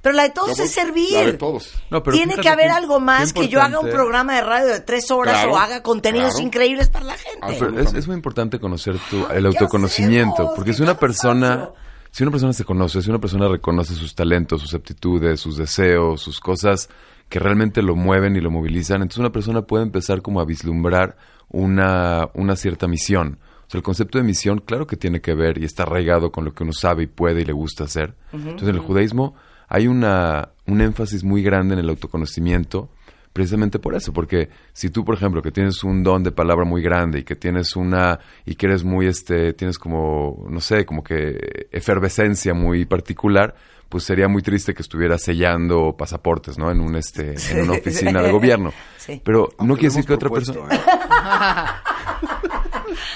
Pero 0.02 0.14
la 0.14 0.22
de 0.24 0.30
todos 0.30 0.50
Somos 0.56 0.60
es 0.60 0.70
servir. 0.70 1.12
la 1.12 1.24
de 1.26 1.32
todos. 1.34 1.74
No, 1.90 2.02
pero 2.02 2.16
Tiene 2.16 2.36
que 2.36 2.48
haber 2.48 2.70
algo 2.70 3.00
más 3.00 3.32
que 3.32 3.48
yo 3.48 3.58
haga 3.60 3.80
un 3.80 3.86
importante- 3.86 3.94
programa 3.96 4.34
de 4.36 4.40
radio 4.42 4.66
de 4.68 4.80
tres 4.80 5.10
horas 5.10 5.34
Claro, 5.34 5.52
o 5.52 5.56
haga 5.58 5.82
contenidos 5.82 6.32
claro. 6.34 6.46
increíbles 6.46 6.88
para 6.88 7.04
la 7.06 7.16
gente. 7.16 7.38
Ah, 7.42 7.80
es, 7.80 7.94
es 7.94 8.06
muy 8.06 8.14
importante 8.16 8.60
conocer 8.60 8.96
tu, 9.10 9.26
el 9.26 9.42
¿qué 9.42 9.46
autoconocimiento, 9.48 10.34
hacemos? 10.34 10.52
porque 10.54 10.70
¿Qué 10.70 10.76
si 10.76 10.82
una 10.82 10.92
cansancio? 10.96 11.30
persona, 11.30 11.70
si 12.12 12.22
una 12.22 12.30
persona 12.30 12.52
se 12.52 12.64
conoce, 12.64 13.02
si 13.02 13.10
una 13.10 13.18
persona 13.18 13.48
reconoce 13.48 13.94
sus 13.94 14.14
talentos, 14.14 14.62
sus 14.62 14.72
aptitudes, 14.74 15.40
sus 15.40 15.56
deseos, 15.56 16.20
sus 16.22 16.38
cosas 16.40 16.88
que 17.28 17.38
realmente 17.40 17.82
lo 17.82 17.96
mueven 17.96 18.36
y 18.36 18.40
lo 18.40 18.50
movilizan, 18.52 19.02
entonces 19.02 19.18
una 19.18 19.32
persona 19.32 19.62
puede 19.62 19.82
empezar 19.82 20.22
como 20.22 20.40
a 20.40 20.44
vislumbrar 20.44 21.16
una, 21.48 22.28
una 22.34 22.56
cierta 22.56 22.86
misión. 22.86 23.38
O 23.66 23.70
sea, 23.70 23.78
el 23.78 23.82
concepto 23.82 24.18
de 24.18 24.24
misión, 24.24 24.60
claro 24.60 24.86
que 24.86 24.96
tiene 24.96 25.20
que 25.20 25.34
ver 25.34 25.58
y 25.58 25.64
está 25.64 25.82
arraigado 25.82 26.30
con 26.32 26.44
lo 26.44 26.52
que 26.54 26.62
uno 26.62 26.72
sabe 26.72 27.02
y 27.02 27.06
puede 27.06 27.42
y 27.42 27.44
le 27.44 27.52
gusta 27.52 27.84
hacer. 27.84 28.14
Entonces, 28.32 28.68
en 28.68 28.74
el 28.76 28.80
judaísmo 28.80 29.34
hay 29.68 29.86
una, 29.86 30.50
un 30.66 30.80
énfasis 30.80 31.24
muy 31.24 31.42
grande 31.42 31.74
en 31.74 31.80
el 31.80 31.88
autoconocimiento, 31.88 32.88
precisamente 33.32 33.78
por 33.78 33.94
eso, 33.94 34.12
porque 34.12 34.48
si 34.72 34.90
tú, 34.90 35.04
por 35.04 35.14
ejemplo, 35.14 35.42
que 35.42 35.52
tienes 35.52 35.84
un 35.84 36.02
don 36.02 36.24
de 36.24 36.32
palabra 36.32 36.64
muy 36.64 36.82
grande 36.82 37.20
y 37.20 37.24
que 37.24 37.36
tienes 37.36 37.76
una, 37.76 38.18
y 38.44 38.54
que 38.56 38.66
eres 38.66 38.82
muy, 38.82 39.06
este, 39.06 39.52
tienes 39.52 39.78
como, 39.78 40.46
no 40.50 40.60
sé, 40.60 40.84
como 40.84 41.04
que 41.04 41.68
efervescencia 41.70 42.54
muy 42.54 42.84
particular, 42.84 43.54
pues 43.88 44.04
sería 44.04 44.28
muy 44.28 44.42
triste 44.42 44.74
que 44.74 44.82
estuvieras 44.82 45.22
sellando 45.22 45.94
pasaportes, 45.96 46.58
¿no? 46.58 46.70
En 46.70 46.80
un, 46.80 46.96
este, 46.96 47.34
en 47.52 47.62
una 47.62 47.72
oficina 47.74 48.22
de 48.22 48.32
gobierno. 48.32 48.72
Sí. 48.98 49.20
Pero 49.24 49.48
no 49.60 49.74
quiere 49.74 49.88
decir 49.88 50.04
que 50.04 50.14
otra 50.14 50.28
persona... 50.30 50.74
¿eh? 50.74 50.80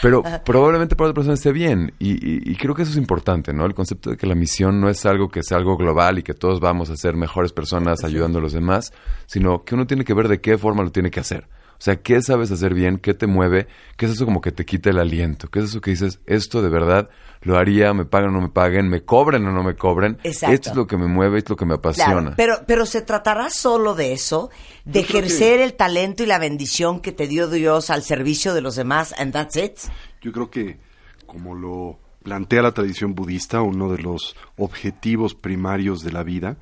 Pero 0.01 0.22
probablemente 0.45 0.97
para 0.97 1.11
otra 1.11 1.14
persona 1.14 1.35
esté 1.35 1.53
bien. 1.53 1.93
Y, 1.99 2.12
y- 2.12 2.53
y 2.53 2.57
creo 2.57 2.74
que 2.74 2.83
eso 2.83 2.91
es 2.93 2.97
importante, 2.99 3.53
¿no? 3.53 3.64
El 3.66 3.74
concepto 3.74 4.11
de 4.11 4.16
que 4.16 4.26
la 4.26 4.35
misión 4.35 4.80
no 4.80 4.89
es 4.89 5.05
algo 5.07 5.28
que 5.28 5.43
sea 5.43 5.59
algo 5.59 5.76
global 5.76 6.18
y 6.18 6.22
que 6.22 6.35
todos 6.35 6.61
vamos 6.61 6.91
a 6.91 6.97
ser 6.97 7.14
mejores 7.16 7.53
personas 7.53 8.05
ayudando 8.05 8.39
a 8.39 8.43
los 8.43 8.53
demás, 8.53 8.93
sino 9.26 9.64
que 9.64 9.74
uno 9.74 9.87
tiene 9.87 10.05
que 10.05 10.14
ver 10.14 10.28
de 10.28 10.41
qué 10.41 10.59
forma 10.59 10.83
lo 10.83 10.91
tiene 10.91 11.11
que 11.11 11.20
hacer. 11.20 11.47
O 11.83 11.85
sea, 11.85 11.97
¿qué 11.97 12.22
sabes 12.22 12.53
hacer 12.53 12.74
bien? 12.74 12.99
¿Qué 12.99 13.12
te 13.12 13.26
mueve? 13.26 13.66
¿Qué 13.97 14.07
es 14.07 14.12
eso 14.12 14.24
como 14.24 14.41
que 14.41 14.53
te 14.53 14.64
quita 14.64 14.91
el 14.91 15.01
aliento? 15.01 15.49
¿Qué 15.51 15.59
es 15.59 15.64
eso 15.64 15.80
que 15.80 15.91
dices, 15.91 16.20
esto 16.26 16.62
de 16.62 16.68
verdad 16.68 17.11
lo 17.41 17.59
haría, 17.59 17.93
me 17.93 18.05
pagan 18.05 18.28
o 18.28 18.33
no 18.35 18.41
me 18.41 18.51
paguen, 18.51 18.89
me 18.89 19.03
cobren 19.03 19.45
o 19.49 19.51
no 19.51 19.64
me 19.64 19.74
cobren? 19.74 20.16
Exacto. 20.22 20.55
Esto 20.55 20.70
es 20.70 20.76
lo 20.76 20.87
que 20.87 20.97
me 20.97 21.09
mueve, 21.09 21.39
esto 21.39 21.49
es 21.49 21.51
lo 21.51 21.57
que 21.57 21.66
me 21.66 21.74
apasiona. 21.74 22.20
Claro, 22.20 22.35
pero, 22.37 22.55
pero 22.68 22.87
se 22.87 23.03
tratará 23.03 23.51
solo 23.51 23.97
de 23.97 24.12
eso, 24.12 24.49
de 24.85 25.03
Yo 25.03 25.09
ejercer 25.09 25.61
el 25.61 25.74
talento 25.74 26.22
y 26.22 26.26
la 26.26 26.39
bendición 26.39 27.01
que 27.01 27.11
te 27.11 27.26
dio 27.26 27.49
Dios 27.49 27.91
al 27.91 28.05
servicio 28.05 28.55
de 28.55 28.61
los 28.61 28.76
demás, 28.76 29.12
and 29.18 29.33
that's 29.33 29.57
it. 29.57 29.76
Yo 30.20 30.30
creo 30.30 30.51
que, 30.51 30.78
como 31.26 31.57
lo 31.57 31.99
plantea 32.22 32.62
la 32.62 32.70
tradición 32.70 33.16
budista, 33.16 33.61
uno 33.61 33.91
de 33.91 34.01
los 34.01 34.37
objetivos 34.57 35.35
primarios 35.35 36.05
de 36.05 36.12
la 36.12 36.22
vida 36.22 36.59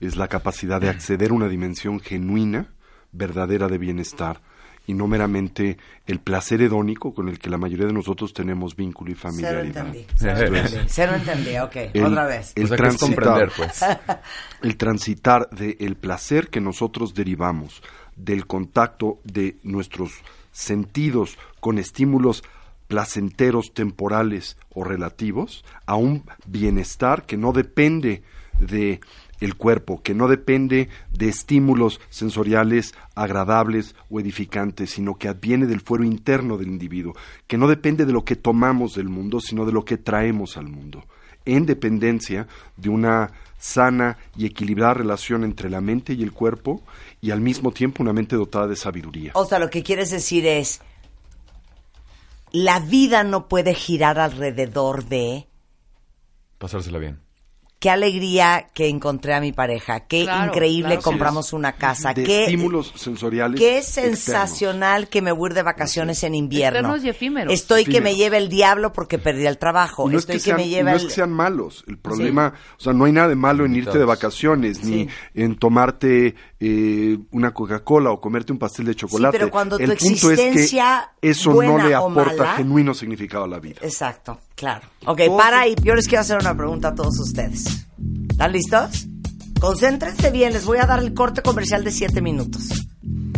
es 0.00 0.16
la 0.16 0.26
capacidad 0.26 0.80
de 0.80 0.88
acceder 0.88 1.30
a 1.30 1.34
una 1.34 1.46
dimensión 1.46 2.00
genuina, 2.00 2.74
verdadera 3.12 3.68
de 3.68 3.78
bienestar, 3.78 4.40
y 4.86 4.94
no 4.94 5.06
meramente 5.06 5.78
el 6.06 6.18
placer 6.20 6.60
hedónico 6.62 7.14
con 7.14 7.28
el 7.28 7.38
que 7.38 7.48
la 7.50 7.56
mayoría 7.58 7.86
de 7.86 7.92
nosotros 7.92 8.32
tenemos 8.34 8.76
vínculo 8.76 9.10
y 9.10 9.14
familiaridad. 9.14 9.86
entendí. 9.86 10.06
Se 10.16 10.26
lo 10.34 10.56
entendí. 10.56 10.88
Se 10.88 11.06
lo 11.06 11.14
entendí, 11.14 11.58
ok. 11.58 11.76
El- 11.94 12.04
Otra 12.04 12.26
vez. 12.26 12.52
el 12.56 12.64
o 12.64 12.68
sea, 12.68 12.76
transitar. 12.76 13.52
pues. 13.56 13.80
el 14.62 14.76
transitar 14.76 15.48
del 15.50 15.96
placer 15.96 16.48
que 16.48 16.60
nosotros 16.60 17.14
derivamos 17.14 17.82
del 18.16 18.46
contacto 18.46 19.18
de 19.24 19.56
nuestros 19.62 20.12
sentidos 20.52 21.38
con 21.60 21.78
estímulos 21.78 22.44
placenteros 22.86 23.72
temporales 23.72 24.56
o 24.74 24.84
relativos 24.84 25.64
a 25.86 25.96
un 25.96 26.22
bienestar 26.46 27.24
que 27.24 27.36
no 27.36 27.52
depende 27.52 28.22
de 28.60 29.00
el 29.44 29.56
cuerpo, 29.56 30.02
que 30.02 30.14
no 30.14 30.28
depende 30.28 30.88
de 31.12 31.28
estímulos 31.28 32.00
sensoriales 32.10 32.94
agradables 33.14 33.94
o 34.10 34.20
edificantes, 34.20 34.90
sino 34.90 35.16
que 35.16 35.28
adviene 35.28 35.66
del 35.66 35.80
fuero 35.80 36.04
interno 36.04 36.56
del 36.56 36.68
individuo, 36.68 37.14
que 37.46 37.58
no 37.58 37.68
depende 37.68 38.06
de 38.06 38.12
lo 38.12 38.24
que 38.24 38.36
tomamos 38.36 38.94
del 38.94 39.08
mundo, 39.08 39.40
sino 39.40 39.64
de 39.64 39.72
lo 39.72 39.84
que 39.84 39.96
traemos 39.96 40.56
al 40.56 40.68
mundo 40.68 41.04
en 41.46 41.66
dependencia 41.66 42.48
de 42.76 42.88
una 42.88 43.32
sana 43.58 44.16
y 44.36 44.46
equilibrada 44.46 44.94
relación 44.94 45.44
entre 45.44 45.68
la 45.70 45.80
mente 45.80 46.14
y 46.14 46.22
el 46.22 46.32
cuerpo 46.32 46.82
y 47.20 47.30
al 47.30 47.40
mismo 47.40 47.70
tiempo 47.70 48.02
una 48.02 48.12
mente 48.12 48.36
dotada 48.36 48.66
de 48.66 48.76
sabiduría. 48.76 49.32
O 49.34 49.44
sea, 49.44 49.58
lo 49.58 49.70
que 49.70 49.82
quieres 49.82 50.10
decir 50.10 50.46
es, 50.46 50.80
la 52.50 52.80
vida 52.80 53.24
no 53.24 53.48
puede 53.48 53.74
girar 53.74 54.18
alrededor 54.18 55.04
de 55.04 55.46
Pasársela 56.58 56.98
bien. 56.98 57.23
Qué 57.84 57.90
alegría 57.90 58.70
que 58.72 58.88
encontré 58.88 59.34
a 59.34 59.42
mi 59.42 59.52
pareja, 59.52 60.00
qué 60.00 60.24
Claro, 60.24 60.46
increíble 60.50 60.94
claro. 60.94 61.02
compramos 61.02 61.52
una 61.52 61.72
casa, 61.72 62.14
de 62.14 62.24
qué, 62.24 62.44
estímulos 62.44 62.94
sensoriales. 62.96 63.60
qué 63.60 63.76
externos. 63.76 64.20
sensacional 64.20 65.08
que 65.08 65.20
me 65.20 65.32
voy 65.32 65.48
a 65.48 65.50
ir 65.50 65.54
de 65.56 65.62
vacaciones 65.64 66.22
en 66.22 66.34
invierno. 66.34 66.78
Externos 66.78 67.04
y 67.04 67.08
efímeros. 67.10 67.52
Estoy 67.52 67.84
que 67.84 68.00
me 68.00 68.16
lleve 68.16 68.38
el 68.38 68.48
diablo 68.48 68.94
porque 68.94 69.18
perdí 69.18 69.44
el 69.46 69.58
trabajo. 69.58 70.08
Es, 70.08 70.20
Estoy 70.20 70.36
que 70.36 70.38
que, 70.38 70.44
sean, 70.44 70.56
me 70.56 70.68
lleve 70.68 70.84
no 70.84 70.90
el... 70.92 70.96
es 70.96 71.04
que 71.04 71.10
sean 71.10 71.30
malos. 71.30 71.84
El 71.86 71.98
problema, 71.98 72.54
o 72.78 72.80
sea, 72.80 72.94
no 72.94 73.04
hay 73.04 73.12
nada 73.12 73.28
de 73.28 73.36
malo 73.36 73.66
en 73.66 73.76
irte 73.76 73.98
de 73.98 74.04
vacaciones, 74.06 74.82
ni 74.82 75.06
en 75.34 75.56
tomarte 75.56 76.34
eh, 76.60 77.18
una 77.32 77.52
Coca-Cola 77.52 78.12
o 78.12 78.18
comerte 78.18 78.50
un 78.50 78.58
pastel 78.58 78.86
de 78.86 78.94
chocolate. 78.94 79.38
pero 79.38 79.50
cuando 79.50 79.76
tu 79.76 79.82
el 79.84 79.90
punto 79.98 80.30
es 80.30 80.38
existencia, 80.38 81.10
que 81.20 81.28
eso 81.28 81.52
no 81.62 81.76
le 81.86 81.94
aporta 81.94 82.44
mala, 82.44 82.56
genuino 82.56 82.94
significado 82.94 83.44
a 83.44 83.48
la 83.48 83.58
vida. 83.58 83.80
Exacto, 83.82 84.38
claro. 84.54 84.88
Ok, 85.06 85.20
para 85.36 85.60
ahí. 85.60 85.74
Yo 85.82 85.94
les 85.94 86.06
quiero 86.06 86.22
hacer 86.22 86.38
una 86.38 86.56
pregunta 86.56 86.88
a 86.88 86.94
todos 86.94 87.18
ustedes. 87.20 87.86
¿Están 88.30 88.52
listos? 88.52 89.06
Concéntrense 89.60 90.30
bien, 90.30 90.52
les 90.52 90.64
voy 90.64 90.78
a 90.78 90.86
dar 90.86 90.98
el 90.98 91.14
corte 91.14 91.40
comercial 91.40 91.84
de 91.84 91.90
siete 91.90 92.20
minutos. 92.20 92.68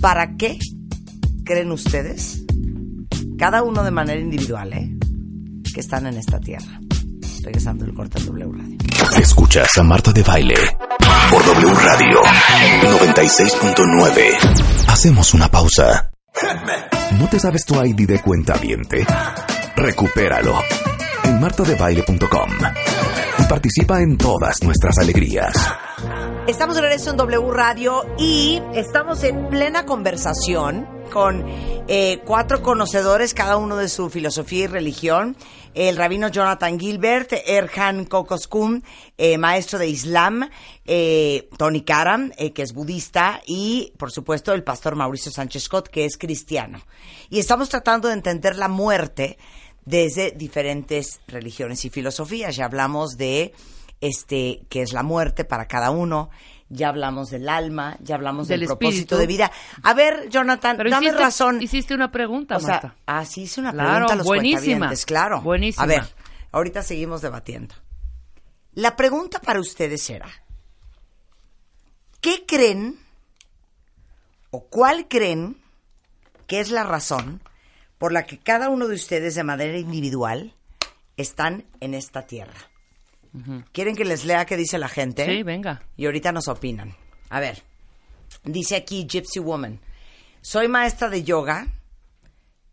¿Para 0.01 0.37
qué 0.37 0.59
creen 1.45 1.71
ustedes, 1.71 2.43
cada 3.39 3.62
uno 3.62 3.85
de 3.85 3.91
manera 3.91 4.21
individual, 4.21 4.73
eh, 4.73 4.97
que 5.73 5.81
están 5.81 6.07
en 6.07 6.17
esta 6.17 6.41
tierra? 6.41 6.81
Regresando 7.45 7.85
el 7.85 7.95
corte 7.95 8.19
al 8.19 8.27
W 8.27 8.51
Radio. 8.53 8.77
Escuchas 9.21 9.79
a 9.79 9.85
Marta 9.85 10.12
de 10.12 10.23
Baile 10.25 10.57
por 11.31 11.45
W 11.45 11.75
Radio 11.75 12.21
96.9. 12.83 14.89
Hacemos 14.89 15.33
una 15.35 15.49
pausa. 15.49 16.11
¿No 17.21 17.29
te 17.29 17.39
sabes 17.39 17.64
tu 17.64 17.81
ID 17.81 18.09
de 18.09 18.21
cuenta 18.21 18.55
viente? 18.55 19.07
Recupéralo 19.77 20.59
en 21.27 21.41
martadebaile.com 21.41 22.51
y 23.39 23.45
participa 23.49 24.01
en 24.01 24.16
todas 24.16 24.62
nuestras 24.62 24.97
alegrías. 24.99 25.55
Estamos 26.47 26.77
de 26.77 26.83
regreso 26.83 27.11
en 27.11 27.16
W 27.16 27.51
Radio 27.51 28.05
y 28.16 28.62
estamos 28.74 29.24
en 29.24 29.49
plena 29.49 29.85
conversación 29.85 30.87
con 31.12 31.45
eh, 31.89 32.20
cuatro 32.24 32.62
conocedores, 32.62 33.35
cada 33.35 33.57
uno 33.57 33.77
de 33.77 33.89
su 33.89 34.09
filosofía 34.11 34.64
y 34.64 34.66
religión. 34.68 35.37
El 35.74 35.97
rabino 35.97 36.29
Jonathan 36.29 36.79
Gilbert, 36.79 37.33
Erhan 37.45 38.05
Kokoskun, 38.05 38.85
eh, 39.18 39.37
maestro 39.37 39.79
de 39.81 39.89
Islam, 39.89 40.49
eh, 40.85 41.49
Tony 41.59 41.83
Karam, 41.83 42.31
que 42.31 42.62
es 42.62 42.72
budista, 42.72 43.41
y 43.45 43.93
por 43.99 44.12
supuesto 44.12 44.55
el 44.55 44.62
pastor 44.62 44.95
Mauricio 44.95 45.33
Sánchez 45.33 45.64
Scott, 45.64 45.89
que 45.89 46.05
es 46.05 46.16
cristiano. 46.16 46.81
Y 47.29 47.41
estamos 47.41 47.68
tratando 47.68 48.09
de 48.09 48.14
entender 48.14 48.57
la 48.57 48.68
muerte 48.68 49.37
desde 49.87 50.32
diferentes 50.32 51.20
religiones 51.26 51.82
y 51.87 51.91
filosofías. 51.91 52.55
Ya 52.57 52.66
hablamos 52.66 53.16
de 53.16 53.55
este 54.03 54.66
qué 54.68 54.82
es 54.82 54.93
la 54.93 55.03
muerte 55.03 55.45
para 55.47 55.66
cada 55.66 55.91
uno, 55.91 56.28
ya 56.68 56.89
hablamos 56.89 57.30
del 57.30 57.49
alma, 57.49 57.97
ya 58.01 58.16
hablamos 58.16 58.49
del, 58.49 58.61
Del 58.61 58.66
propósito 58.66 59.16
de 59.16 59.26
vida. 59.26 59.51
A 59.82 59.95
ver, 59.95 60.28
Jonathan, 60.28 60.76
Pero 60.76 60.91
dame 60.91 61.07
hiciste, 61.07 61.22
razón. 61.22 61.62
Hiciste 61.62 61.95
una 61.95 62.11
pregunta, 62.11 62.57
o 62.57 62.61
sea, 62.61 62.68
Marta. 62.72 62.97
ah, 63.07 63.24
sí 63.24 63.43
hice 63.43 63.61
una 63.61 63.72
Claro, 63.72 63.91
pregunta 63.91 64.12
a 64.12 64.16
los 64.16 64.26
buenísima. 64.26 64.91
claro. 65.07 65.41
Buenísima. 65.41 65.84
A 65.84 65.87
ver, 65.87 66.03
ahorita 66.53 66.82
seguimos 66.82 67.22
debatiendo. 67.22 67.74
La 68.74 68.97
pregunta 68.97 69.41
para 69.41 69.61
ustedes 69.61 70.11
era, 70.11 70.26
¿qué 72.20 72.45
creen 72.47 72.99
o 74.51 74.66
cuál 74.66 75.09
creen 75.09 75.57
que 76.47 76.61
es 76.61 76.70
la 76.70 76.82
razón 76.84 77.41
por 77.99 78.12
la 78.12 78.26
que 78.26 78.38
cada 78.38 78.68
uno 78.68 78.88
de 78.88 78.94
ustedes 78.94 79.34
de 79.34 79.44
manera 79.44 79.78
individual 79.78 80.55
están 81.16 81.64
en 81.80 81.94
esta 81.94 82.26
tierra? 82.26 82.70
¿Quieren 83.72 83.97
que 83.97 84.07
les 84.07 84.24
lea 84.24 84.47
qué 84.47 84.57
dice 84.57 84.78
la 84.78 84.88
gente? 84.88 85.26
Sí, 85.26 85.42
venga. 85.42 85.82
Y 85.97 86.07
ahorita 86.07 86.32
nos 86.32 86.49
opinan. 86.49 86.97
A 87.28 87.38
ver, 87.38 87.62
dice 88.44 88.76
aquí 88.76 89.07
Gypsy 89.07 89.40
Woman, 89.40 89.80
soy 90.40 90.68
maestra 90.68 91.11
de 91.11 91.22
yoga, 91.22 91.66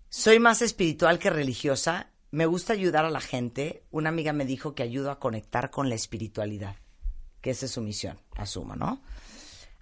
soy 0.10 0.40
más 0.40 0.62
espiritual 0.62 1.20
que 1.20 1.30
religiosa, 1.30 2.08
me 2.32 2.46
gusta 2.46 2.74
ayudar 2.74 3.06
a 3.06 3.10
la 3.10 3.20
gente. 3.20 3.84
Una 3.92 4.10
amiga 4.10 4.32
me 4.34 4.46
dijo 4.46 4.74
que 4.74 4.84
ayudo 4.84 5.12
a 5.12 5.20
conectar 5.20 5.70
con 5.70 5.90
la 5.90 5.96
espiritualidad, 5.96 6.78
que 7.42 7.52
esa 7.52 7.66
es 7.66 7.72
su 7.72 7.82
misión, 7.82 8.18
asumo, 8.36 8.76
¿no? 8.76 9.02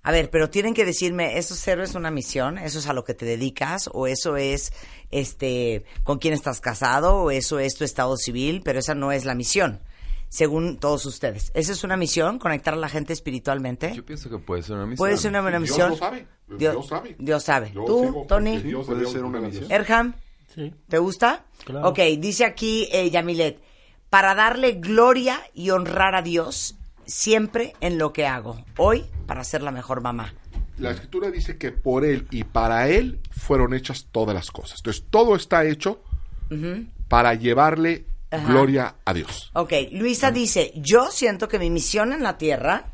A 0.03 0.11
ver, 0.11 0.29
pero 0.31 0.49
tienen 0.49 0.73
que 0.73 0.83
decirme, 0.85 1.37
¿eso 1.37 1.53
cero 1.55 1.83
es 1.83 1.93
una 1.95 2.09
misión? 2.09 2.57
¿Eso 2.57 2.79
es 2.79 2.87
a 2.87 2.93
lo 2.93 3.03
que 3.03 3.13
te 3.13 3.25
dedicas? 3.25 3.87
¿O 3.93 4.07
eso 4.07 4.35
es 4.35 4.73
este 5.11 5.83
con 6.03 6.17
quién 6.17 6.33
estás 6.33 6.59
casado? 6.59 7.17
¿O 7.17 7.31
eso 7.31 7.59
es 7.59 7.75
tu 7.75 7.83
estado 7.83 8.17
civil? 8.17 8.61
Pero 8.65 8.79
esa 8.79 8.95
no 8.95 9.11
es 9.11 9.25
la 9.25 9.35
misión. 9.35 9.79
según 10.29 10.77
todos 10.77 11.05
ustedes. 11.05 11.51
¿Esa 11.53 11.73
es 11.73 11.83
una 11.83 11.97
misión, 11.97 12.39
conectar 12.39 12.73
a 12.73 12.77
la 12.77 12.87
gente 12.87 13.11
espiritualmente? 13.11 13.93
Yo 13.93 14.05
pienso 14.05 14.29
que 14.29 14.37
puede 14.37 14.63
ser 14.63 14.77
una 14.77 14.85
misión. 14.85 14.97
¿Puede 14.97 15.17
ser 15.17 15.29
una 15.31 15.41
buena 15.41 15.57
Dios 15.59 15.69
misión? 15.71 15.89
lo 15.89 15.97
sabe, 15.97 16.25
Dios, 16.47 16.59
Dios 16.73 16.87
sabe. 16.87 17.15
Dios 17.19 17.43
sabe. 17.43 17.71
Yo 17.73 17.83
¿Tú, 17.83 18.25
Tony? 18.29 18.57
Dios 18.59 18.85
Puede 18.87 19.05
ser 19.07 19.25
una 19.25 19.41
misión. 19.41 19.69
Erham, 19.69 20.13
Sí. 20.55 20.73
¿te 20.87 20.97
gusta? 20.99 21.43
Claro. 21.65 21.89
Ok, 21.89 21.99
dice 22.17 22.45
aquí 22.45 22.87
eh, 22.93 23.09
Yamilet, 23.09 23.59
para 24.09 24.33
darle 24.33 24.71
gloria 24.73 25.41
y 25.53 25.69
honrar 25.71 26.15
a 26.15 26.21
Dios 26.21 26.75
siempre 27.12 27.74
en 27.82 27.97
lo 27.97 28.14
que 28.14 28.26
hago. 28.26 28.64
Hoy, 28.78 29.05
para 29.28 29.43
ser 29.43 29.62
la 29.62 29.72
mejor 29.72 30.01
mamá. 30.01 30.34
La 30.78 30.91
escritura 30.91 31.30
dice 31.30 31.57
que 31.57 31.72
por 31.72 32.05
él 32.05 32.28
y 32.32 32.43
para 32.43 32.88
él 32.89 33.20
fueron 33.30 33.74
hechas 33.74 34.07
todas 34.12 34.34
las 34.34 34.49
cosas. 34.49 34.80
Entonces, 34.80 35.05
todo 35.09 35.36
está 35.36 35.66
hecho 35.66 36.01
para 37.07 37.34
llevarle 37.36 38.05
Ajá. 38.32 38.47
gloria 38.47 38.95
a 39.05 39.14
Dios. 39.14 39.51
Ok, 39.53 39.74
Luisa 39.91 40.32
dice, 40.32 40.72
yo 40.76 41.12
siento 41.12 41.47
que 41.47 41.59
mi 41.59 41.70
misión 41.70 42.14
en 42.14 42.24
la 42.24 42.38
Tierra 42.38 42.93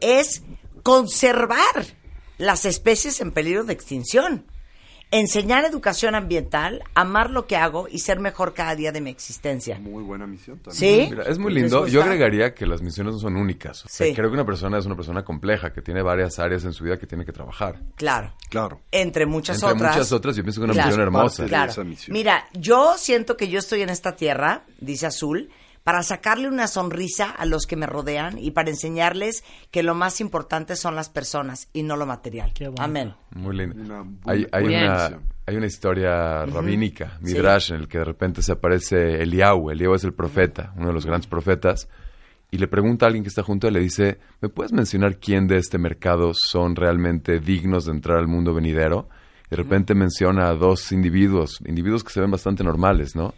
es 0.00 0.42
conservar 0.82 1.86
las 2.38 2.64
especies 2.64 3.20
en 3.20 3.32
peligro 3.32 3.64
de 3.64 3.72
extinción, 3.72 4.46
enseñar 5.10 5.64
educación 5.64 6.14
ambiental, 6.14 6.82
amar 6.94 7.30
lo 7.30 7.46
que 7.46 7.56
hago 7.56 7.86
y 7.90 8.00
ser 8.00 8.18
mejor 8.18 8.54
cada 8.54 8.74
día 8.74 8.90
de 8.92 9.00
mi 9.00 9.10
existencia. 9.10 9.78
Muy 9.78 10.02
buena 10.02 10.26
misión 10.26 10.58
también. 10.58 11.04
¿Sí? 11.04 11.10
Mira, 11.10 11.22
es 11.24 11.38
muy 11.38 11.52
¿Les 11.54 11.62
lindo. 11.64 11.86
Yo 11.86 12.02
agregaría 12.02 12.54
que 12.54 12.66
las 12.66 12.82
misiones 12.82 13.14
no 13.14 13.18
son 13.20 13.36
únicas. 13.36 13.84
O 13.84 13.88
sea, 13.88 14.06
Sí. 14.08 14.14
Creo 14.14 14.28
que 14.30 14.34
una 14.34 14.44
persona 14.44 14.78
es 14.78 14.86
una 14.86 14.96
persona 14.96 15.24
compleja, 15.24 15.72
que 15.72 15.80
tiene 15.80 16.02
varias 16.02 16.38
áreas 16.38 16.64
en 16.64 16.72
su 16.72 16.84
vida 16.84 16.98
que 16.98 17.06
tiene 17.06 17.24
que 17.24 17.32
trabajar. 17.32 17.80
Claro. 17.94 18.34
Claro. 18.50 18.80
Entre 18.90 19.26
muchas 19.26 19.56
Entre 19.62 19.70
otras. 19.76 19.94
muchas 19.96 20.12
otras, 20.12 20.36
yo 20.36 20.42
pienso 20.42 20.60
que 20.60 20.64
una 20.64 20.72
Claro. 20.74 20.88
misión 20.88 21.02
hermosa. 21.02 21.44
Claro. 21.46 21.70
esa 21.70 21.84
misión. 21.84 22.12
Mira, 22.12 22.46
yo 22.52 22.94
siento 22.98 23.36
que 23.36 23.48
yo 23.48 23.58
estoy 23.58 23.82
en 23.82 23.90
esta 23.90 24.16
tierra, 24.16 24.64
dice 24.80 25.06
Azul, 25.06 25.50
para 25.86 26.02
sacarle 26.02 26.48
una 26.48 26.66
sonrisa 26.66 27.30
a 27.30 27.46
los 27.46 27.64
que 27.64 27.76
me 27.76 27.86
rodean 27.86 28.40
y 28.40 28.50
para 28.50 28.70
enseñarles 28.70 29.44
que 29.70 29.84
lo 29.84 29.94
más 29.94 30.20
importante 30.20 30.74
son 30.74 30.96
las 30.96 31.08
personas 31.08 31.68
y 31.72 31.84
no 31.84 31.94
lo 31.94 32.06
material. 32.06 32.52
Qué. 32.52 32.68
Amén. 32.76 33.14
Muy 33.30 33.56
lindo. 33.56 33.76
Una 33.76 34.04
Hay, 34.24 34.48
hay 34.50 34.64
una, 34.64 35.20
hay 35.46 35.56
una 35.56 35.66
historia 35.66 36.44
rabínica, 36.44 37.16
Midrash, 37.20 37.70
en 37.70 37.82
el 37.82 37.86
que 37.86 37.98
de 37.98 38.04
repente 38.04 38.42
se 38.42 38.50
aparece 38.50 39.22
Eliyahu. 39.22 39.70
Eliyahu 39.70 39.94
es 39.94 40.02
el 40.02 40.12
profeta, 40.12 40.72
uno 40.74 40.88
de 40.88 40.92
los 40.92 41.06
grandes 41.06 41.28
profetas, 41.28 41.88
y 42.50 42.58
le 42.58 42.66
pregunta 42.66 43.06
a 43.06 43.08
alguien 43.08 43.22
que 43.22 43.28
está 43.28 43.44
junto 43.44 43.68
a 43.68 43.68
él, 43.68 43.74
le 43.74 43.80
dice, 43.80 44.18
¿me 44.40 44.48
puedes 44.48 44.72
mencionar 44.72 45.20
quién 45.20 45.46
de 45.46 45.58
este 45.58 45.78
mercado 45.78 46.32
son 46.34 46.74
realmente 46.74 47.38
dignos 47.38 47.84
de 47.84 47.92
entrar 47.92 48.18
al 48.18 48.26
mundo 48.26 48.52
venidero? 48.52 49.08
Y 49.46 49.50
de 49.50 49.56
repente 49.58 49.94
menciona 49.94 50.48
a 50.48 50.54
dos 50.54 50.90
individuos, 50.90 51.60
individuos 51.64 52.02
que 52.02 52.10
se 52.10 52.20
ven 52.20 52.32
bastante 52.32 52.64
normales, 52.64 53.14
¿no? 53.14 53.34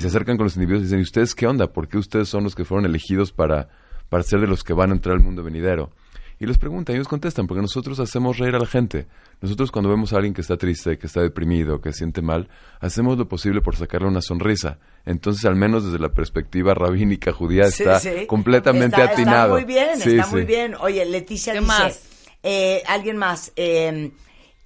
Y 0.00 0.02
se 0.02 0.06
acercan 0.08 0.38
con 0.38 0.44
los 0.44 0.56
individuos 0.56 0.80
y 0.80 0.84
dicen, 0.84 1.00
¿y 1.00 1.02
ustedes 1.02 1.34
qué 1.34 1.46
onda? 1.46 1.74
¿Por 1.74 1.86
qué 1.86 1.98
ustedes 1.98 2.26
son 2.30 2.42
los 2.42 2.54
que 2.54 2.64
fueron 2.64 2.86
elegidos 2.86 3.32
para, 3.32 3.68
para 4.08 4.22
ser 4.22 4.40
de 4.40 4.46
los 4.46 4.64
que 4.64 4.72
van 4.72 4.92
a 4.92 4.94
entrar 4.94 5.14
al 5.14 5.22
mundo 5.22 5.42
venidero? 5.44 5.90
Y 6.38 6.46
les 6.46 6.56
preguntan, 6.56 6.94
y 6.94 6.96
ellos 6.96 7.06
contestan, 7.06 7.46
porque 7.46 7.60
nosotros 7.60 8.00
hacemos 8.00 8.38
reír 8.38 8.54
a 8.54 8.58
la 8.58 8.64
gente. 8.64 9.06
Nosotros 9.42 9.70
cuando 9.70 9.90
vemos 9.90 10.14
a 10.14 10.16
alguien 10.16 10.32
que 10.32 10.40
está 10.40 10.56
triste, 10.56 10.96
que 10.96 11.06
está 11.06 11.20
deprimido, 11.20 11.82
que 11.82 11.92
se 11.92 11.98
siente 11.98 12.22
mal, 12.22 12.48
hacemos 12.80 13.18
lo 13.18 13.28
posible 13.28 13.60
por 13.60 13.76
sacarle 13.76 14.08
una 14.08 14.22
sonrisa. 14.22 14.78
Entonces, 15.04 15.44
al 15.44 15.56
menos 15.56 15.84
desde 15.84 15.98
la 15.98 16.14
perspectiva 16.14 16.72
rabínica 16.72 17.30
judía, 17.32 17.64
Sí, 17.70 17.82
está 17.82 18.00
sí. 18.00 18.24
completamente 18.26 18.98
Está- 19.02 19.12
atinado. 19.12 19.58
Está 19.58 19.66
muy 19.66 19.74
bien, 19.74 20.00
Sí, 20.00 20.10
está 20.12 20.24
sí. 20.24 20.30
muy 20.34 20.44
bien. 20.46 20.74
Oye, 20.80 21.04
Leticia 21.04 21.52
¿Qué 21.52 21.60
dice, 21.60 21.68
más? 21.70 22.02
eh, 22.42 22.82
alguien 22.88 23.18
más, 23.18 23.52
eh, 23.56 24.12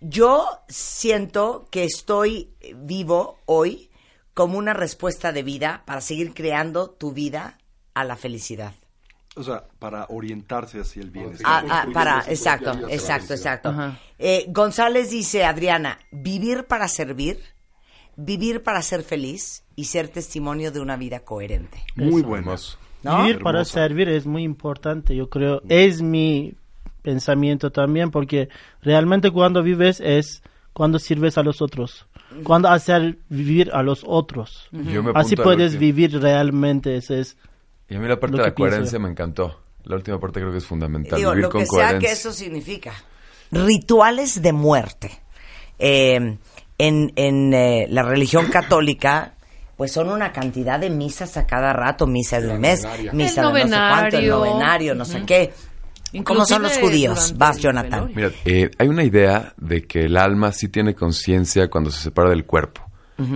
yo 0.01 0.47
siento 0.69 1.67
que 1.73 1.83
estoy 1.83 2.51
vivo 2.85 3.39
hoy 3.47 3.91
como 4.35 4.59
una 4.59 4.75
respuesta 4.75 5.33
de 5.33 5.43
vida 5.43 5.83
para 5.87 6.01
seguir 6.01 6.35
creando 6.35 6.91
tu 6.91 7.13
vida 7.13 7.59
a 7.95 8.05
la 8.05 8.17
felicidad. 8.17 8.75
O 9.37 9.43
sea, 9.43 9.65
para 9.79 10.07
orientarse 10.11 10.81
hacia 10.81 11.03
el 11.03 11.11
bienestar. 11.11 11.47
Ah, 11.47 11.65
ah, 11.69 11.87
para, 11.93 12.25
exacto, 12.29 12.73
exacto, 12.89 13.35
exacto. 13.35 13.69
Ajá. 13.71 13.99
Eh, 14.19 14.47
González 14.49 15.11
dice, 15.11 15.45
Adriana, 15.45 15.99
vivir 16.13 16.67
para 16.67 16.87
servir, 16.87 17.41
vivir 18.17 18.63
para 18.63 18.81
ser 18.83 19.03
feliz 19.03 19.65
y 19.75 19.85
ser 19.87 20.09
testimonio 20.09 20.71
de 20.71 20.81
una 20.81 20.97
vida 20.97 21.21
coherente. 21.21 21.85
Muy 21.97 22.21
Eso. 22.21 22.29
buena. 22.29 22.47
Hermoso. 22.47 22.79
¿No? 23.03 23.23
Vivir 23.23 23.41
para 23.41 23.65
servir 23.65 24.09
es 24.09 24.25
muy 24.25 24.45
importante, 24.45 25.15
yo 25.15 25.29
creo. 25.29 25.63
Es 25.69 26.01
mi 26.01 26.55
pensamiento 27.03 27.71
también, 27.71 28.11
porque 28.11 28.49
realmente 28.81 29.31
cuando 29.31 29.63
vives 29.63 30.01
es 30.01 30.43
cuando 30.73 30.99
sirves 30.99 31.37
a 31.37 31.43
los 31.43 31.61
otros. 31.61 32.07
Cuando 32.43 32.69
hacer 32.69 33.19
vivir 33.29 33.71
a 33.73 33.83
los 33.83 34.03
otros. 34.07 34.69
Yo 34.73 35.03
me 35.03 35.13
Así 35.15 35.37
puedes 35.37 35.79
vivir 35.79 36.21
realmente. 36.21 36.97
Ese 36.97 37.21
es 37.21 37.37
Y 37.89 37.95
a 37.97 38.01
mí 38.01 38.09
la 38.09 38.19
parte 38.19 38.37
de 38.37 38.43
la 38.43 38.55
pienso. 38.55 38.71
coherencia 38.71 38.99
me 38.99 39.09
encantó. 39.11 39.61
La 39.85 39.97
última 39.97 40.19
parte 40.19 40.41
creo 40.41 40.51
que 40.51 40.59
es 40.59 40.67
fundamental. 40.67 41.19
Digo, 41.19 41.31
vivir 41.33 41.45
lo 41.45 41.51
con 41.51 41.61
que 41.61 41.67
sea 41.67 41.99
que 41.99 42.11
eso 42.13 42.33
significa. 42.33 42.93
Rituales 43.51 44.41
de 44.43 44.53
muerte. 44.53 45.11
Eh, 45.79 46.39
en 46.79 47.13
en 47.17 47.55
eh, 47.55 47.87
la 47.89 48.03
religión 48.03 48.47
católica, 48.47 49.35
pues 49.77 49.93
son 49.93 50.09
una 50.09 50.33
cantidad 50.33 50.79
de 50.81 50.91
misas 50.91 51.37
a 51.37 51.47
cada 51.47 51.73
rato, 51.73 52.07
misa 52.07 52.41
de 52.41 52.49
un 52.49 52.61
mes, 52.61 52.87
misa 53.13 53.43
El 53.43 53.53
de 53.55 53.65
no 53.65 53.69
sé 53.69 53.77
cuánto, 53.77 54.19
el 54.19 54.29
novenario. 54.29 54.37
novenario, 54.37 54.95
no 54.95 55.05
sé 55.05 55.23
qué. 55.27 55.53
¿Cómo 56.23 56.45
son 56.45 56.63
los 56.63 56.77
Inclusive 56.77 56.81
judíos? 56.81 57.35
Vas, 57.37 57.59
Jonathan. 57.59 58.13
Mira, 58.15 58.31
eh, 58.45 58.71
hay 58.79 58.89
una 58.89 59.05
idea 59.05 59.55
de 59.57 59.83
que 59.85 60.05
el 60.05 60.17
alma 60.17 60.53
sí 60.53 60.69
tiene 60.69 60.95
conciencia 60.95 61.69
cuando 61.69 61.91
se 61.91 62.01
separa 62.03 62.31
del 62.31 62.45
cuerpo 62.45 62.83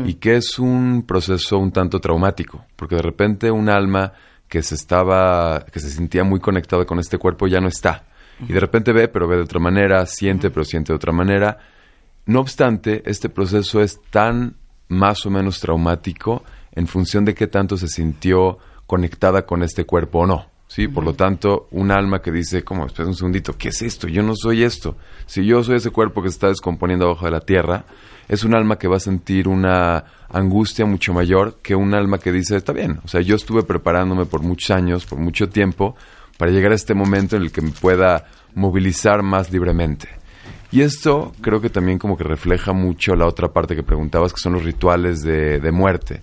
y 0.05 0.15
que 0.15 0.37
es 0.37 0.59
un 0.59 1.05
proceso 1.07 1.57
un 1.57 1.71
tanto 1.71 2.01
traumático, 2.01 2.65
porque 2.75 2.97
de 2.97 3.03
repente 3.03 3.49
un 3.51 3.69
alma 3.69 4.13
que 4.49 4.61
se 4.63 4.75
estaba, 4.75 5.65
que 5.73 5.79
se 5.79 5.89
sentía 5.89 6.25
muy 6.25 6.41
conectada 6.41 6.85
con 6.85 6.99
este 6.99 7.17
cuerpo 7.17 7.47
ya 7.47 7.61
no 7.61 7.69
está 7.69 8.05
y 8.47 8.53
de 8.53 8.61
repente 8.61 8.93
ve, 8.93 9.09
pero 9.09 9.27
ve 9.27 9.37
de 9.37 9.43
otra 9.43 9.61
manera, 9.61 10.05
siente, 10.07 10.51
pero 10.51 10.65
siente 10.65 10.93
de 10.93 10.97
otra 10.97 11.13
manera. 11.13 11.59
No 12.27 12.41
obstante, 12.41 13.03
este 13.07 13.29
proceso 13.29 13.81
es 13.81 14.01
tan 14.11 14.57
más 14.89 15.27
o 15.27 15.31
menos 15.31 15.61
traumático 15.61 16.45
en 16.73 16.87
función 16.87 17.25
de 17.25 17.35
qué 17.35 17.47
tanto 17.47 17.77
se 17.77 17.89
sintió 17.89 18.59
conectada 18.87 19.45
con 19.45 19.63
este 19.63 19.85
cuerpo 19.85 20.21
o 20.21 20.27
no. 20.27 20.47
¿Sí? 20.69 20.87
Por 20.87 21.05
lo 21.05 21.15
tanto, 21.15 21.67
un 21.73 21.91
alma 21.91 22.21
que 22.21 22.31
dice, 22.31 22.63
como, 22.63 22.87
espera 22.87 23.09
un 23.09 23.15
segundito, 23.15 23.55
¿qué 23.59 23.71
es 23.71 23.83
esto? 23.83 24.07
Yo 24.07 24.23
no 24.23 24.35
soy 24.37 24.63
esto. 24.63 24.97
Si 25.27 25.45
yo 25.45 25.65
soy 25.65 25.77
ese 25.77 25.91
cuerpo 25.91 26.23
que 26.23 26.29
se 26.29 26.35
está 26.35 26.49
descomponiendo 26.49 27.07
abajo 27.07 27.25
de 27.25 27.33
la 27.33 27.41
tierra, 27.41 27.85
es 28.29 28.45
un 28.45 28.55
alma 28.55 28.79
que 28.79 28.87
va 28.87 28.99
a 28.99 29.01
sentir 29.01 29.49
una 29.49 30.05
angustia 30.29 30.85
mucho 30.85 31.13
mayor 31.15 31.59
que 31.63 31.75
un 31.75 31.95
alma 31.95 32.19
que 32.19 32.31
dice, 32.31 32.57
está 32.57 32.73
bien, 32.73 33.01
o 33.03 33.09
sea, 33.09 33.23
yo 33.23 33.35
estuve 33.35 33.63
preparándome 33.63 34.27
por 34.27 34.43
muchos 34.43 34.71
años, 34.71 35.07
por 35.07 35.19
mucho 35.19 35.49
tiempo, 35.49 35.97
para 36.37 36.53
llegar 36.53 36.73
a 36.73 36.77
este 36.77 36.95
momento 36.95 37.37
en 37.37 37.43
el 37.43 37.51
que 37.51 37.63
me 37.63 37.71
pueda 37.71 38.27
movilizar 38.55 39.23
más 39.23 39.51
libremente. 39.51 40.09
Y 40.71 40.83
esto 40.83 41.33
creo 41.41 41.63
que 41.63 41.71
también 41.71 41.99
como 41.99 42.19
que 42.19 42.25
refleja 42.25 42.75
mucho 42.75 43.17
la 43.17 43.27
otra 43.27 43.49
parte 43.49 43.75
que 43.75 43.83
preguntabas, 43.83 44.35
que 44.35 44.41
son 44.41 44.53
los 44.53 44.65
rituales 44.65 45.23
de, 45.23 45.61
de 45.61 45.73
muerte. 45.73 46.21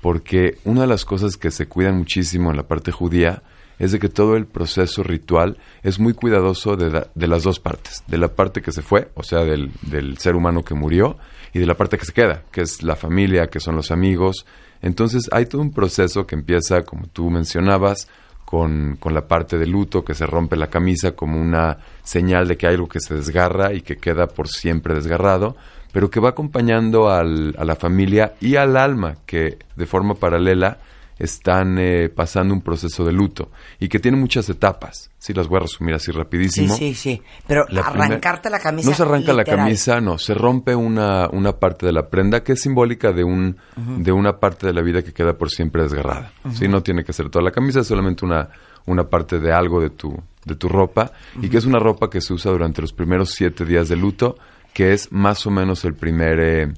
Porque 0.00 0.58
una 0.64 0.82
de 0.82 0.86
las 0.88 1.04
cosas 1.04 1.36
que 1.36 1.52
se 1.52 1.66
cuidan 1.66 1.96
muchísimo 1.96 2.50
en 2.50 2.56
la 2.56 2.64
parte 2.64 2.90
judía 2.90 3.42
es 3.84 3.92
de 3.92 3.98
que 3.98 4.08
todo 4.08 4.36
el 4.36 4.46
proceso 4.46 5.02
ritual 5.02 5.58
es 5.82 5.98
muy 5.98 6.14
cuidadoso 6.14 6.76
de, 6.76 7.06
de 7.14 7.28
las 7.28 7.42
dos 7.42 7.60
partes. 7.60 8.02
De 8.06 8.18
la 8.18 8.28
parte 8.28 8.62
que 8.62 8.72
se 8.72 8.82
fue, 8.82 9.08
o 9.14 9.22
sea, 9.22 9.40
del, 9.44 9.70
del 9.82 10.18
ser 10.18 10.34
humano 10.36 10.62
que 10.62 10.74
murió, 10.74 11.16
y 11.52 11.58
de 11.60 11.66
la 11.66 11.74
parte 11.74 11.98
que 11.98 12.04
se 12.04 12.12
queda, 12.12 12.42
que 12.50 12.62
es 12.62 12.82
la 12.82 12.96
familia, 12.96 13.46
que 13.46 13.60
son 13.60 13.76
los 13.76 13.90
amigos. 13.90 14.44
Entonces 14.82 15.28
hay 15.32 15.46
todo 15.46 15.62
un 15.62 15.72
proceso 15.72 16.26
que 16.26 16.34
empieza, 16.34 16.82
como 16.82 17.06
tú 17.06 17.30
mencionabas, 17.30 18.08
con, 18.44 18.96
con 19.00 19.14
la 19.14 19.26
parte 19.26 19.56
de 19.58 19.66
luto, 19.66 20.04
que 20.04 20.14
se 20.14 20.26
rompe 20.26 20.56
la 20.56 20.66
camisa 20.68 21.12
como 21.12 21.40
una 21.40 21.78
señal 22.02 22.46
de 22.48 22.56
que 22.56 22.66
hay 22.66 22.74
algo 22.74 22.88
que 22.88 23.00
se 23.00 23.14
desgarra 23.14 23.72
y 23.72 23.80
que 23.80 23.96
queda 23.96 24.26
por 24.26 24.48
siempre 24.48 24.94
desgarrado, 24.94 25.56
pero 25.92 26.10
que 26.10 26.20
va 26.20 26.30
acompañando 26.30 27.08
al- 27.08 27.54
a 27.58 27.64
la 27.64 27.76
familia 27.76 28.34
y 28.40 28.56
al 28.56 28.76
alma, 28.76 29.16
que 29.26 29.58
de 29.76 29.86
forma 29.86 30.14
paralela 30.14 30.78
están 31.18 31.78
eh, 31.78 32.08
pasando 32.08 32.52
un 32.54 32.60
proceso 32.60 33.04
de 33.04 33.12
luto 33.12 33.50
y 33.78 33.88
que 33.88 33.98
tiene 34.00 34.16
muchas 34.16 34.48
etapas. 34.48 35.10
Sí, 35.18 35.32
las 35.32 35.48
voy 35.48 35.58
a 35.58 35.60
resumir 35.60 35.94
así 35.94 36.06
Sí, 36.06 36.12
rapidísimo. 36.12 36.76
sí, 36.76 36.94
sí. 36.94 37.22
Pero 37.46 37.64
La 37.68 37.88
primer- 37.90 38.08
arrancarte 38.08 38.50
la 38.50 38.58
camisa. 38.58 38.90
No 38.90 38.96
se 38.96 39.02
arranca 39.02 39.32
la 39.32 39.44
camisa, 39.44 40.00
no, 40.00 40.18
se 40.18 40.34
rompe 40.34 40.74
una, 40.74 41.28
una 41.32 41.52
parte 41.52 41.86
de 41.86 41.92
la 41.92 42.08
prenda 42.08 42.42
que 42.42 42.52
es 42.52 42.60
simbólica 42.62 43.12
de 43.12 43.24
un 43.24 43.56
de 43.76 44.12
una 44.12 44.38
parte 44.38 44.66
de 44.66 44.72
la 44.72 44.82
vida 44.82 45.02
que 45.02 45.12
queda 45.12 45.34
por 45.38 45.50
siempre 45.50 45.82
desgarrada. 45.82 46.32
Sí, 46.52 46.68
no 46.68 46.82
tiene 46.82 47.04
que 47.04 47.12
ser 47.12 47.30
toda 47.30 47.44
la 47.44 47.50
camisa, 47.50 47.80
es 47.80 47.86
solamente 47.86 48.24
una 48.24 48.48
una 48.86 49.04
parte 49.08 49.38
de 49.38 49.50
algo 49.50 49.80
de 49.80 49.88
tu 49.90 50.14
de 50.44 50.56
tu 50.56 50.68
ropa 50.68 51.12
y 51.40 51.48
que 51.48 51.56
es 51.56 51.64
una 51.64 51.78
ropa 51.78 52.10
que 52.10 52.20
se 52.20 52.34
usa 52.34 52.52
durante 52.52 52.82
los 52.82 52.92
primeros 52.92 53.30
siete 53.30 53.64
días 53.64 53.88
de 53.88 53.96
luto, 53.96 54.36
que 54.74 54.92
es 54.92 55.10
más 55.10 55.46
o 55.46 55.50
menos 55.50 55.86
el 55.86 55.94
primer 55.94 56.38
eh, 56.40 56.68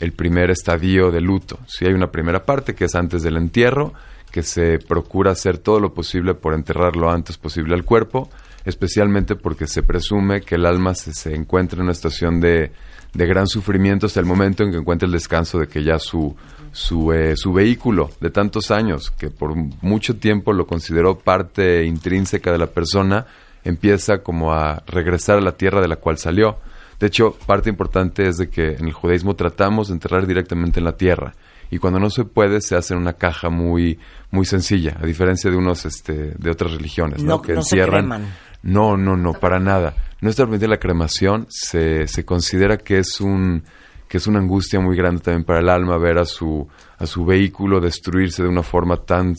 el 0.00 0.12
primer 0.12 0.50
estadio 0.50 1.10
de 1.10 1.20
luto. 1.20 1.58
Sí, 1.66 1.86
hay 1.86 1.92
una 1.92 2.10
primera 2.10 2.44
parte 2.44 2.74
que 2.74 2.84
es 2.84 2.94
antes 2.94 3.22
del 3.22 3.36
entierro, 3.36 3.92
que 4.30 4.42
se 4.42 4.78
procura 4.78 5.32
hacer 5.32 5.58
todo 5.58 5.80
lo 5.80 5.94
posible 5.94 6.34
por 6.34 6.54
enterrar 6.54 6.96
lo 6.96 7.10
antes 7.10 7.38
posible 7.38 7.74
al 7.74 7.84
cuerpo, 7.84 8.30
especialmente 8.64 9.34
porque 9.36 9.66
se 9.66 9.82
presume 9.82 10.42
que 10.42 10.56
el 10.56 10.66
alma 10.66 10.94
se, 10.94 11.34
encuentra 11.34 11.78
en 11.78 11.84
una 11.84 11.92
estación 11.92 12.40
de, 12.40 12.70
de 13.14 13.26
gran 13.26 13.46
sufrimiento 13.46 14.06
hasta 14.06 14.20
el 14.20 14.26
momento 14.26 14.62
en 14.62 14.70
que 14.70 14.78
encuentra 14.78 15.06
el 15.06 15.12
descanso 15.12 15.58
de 15.58 15.66
que 15.66 15.82
ya 15.82 15.98
su, 15.98 16.36
su, 16.72 17.12
eh, 17.12 17.36
su 17.36 17.52
vehículo 17.52 18.10
de 18.20 18.30
tantos 18.30 18.70
años, 18.70 19.10
que 19.10 19.30
por 19.30 19.54
mucho 19.54 20.16
tiempo 20.16 20.52
lo 20.52 20.66
consideró 20.66 21.18
parte 21.18 21.84
intrínseca 21.84 22.52
de 22.52 22.58
la 22.58 22.68
persona, 22.68 23.26
empieza 23.64 24.18
como 24.18 24.52
a 24.52 24.82
regresar 24.86 25.38
a 25.38 25.42
la 25.42 25.52
tierra 25.52 25.80
de 25.80 25.88
la 25.88 25.96
cual 25.96 26.18
salió. 26.18 26.58
De 27.00 27.06
hecho, 27.06 27.36
parte 27.46 27.70
importante 27.70 28.26
es 28.28 28.38
de 28.38 28.48
que 28.50 28.72
en 28.72 28.86
el 28.86 28.92
judaísmo 28.92 29.34
tratamos 29.36 29.88
de 29.88 29.94
enterrar 29.94 30.26
directamente 30.26 30.80
en 30.80 30.84
la 30.84 30.96
tierra 30.96 31.34
y 31.70 31.78
cuando 31.78 32.00
no 32.00 32.10
se 32.10 32.24
puede 32.24 32.60
se 32.60 32.74
hace 32.76 32.94
en 32.94 33.00
una 33.00 33.12
caja 33.12 33.50
muy 33.50 33.98
muy 34.30 34.44
sencilla, 34.46 34.96
a 35.00 35.06
diferencia 35.06 35.50
de 35.50 35.56
unos 35.56 35.84
este 35.86 36.32
de 36.36 36.50
otras 36.50 36.72
religiones, 36.72 37.22
¿no? 37.22 37.36
No- 37.36 37.42
no 37.54 37.62
se 37.62 37.76
creman. 38.02 38.34
No, 38.62 38.96
no, 38.96 39.16
no, 39.16 39.34
para 39.34 39.60
nada. 39.60 39.94
No 40.20 40.28
está 40.30 40.42
permitida 40.44 40.68
la 40.68 40.78
cremación, 40.80 41.46
se, 41.48 42.08
se 42.08 42.24
considera 42.24 42.76
que 42.78 42.98
es 42.98 43.20
un 43.20 43.62
que 44.08 44.16
es 44.16 44.26
una 44.26 44.38
angustia 44.38 44.80
muy 44.80 44.96
grande 44.96 45.20
también 45.20 45.44
para 45.44 45.60
el 45.60 45.68
alma 45.68 45.98
ver 45.98 46.18
a 46.18 46.24
su 46.24 46.66
a 46.98 47.06
su 47.06 47.24
vehículo 47.24 47.80
destruirse 47.80 48.42
de 48.42 48.48
una 48.48 48.62
forma 48.62 48.96
tan 48.96 49.34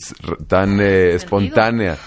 tan 0.46 0.80
eh, 0.80 1.14
espontánea. 1.14 1.98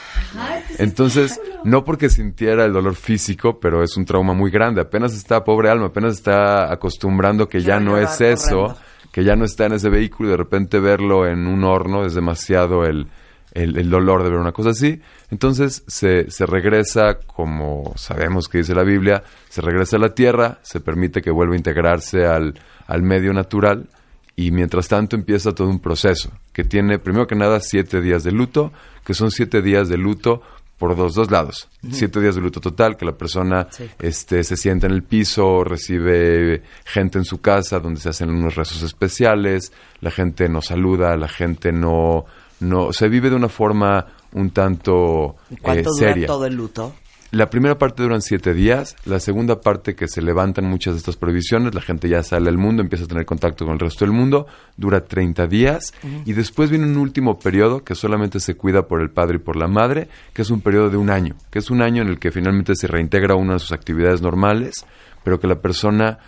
Entonces, 0.79 1.39
no 1.63 1.83
porque 1.83 2.09
sintiera 2.09 2.65
el 2.65 2.73
dolor 2.73 2.95
físico, 2.95 3.59
pero 3.59 3.83
es 3.83 3.95
un 3.97 4.05
trauma 4.05 4.33
muy 4.33 4.49
grande. 4.49 4.81
Apenas 4.81 5.13
está, 5.13 5.43
pobre 5.43 5.69
alma, 5.69 5.87
apenas 5.87 6.13
está 6.13 6.71
acostumbrando 6.71 7.47
que 7.47 7.61
ya 7.61 7.79
no 7.79 7.97
es 7.97 8.19
eso, 8.21 8.61
corriendo. 8.61 8.81
que 9.11 9.23
ya 9.23 9.35
no 9.35 9.45
está 9.45 9.65
en 9.65 9.73
ese 9.73 9.89
vehículo 9.89 10.29
y 10.29 10.31
de 10.31 10.37
repente 10.37 10.79
verlo 10.79 11.27
en 11.27 11.45
un 11.45 11.63
horno 11.63 12.05
es 12.05 12.15
demasiado 12.15 12.85
el, 12.85 13.07
el, 13.53 13.77
el 13.77 13.89
dolor 13.89 14.23
de 14.23 14.29
ver 14.29 14.39
una 14.39 14.51
cosa 14.51 14.71
así. 14.71 15.01
Entonces 15.31 15.83
se, 15.87 16.29
se 16.29 16.45
regresa, 16.45 17.19
como 17.25 17.93
sabemos 17.95 18.47
que 18.47 18.57
dice 18.59 18.75
la 18.75 18.83
Biblia, 18.83 19.23
se 19.49 19.61
regresa 19.61 19.97
a 19.97 19.99
la 19.99 20.13
tierra, 20.13 20.59
se 20.63 20.79
permite 20.79 21.21
que 21.21 21.31
vuelva 21.31 21.53
a 21.53 21.57
integrarse 21.57 22.25
al, 22.25 22.53
al 22.87 23.01
medio 23.03 23.31
natural 23.33 23.87
y 24.35 24.51
mientras 24.51 24.87
tanto 24.87 25.15
empieza 25.15 25.51
todo 25.53 25.69
un 25.69 25.79
proceso 25.79 26.31
que 26.53 26.63
tiene 26.63 26.97
primero 26.99 27.27
que 27.27 27.35
nada 27.35 27.59
siete 27.59 28.01
días 28.01 28.23
de 28.23 28.31
luto, 28.31 28.73
que 29.05 29.13
son 29.13 29.29
siete 29.31 29.61
días 29.61 29.89
de 29.89 29.97
luto 29.97 30.41
por 30.79 30.95
dos, 30.97 31.13
dos 31.13 31.29
lados. 31.31 31.69
Siete 31.91 32.19
días 32.19 32.35
de 32.35 32.41
luto 32.41 32.59
total, 32.59 32.97
que 32.97 33.05
la 33.05 33.13
persona 33.15 33.67
Sí. 33.69 33.89
este, 33.99 34.43
se 34.43 34.57
sienta 34.57 34.87
en 34.87 34.93
el 34.93 35.03
piso, 35.03 35.63
recibe 35.63 36.63
gente 36.83 37.19
en 37.19 37.25
su 37.25 37.39
casa 37.39 37.79
donde 37.79 38.01
se 38.01 38.09
hacen 38.09 38.29
unos 38.31 38.55
rezos 38.55 38.81
especiales, 38.81 39.71
la 40.01 40.11
gente 40.11 40.49
no 40.49 40.61
saluda, 40.61 41.15
la 41.15 41.27
gente 41.29 41.71
no, 41.71 42.25
no 42.63 42.93
se 42.93 43.07
vive 43.09 43.29
de 43.29 43.35
una 43.35 43.49
forma 43.49 44.05
un 44.33 44.51
tanto 44.51 45.35
eh, 45.51 45.57
¿Cuánto 45.61 45.91
dura 45.91 46.13
seria. 46.13 46.27
todo 46.27 46.45
el 46.45 46.55
luto? 46.55 46.93
La 47.33 47.49
primera 47.49 47.79
parte 47.79 48.03
duran 48.03 48.21
siete 48.21 48.53
días, 48.53 48.95
la 49.05 49.19
segunda 49.19 49.59
parte 49.59 49.95
que 49.95 50.07
se 50.07 50.21
levantan 50.21 50.65
muchas 50.65 50.93
de 50.93 50.99
estas 50.99 51.17
prohibiciones, 51.17 51.73
la 51.73 51.81
gente 51.81 52.07
ya 52.07 52.21
sale 52.21 52.47
al 52.47 52.59
mundo, 52.59 52.83
empieza 52.83 53.05
a 53.05 53.07
tener 53.07 53.25
contacto 53.25 53.65
con 53.65 53.73
el 53.73 53.79
resto 53.79 54.05
del 54.05 54.13
mundo, 54.13 54.45
dura 54.77 55.05
30 55.05 55.47
días 55.47 55.95
y 56.25 56.33
después 56.33 56.69
viene 56.69 56.85
un 56.85 56.97
último 56.97 57.39
periodo 57.39 57.83
que 57.83 57.95
solamente 57.95 58.39
se 58.39 58.53
cuida 58.53 58.83
por 58.87 59.01
el 59.01 59.09
padre 59.09 59.37
y 59.37 59.39
por 59.39 59.55
la 59.55 59.67
madre, 59.67 60.09
que 60.31 60.43
es 60.43 60.51
un 60.51 60.61
periodo 60.61 60.91
de 60.91 60.97
un 60.97 61.09
año, 61.09 61.35
que 61.49 61.57
es 61.57 61.71
un 61.71 61.81
año 61.81 62.03
en 62.03 62.09
el 62.09 62.19
que 62.19 62.29
finalmente 62.29 62.75
se 62.75 62.85
reintegra 62.85 63.33
una 63.33 63.53
de 63.53 63.59
sus 63.59 63.71
actividades 63.71 64.21
normales, 64.21 64.85
pero 65.23 65.39
que 65.39 65.47
la 65.47 65.59
persona 65.59 66.19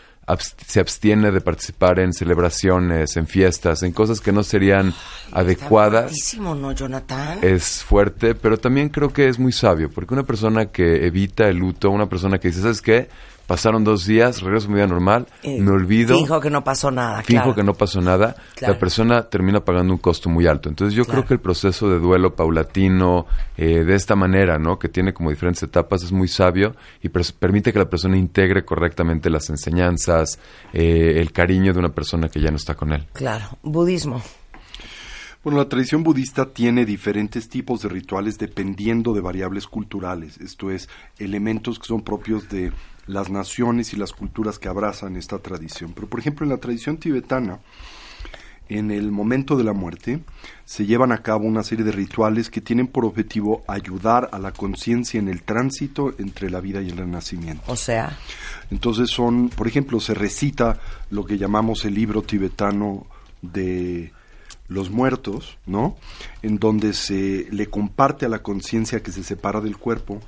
se 0.66 0.80
abstiene 0.80 1.32
de 1.32 1.42
participar 1.42 2.00
en 2.00 2.12
celebraciones, 2.14 3.16
en 3.16 3.28
fiestas, 3.28 3.84
en 3.84 3.92
cosas 3.92 4.22
que 4.22 4.32
no 4.32 4.44
serían 4.44 4.94
adecuadas 5.32 6.14
¿no, 6.40 6.72
Jonathan? 6.72 7.40
es 7.42 7.84
fuerte, 7.84 8.34
pero 8.34 8.58
también 8.58 8.90
creo 8.90 9.14
que 9.14 9.28
es 9.28 9.38
muy 9.38 9.52
sabio, 9.52 9.90
porque 9.92 10.14
una 10.14 10.24
persona 10.24 10.68
que 10.68 11.06
evita 11.06 11.48
el 11.48 11.58
luto, 11.58 11.92
una 11.92 12.10
persona 12.10 12.40
que 12.40 12.48
dice, 12.48 12.62
¿sabes 12.62 12.82
qué? 12.82 13.08
Pasaron 13.48 13.84
dos 13.84 14.06
días, 14.06 14.42
regreso 14.42 14.66
a 14.68 14.70
mi 14.70 14.76
vida 14.76 14.88
normal, 14.88 15.28
Eh, 15.44 15.60
me 15.62 15.72
olvido, 15.72 16.18
Finjo 16.18 16.40
que 16.40 16.50
no 16.50 16.64
pasó 16.64 16.90
nada, 16.90 17.22
finjo 17.22 17.44
claro. 17.44 17.56
que 17.56 17.64
no 17.64 17.74
pasó 17.74 18.02
nada, 18.02 18.36
Claro. 18.56 18.74
la 18.74 18.80
persona 18.80 19.24
termina 19.30 19.60
pagando 19.64 19.94
un 19.94 20.00
costo 20.00 20.30
muy 20.30 20.48
alto. 20.48 20.68
Entonces 20.70 20.96
yo 20.96 21.04
Claro. 21.06 21.20
creo 21.22 21.28
que 21.28 21.34
el 21.36 21.40
proceso 21.40 21.88
de 21.90 22.00
duelo 22.00 22.36
paulatino, 22.36 23.26
eh, 23.58 23.84
de 23.84 23.96
esta 23.96 24.16
manera, 24.16 24.58
¿no? 24.58 24.80
Que 24.80 24.90
tiene 24.90 25.14
como 25.14 25.30
diferentes 25.30 25.62
etapas, 25.64 26.04
es 26.04 26.12
muy 26.12 26.28
sabio 26.28 26.76
y 27.04 27.10
permite 27.10 27.72
que 27.72 27.80
la 27.80 27.90
persona 27.90 28.18
integre 28.18 28.66
correctamente 28.66 29.30
las 29.30 29.50
enseñanzas, 29.50 30.40
eh, 30.74 31.14
el 31.18 31.32
cariño 31.32 31.74
de 31.74 31.80
una 31.80 31.90
persona 31.90 32.30
que 32.30 32.42
ya 32.42 32.50
no 32.50 32.58
está 32.58 32.74
con 32.76 32.94
él. 32.94 33.06
Claro, 33.14 33.46
budismo. 33.62 34.22
Bueno, 35.46 35.60
la 35.60 35.70
tradición 35.70 36.02
budista 36.02 36.52
tiene 36.54 36.88
diferentes 36.88 37.50
tipos 37.50 37.84
de 37.84 37.90
rituales 37.90 38.40
dependiendo 38.40 39.14
de 39.14 39.22
variables 39.22 39.68
culturales, 39.68 40.40
esto 40.40 40.72
es, 40.72 40.90
elementos 41.20 41.78
que 41.78 41.86
son 41.86 42.02
propios 42.02 42.50
de 42.50 42.72
las 43.06 43.30
naciones 43.30 43.94
y 43.94 43.98
las 43.98 44.12
culturas 44.12 44.58
que 44.58 44.70
abrazan 44.70 45.16
esta 45.16 45.38
tradición. 45.38 45.94
Pero, 45.94 46.08
por 46.08 46.20
ejemplo, 46.20 46.48
en 46.48 46.50
la 46.50 46.58
tradición 46.58 46.98
tibetana, 46.98 47.60
en 48.70 48.90
el 48.90 49.12
momento 49.12 49.56
de 49.56 49.64
la 49.64 49.74
muerte, 49.74 50.22
se 50.66 50.88
llevan 50.88 51.12
a 51.12 51.22
cabo 51.22 51.46
una 51.46 51.62
serie 51.62 51.86
de 51.86 51.92
rituales 51.92 52.50
que 52.50 52.62
tienen 52.62 52.88
por 52.88 53.06
objetivo 53.06 53.64
ayudar 53.68 54.30
a 54.32 54.40
la 54.40 54.52
conciencia 54.52 55.20
en 55.20 55.28
el 55.28 55.44
tránsito 55.44 56.16
entre 56.18 56.50
la 56.50 56.60
vida 56.60 56.82
y 56.82 56.90
el 56.90 56.98
renacimiento. 56.98 57.72
O 57.72 57.76
sea, 57.76 58.18
Entonces 58.72 59.12
son, 59.12 59.50
por 59.50 59.68
ejemplo, 59.68 60.00
se 60.00 60.16
recita 60.16 60.80
lo 61.12 61.24
que 61.24 61.38
llamamos 61.38 61.86
el 61.86 61.94
libro 61.94 62.24
tibetano 62.24 63.06
de 63.44 64.12
los 64.68 64.90
muertos, 64.90 65.58
¿no? 65.66 65.96
En 66.42 66.58
donde 66.58 66.94
se 66.94 67.48
le 67.52 67.68
comparte 67.68 68.26
a 68.26 68.30
la 68.30 68.42
conciencia 68.42 69.02
que 69.02 69.12
se 69.12 69.24
separa 69.24 69.62
del 69.62 69.78
cuerpo 69.78 70.20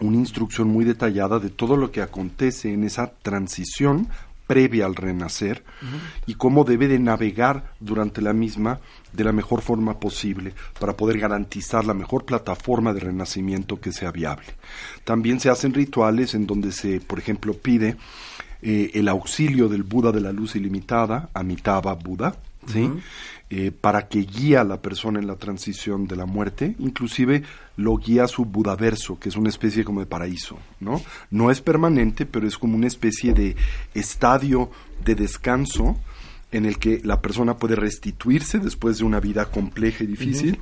una 0.00 0.16
instrucción 0.16 0.68
muy 0.68 0.84
detallada 0.84 1.38
de 1.38 1.50
todo 1.50 1.76
lo 1.76 1.90
que 1.90 2.02
acontece 2.02 2.72
en 2.72 2.84
esa 2.84 3.12
transición 3.22 4.08
previa 4.46 4.84
al 4.84 4.96
renacer 4.96 5.64
y 6.26 6.34
cómo 6.34 6.64
debe 6.64 6.88
de 6.88 6.98
navegar 6.98 7.72
durante 7.80 8.20
la 8.20 8.32
misma 8.32 8.80
de 9.12 9.24
la 9.24 9.32
mejor 9.32 9.62
forma 9.62 9.98
posible 9.98 10.52
para 10.78 10.96
poder 10.96 11.18
garantizar 11.18 11.84
la 11.84 11.94
mejor 11.94 12.24
plataforma 12.24 12.92
de 12.92 13.00
renacimiento 13.00 13.80
que 13.80 13.92
sea 13.92 14.10
viable. 14.10 14.46
También 15.04 15.40
se 15.40 15.48
hacen 15.48 15.72
rituales 15.72 16.34
en 16.34 16.46
donde 16.46 16.72
se, 16.72 17.00
por 17.00 17.18
ejemplo, 17.18 17.54
pide 17.54 17.96
eh, 18.60 18.90
el 18.94 19.08
auxilio 19.08 19.68
del 19.68 19.84
Buda 19.84 20.12
de 20.12 20.20
la 20.20 20.32
luz 20.32 20.54
ilimitada, 20.54 21.30
Amitabha 21.32 21.94
Buda, 21.94 22.36
¿sí? 22.66 22.90
Eh, 23.54 23.70
para 23.70 24.08
que 24.08 24.20
guíe 24.20 24.56
a 24.56 24.64
la 24.64 24.80
persona 24.80 25.18
en 25.18 25.26
la 25.26 25.36
transición 25.36 26.06
de 26.06 26.16
la 26.16 26.24
muerte, 26.24 26.74
inclusive 26.78 27.42
lo 27.76 27.98
guía 27.98 28.24
a 28.24 28.28
su 28.28 28.46
Budaverso, 28.46 29.18
que 29.18 29.28
es 29.28 29.36
una 29.36 29.50
especie 29.50 29.84
como 29.84 30.00
de 30.00 30.06
paraíso, 30.06 30.56
¿no? 30.80 31.02
No 31.30 31.50
es 31.50 31.60
permanente, 31.60 32.24
pero 32.24 32.48
es 32.48 32.56
como 32.56 32.76
una 32.76 32.86
especie 32.86 33.34
de 33.34 33.54
estadio 33.92 34.70
de 35.04 35.16
descanso 35.16 35.98
en 36.50 36.64
el 36.64 36.78
que 36.78 37.02
la 37.04 37.20
persona 37.20 37.58
puede 37.58 37.76
restituirse 37.76 38.58
después 38.58 38.96
de 38.96 39.04
una 39.04 39.20
vida 39.20 39.44
compleja 39.50 40.02
y 40.02 40.06
difícil 40.06 40.58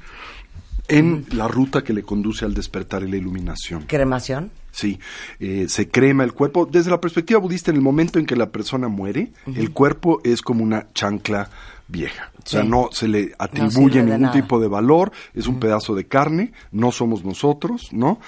en 0.88 1.26
la 1.30 1.46
ruta 1.46 1.84
que 1.84 1.92
le 1.92 2.02
conduce 2.02 2.44
al 2.44 2.54
despertar 2.54 3.04
y 3.04 3.08
la 3.08 3.18
iluminación. 3.18 3.84
cremación. 3.84 4.50
Sí, 4.72 4.98
eh, 5.38 5.66
se 5.68 5.88
crema 5.88 6.24
el 6.24 6.32
cuerpo. 6.32 6.66
Desde 6.66 6.90
la 6.90 7.00
perspectiva 7.00 7.38
budista, 7.38 7.70
en 7.70 7.76
el 7.76 7.82
momento 7.82 8.18
en 8.18 8.26
que 8.26 8.34
la 8.34 8.50
persona 8.50 8.88
muere, 8.88 9.30
el 9.46 9.70
cuerpo 9.70 10.20
es 10.24 10.42
como 10.42 10.64
una 10.64 10.88
chancla 10.92 11.50
vieja. 11.86 12.30
O 12.44 12.48
sea, 12.48 12.62
no 12.62 12.88
se 12.92 13.08
le 13.08 13.32
atribuye 13.38 14.02
ningún 14.02 14.30
tipo 14.32 14.60
de 14.60 14.68
valor, 14.68 15.12
es 15.34 15.46
un 15.46 15.60
pedazo 15.60 15.94
de 15.94 16.06
carne, 16.06 16.52
no 16.72 16.92
somos 16.92 17.24
nosotros, 17.24 17.88
¿no? 17.92 18.18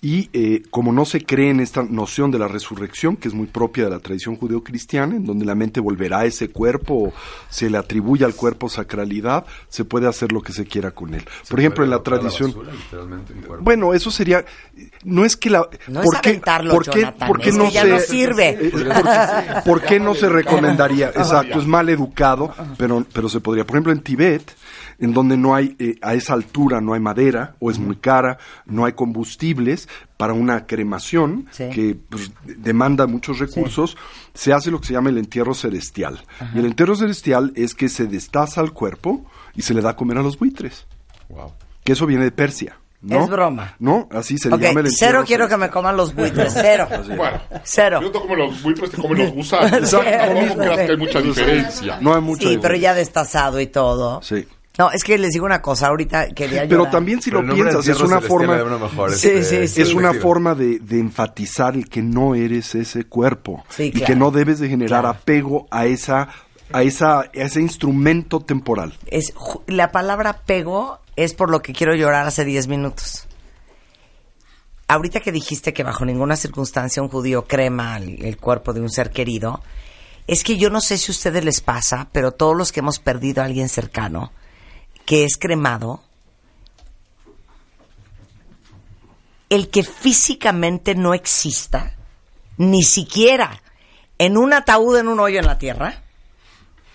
Y 0.00 0.30
eh, 0.32 0.62
como 0.70 0.92
no 0.92 1.04
se 1.04 1.24
cree 1.24 1.50
en 1.50 1.58
esta 1.58 1.82
noción 1.82 2.30
de 2.30 2.38
la 2.38 2.46
resurrección, 2.46 3.16
que 3.16 3.26
es 3.26 3.34
muy 3.34 3.48
propia 3.48 3.84
de 3.84 3.90
la 3.90 3.98
tradición 3.98 4.36
judeocristiana, 4.36 5.16
en 5.16 5.24
donde 5.24 5.44
la 5.44 5.56
mente 5.56 5.80
volverá 5.80 6.20
a 6.20 6.24
ese 6.24 6.50
cuerpo, 6.50 6.94
o 6.94 7.12
se 7.50 7.68
le 7.68 7.78
atribuye 7.78 8.24
al 8.24 8.36
cuerpo 8.36 8.68
sacralidad, 8.68 9.44
se 9.68 9.84
puede 9.84 10.06
hacer 10.06 10.30
lo 10.30 10.40
que 10.40 10.52
se 10.52 10.66
quiera 10.66 10.92
con 10.92 11.14
él. 11.14 11.24
Por 11.48 11.58
ejemplo, 11.58 11.82
en 11.82 11.90
la 11.90 12.00
tradición... 12.04 12.54
Bueno, 13.60 13.92
eso 13.92 14.12
sería. 14.12 14.44
No 15.02 15.24
es 15.24 15.36
que 15.36 15.50
la. 15.50 15.68
No 15.88 16.02
¿por 16.02 16.14
es 16.14 16.20
qué, 16.20 16.28
aventarlo, 16.30 16.74
¿por 16.74 16.84
qué, 16.88 17.00
Jonathan, 17.00 17.28
por 17.28 17.40
qué 17.40 17.48
es 17.48 17.56
no 17.56 17.64
que 17.64 17.70
ya 17.72 17.82
se, 17.82 17.88
no 17.88 17.98
sirve. 17.98 18.48
eh, 18.50 18.70
¿por, 18.70 19.64
por 19.64 19.82
qué 19.82 19.98
no 19.98 20.14
se 20.14 20.28
recomendaría? 20.28 21.08
Exacto, 21.16 21.58
es 21.58 21.66
mal 21.66 21.88
educado, 21.88 22.54
pero, 22.76 23.04
pero 23.12 23.28
se 23.28 23.40
podría. 23.40 23.64
Por 23.66 23.76
ejemplo, 23.76 23.92
en 23.92 24.00
Tibet, 24.00 24.42
en 24.98 25.12
donde 25.14 25.36
no 25.36 25.54
hay, 25.54 25.76
eh, 25.78 25.96
a 26.02 26.14
esa 26.14 26.32
altura 26.34 26.80
no 26.80 26.94
hay 26.94 27.00
madera, 27.00 27.54
o 27.60 27.70
es 27.70 27.78
muy 27.78 27.96
cara, 27.96 28.38
no 28.66 28.84
hay 28.84 28.92
combustibles 28.94 29.88
para 30.16 30.32
una 30.32 30.66
cremación 30.66 31.46
Sí. 31.52 31.68
que 31.70 31.96
pues, 32.08 32.32
demanda 32.44 33.06
muchos 33.06 33.38
recursos, 33.38 33.96
se 34.34 34.52
hace 34.52 34.70
lo 34.70 34.80
que 34.80 34.86
se 34.88 34.92
llama 34.94 35.10
el 35.10 35.18
entierro 35.18 35.54
celestial. 35.54 36.20
Y 36.54 36.58
el 36.58 36.66
entierro 36.66 36.96
celestial 36.96 37.52
es 37.54 37.74
que 37.74 37.88
se 37.88 38.06
destaza 38.06 38.60
el 38.60 38.72
cuerpo 38.72 39.24
y 39.54 39.62
se 39.62 39.74
le 39.74 39.80
da 39.82 39.90
a 39.90 39.96
comer 39.96 40.18
a 40.18 40.22
los 40.22 40.38
buitres 40.38 40.86
Wow. 41.28 41.52
que 41.84 41.92
eso 41.92 42.06
viene 42.06 42.24
de 42.24 42.32
Persia. 42.32 42.76
¿no? 43.00 43.22
Es 43.22 43.28
broma. 43.30 43.76
¿No? 43.78 44.08
Así 44.10 44.38
se 44.38 44.50
le 44.50 44.58
llama 44.58 44.80
el 44.80 44.90
cero 44.90 45.22
quiero 45.24 45.46
que 45.48 45.56
me 45.56 45.70
coman 45.70 45.96
los 45.96 46.12
buitres, 46.16 46.52
cero. 46.52 46.88
Bueno, 47.16 47.40
Cero. 47.62 48.00
yo 48.02 48.10
te 48.10 48.18
como 48.18 48.34
los 48.34 48.60
buitres, 48.60 48.90
te 48.90 48.96
comen 48.96 49.18
los 49.18 49.30
gusanos. 49.32 49.70
No 49.92 50.00
sí. 50.00 50.04
que 50.04 50.90
hay 50.90 50.96
mucha 50.96 51.20
diferencia. 51.20 51.98
No 52.00 52.14
hay 52.16 52.20
mucha 52.20 52.48
Sí, 52.48 52.58
pero 52.60 52.74
ya 52.74 52.94
destazado 52.94 53.60
y 53.60 53.68
todo. 53.68 54.20
Sí. 54.22 54.44
No, 54.78 54.92
es 54.92 55.02
que 55.02 55.18
les 55.18 55.32
digo 55.32 55.44
una 55.44 55.60
cosa, 55.60 55.88
ahorita 55.88 56.28
quería 56.28 56.60
Pero 56.62 56.76
llorar. 56.78 56.92
también 56.92 57.20
si 57.20 57.30
Pero 57.30 57.42
lo 57.42 57.52
piensas, 57.54 57.86
es 57.88 58.00
una 58.00 58.20
forma... 58.20 58.56
mejor, 58.64 59.12
Sí, 59.12 59.28
este, 59.30 59.66
sí, 59.66 59.74
sí. 59.74 59.82
Es 59.82 59.92
una 59.92 60.14
forma 60.14 60.54
de, 60.54 60.78
de 60.78 61.00
enfatizar 61.00 61.74
el 61.74 61.88
que 61.88 62.00
no 62.00 62.36
eres 62.36 62.74
ese 62.76 63.02
cuerpo 63.04 63.64
Sí, 63.70 63.84
y 63.86 63.90
claro. 63.90 64.06
que 64.06 64.14
no 64.16 64.30
debes 64.30 64.60
de 64.60 64.68
generar 64.68 65.02
Claro. 65.02 65.08
apego 65.18 65.66
a 65.72 65.86
esa 65.86 66.28
a 66.72 66.82
esa 66.82 67.20
a 67.22 67.24
ese 67.32 67.60
instrumento 67.60 68.40
temporal. 68.40 68.94
Es, 69.06 69.32
la 69.66 69.90
palabra 69.90 70.42
pego 70.46 70.98
es 71.16 71.34
por 71.34 71.50
lo 71.50 71.60
que 71.60 71.72
quiero 71.72 71.94
llorar 71.96 72.26
hace 72.26 72.44
10 72.44 72.68
minutos. 72.68 73.26
Ahorita 74.86 75.20
que 75.20 75.32
dijiste 75.32 75.72
que 75.74 75.82
bajo 75.82 76.04
ninguna 76.04 76.36
circunstancia 76.36 77.02
un 77.02 77.08
judío 77.08 77.44
crema 77.46 77.96
el, 77.98 78.24
el 78.24 78.36
cuerpo 78.38 78.72
de 78.72 78.80
un 78.80 78.90
ser 78.90 79.10
querido, 79.10 79.60
es 80.26 80.44
que 80.44 80.56
yo 80.56 80.70
no 80.70 80.80
sé 80.80 80.96
si 80.98 81.10
a 81.10 81.14
ustedes 81.14 81.44
les 81.44 81.60
pasa, 81.60 82.08
pero 82.12 82.32
todos 82.32 82.56
los 82.56 82.70
que 82.72 82.80
hemos 82.80 82.98
perdido 82.98 83.42
a 83.42 83.46
alguien 83.46 83.68
cercano 83.68 84.32
que 85.08 85.24
es 85.24 85.38
cremado, 85.38 86.02
el 89.48 89.70
que 89.70 89.82
físicamente 89.82 90.94
no 90.94 91.14
exista, 91.14 91.94
ni 92.58 92.82
siquiera 92.82 93.62
en 94.18 94.36
un 94.36 94.52
ataúd 94.52 94.98
en 94.98 95.08
un 95.08 95.18
hoyo 95.18 95.38
en 95.38 95.46
la 95.46 95.56
tierra, 95.56 96.02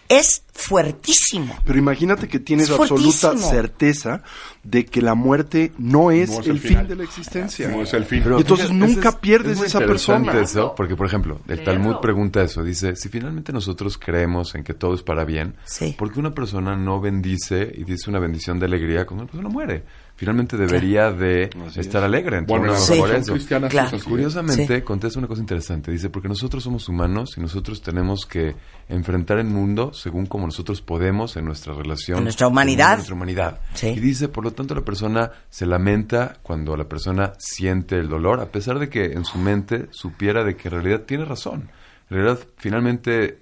es 0.09 0.43
fuertísimo. 0.53 1.57
Pero 1.65 1.79
imagínate 1.79 2.27
que 2.27 2.39
tienes 2.39 2.69
Es 2.69 2.79
absoluta 2.79 3.35
certeza 3.37 4.21
de 4.63 4.85
que 4.85 5.01
la 5.01 5.15
muerte 5.15 5.71
no 5.77 6.11
es, 6.11 6.29
No 6.29 6.39
es 6.41 6.45
el, 6.47 6.51
el 6.53 6.59
fin 6.59 6.87
de 6.87 6.95
la 6.95 7.03
existencia. 7.03 7.67
No 7.69 7.81
es 7.81 7.93
el 7.93 8.05
fin. 8.05 8.21
Pero 8.23 8.37
Y 8.37 8.41
entonces 8.41 8.67
fíjate, 8.67 8.87
nunca 8.93 9.09
es- 9.09 9.15
pierdes 9.15 9.59
es 9.59 9.65
esa 9.67 9.79
persona. 9.79 10.39
Eso, 10.39 10.73
porque, 10.75 10.95
por 10.95 11.07
ejemplo, 11.07 11.39
el. 11.47 11.63
Talmud 11.63 11.97
pregunta 12.01 12.41
eso. 12.43 12.63
Dice, 12.63 12.95
si 12.95 13.09
finalmente 13.09 13.51
nosotros 13.53 13.97
creemos 13.97 14.53
en 14.55 14.63
que 14.63 14.73
todo 14.73 14.93
es 14.93 15.01
para 15.03 15.23
bien, 15.25 15.55
Sí. 15.65 15.95
¿por 15.97 16.11
qué 16.11 16.19
una 16.19 16.31
persona 16.31 16.75
no 16.75 16.99
bendice 17.01 17.71
y 17.75 17.83
dice 17.83 18.09
una 18.09 18.19
bendición 18.19 18.59
de 18.59 18.65
alegría 18.65 19.05
cuando 19.05 19.23
una 19.23 19.31
persona 19.31 19.49
muere? 19.49 19.83
Finalmente 20.15 20.57
debería 20.57 21.11
de 21.11 21.49
Así 21.67 21.79
estar 21.79 22.01
es. 22.01 22.05
alegre. 22.05 22.41
Bueno, 22.41 22.65
entonces, 22.65 22.95
Sí. 22.95 22.99
por 22.99 23.11
eso. 23.11 23.67
Claro. 23.69 23.97
Curiosamente, 24.07 24.75
Sí. 24.77 24.81
contesta 24.83 25.17
una 25.19 25.27
cosa 25.27 25.41
interesante. 25.41 25.91
Dice, 25.91 26.09
porque 26.09 26.27
nosotros 26.29 26.63
somos 26.63 26.87
humanos 26.87 27.33
y 27.35 27.41
nosotros 27.41 27.81
tenemos 27.81 28.25
que 28.27 28.55
enfrentar 28.89 29.39
el 29.39 29.47
mundo 29.47 29.91
según 29.93 30.27
como 30.27 30.45
nosotros 30.45 30.81
podemos 30.81 31.35
en 31.35 31.45
nuestra 31.45 31.73
relación. 31.73 32.19
En 32.19 32.23
nuestra 32.25 32.47
humanidad. 32.47 32.95
nuestra 32.97 33.15
humanidad. 33.15 33.59
Sí. 33.73 33.87
Y 33.87 33.99
dice, 33.99 34.27
por 34.29 34.43
lo 34.43 34.51
tanto, 34.51 34.75
la 34.75 34.81
persona 34.81 35.31
se 35.49 35.65
lamenta 35.65 36.37
cuando 36.43 36.77
la 36.77 36.87
persona 36.87 37.33
siente 37.39 37.97
el 37.97 38.07
dolor, 38.07 38.39
a 38.39 38.45
pesar 38.51 38.77
de 38.79 38.89
que 38.89 39.05
en 39.13 39.25
su 39.25 39.39
mente 39.39 39.87
supiera 39.89 40.43
de 40.43 40.55
que 40.55 40.67
en 40.67 40.73
realidad 40.75 41.01
tiene 41.01 41.25
razón. 41.25 41.69
En 42.09 42.17
realidad, 42.17 42.39
finalmente, 42.57 43.39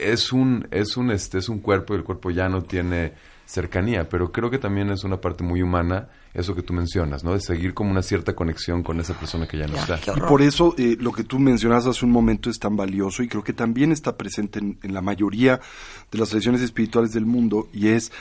es 0.00 0.32
un, 0.32 0.66
es 0.70 0.96
un, 0.96 1.10
este, 1.10 1.38
es 1.38 1.48
un 1.48 1.58
cuerpo 1.58 1.92
y 1.94 1.98
el 1.98 2.04
cuerpo 2.04 2.30
ya 2.30 2.48
no 2.48 2.62
tiene 2.62 3.12
cercanía, 3.46 4.08
pero 4.08 4.32
creo 4.32 4.50
que 4.50 4.58
también 4.58 4.90
es 4.90 5.04
una 5.04 5.20
parte 5.20 5.44
muy 5.44 5.62
humana 5.62 6.08
eso 6.34 6.54
que 6.54 6.62
tú 6.62 6.74
mencionas, 6.74 7.24
¿no? 7.24 7.32
De 7.32 7.40
seguir 7.40 7.72
como 7.72 7.90
una 7.90 8.02
cierta 8.02 8.34
conexión 8.34 8.82
con 8.82 9.00
esa 9.00 9.14
persona 9.14 9.46
que 9.46 9.56
ya 9.56 9.66
no 9.66 9.74
Ya, 9.86 9.94
está. 9.94 10.12
Y 10.14 10.20
por 10.20 10.42
eso 10.42 10.74
eh, 10.76 10.96
lo 11.00 11.12
que 11.12 11.24
tú 11.24 11.38
mencionas 11.38 11.86
hace 11.86 12.04
un 12.04 12.10
momento 12.10 12.50
es 12.50 12.58
tan 12.58 12.76
valioso 12.76 13.22
y 13.22 13.28
creo 13.28 13.42
que 13.42 13.54
también 13.54 13.90
está 13.90 14.18
presente 14.18 14.58
en, 14.58 14.78
en 14.82 14.92
la 14.92 15.00
mayoría 15.00 15.60
de 16.10 16.18
las 16.18 16.28
tradiciones 16.28 16.60
espirituales 16.60 17.12
del 17.12 17.24
mundo 17.24 17.68
y 17.72 17.88
es 17.88 18.12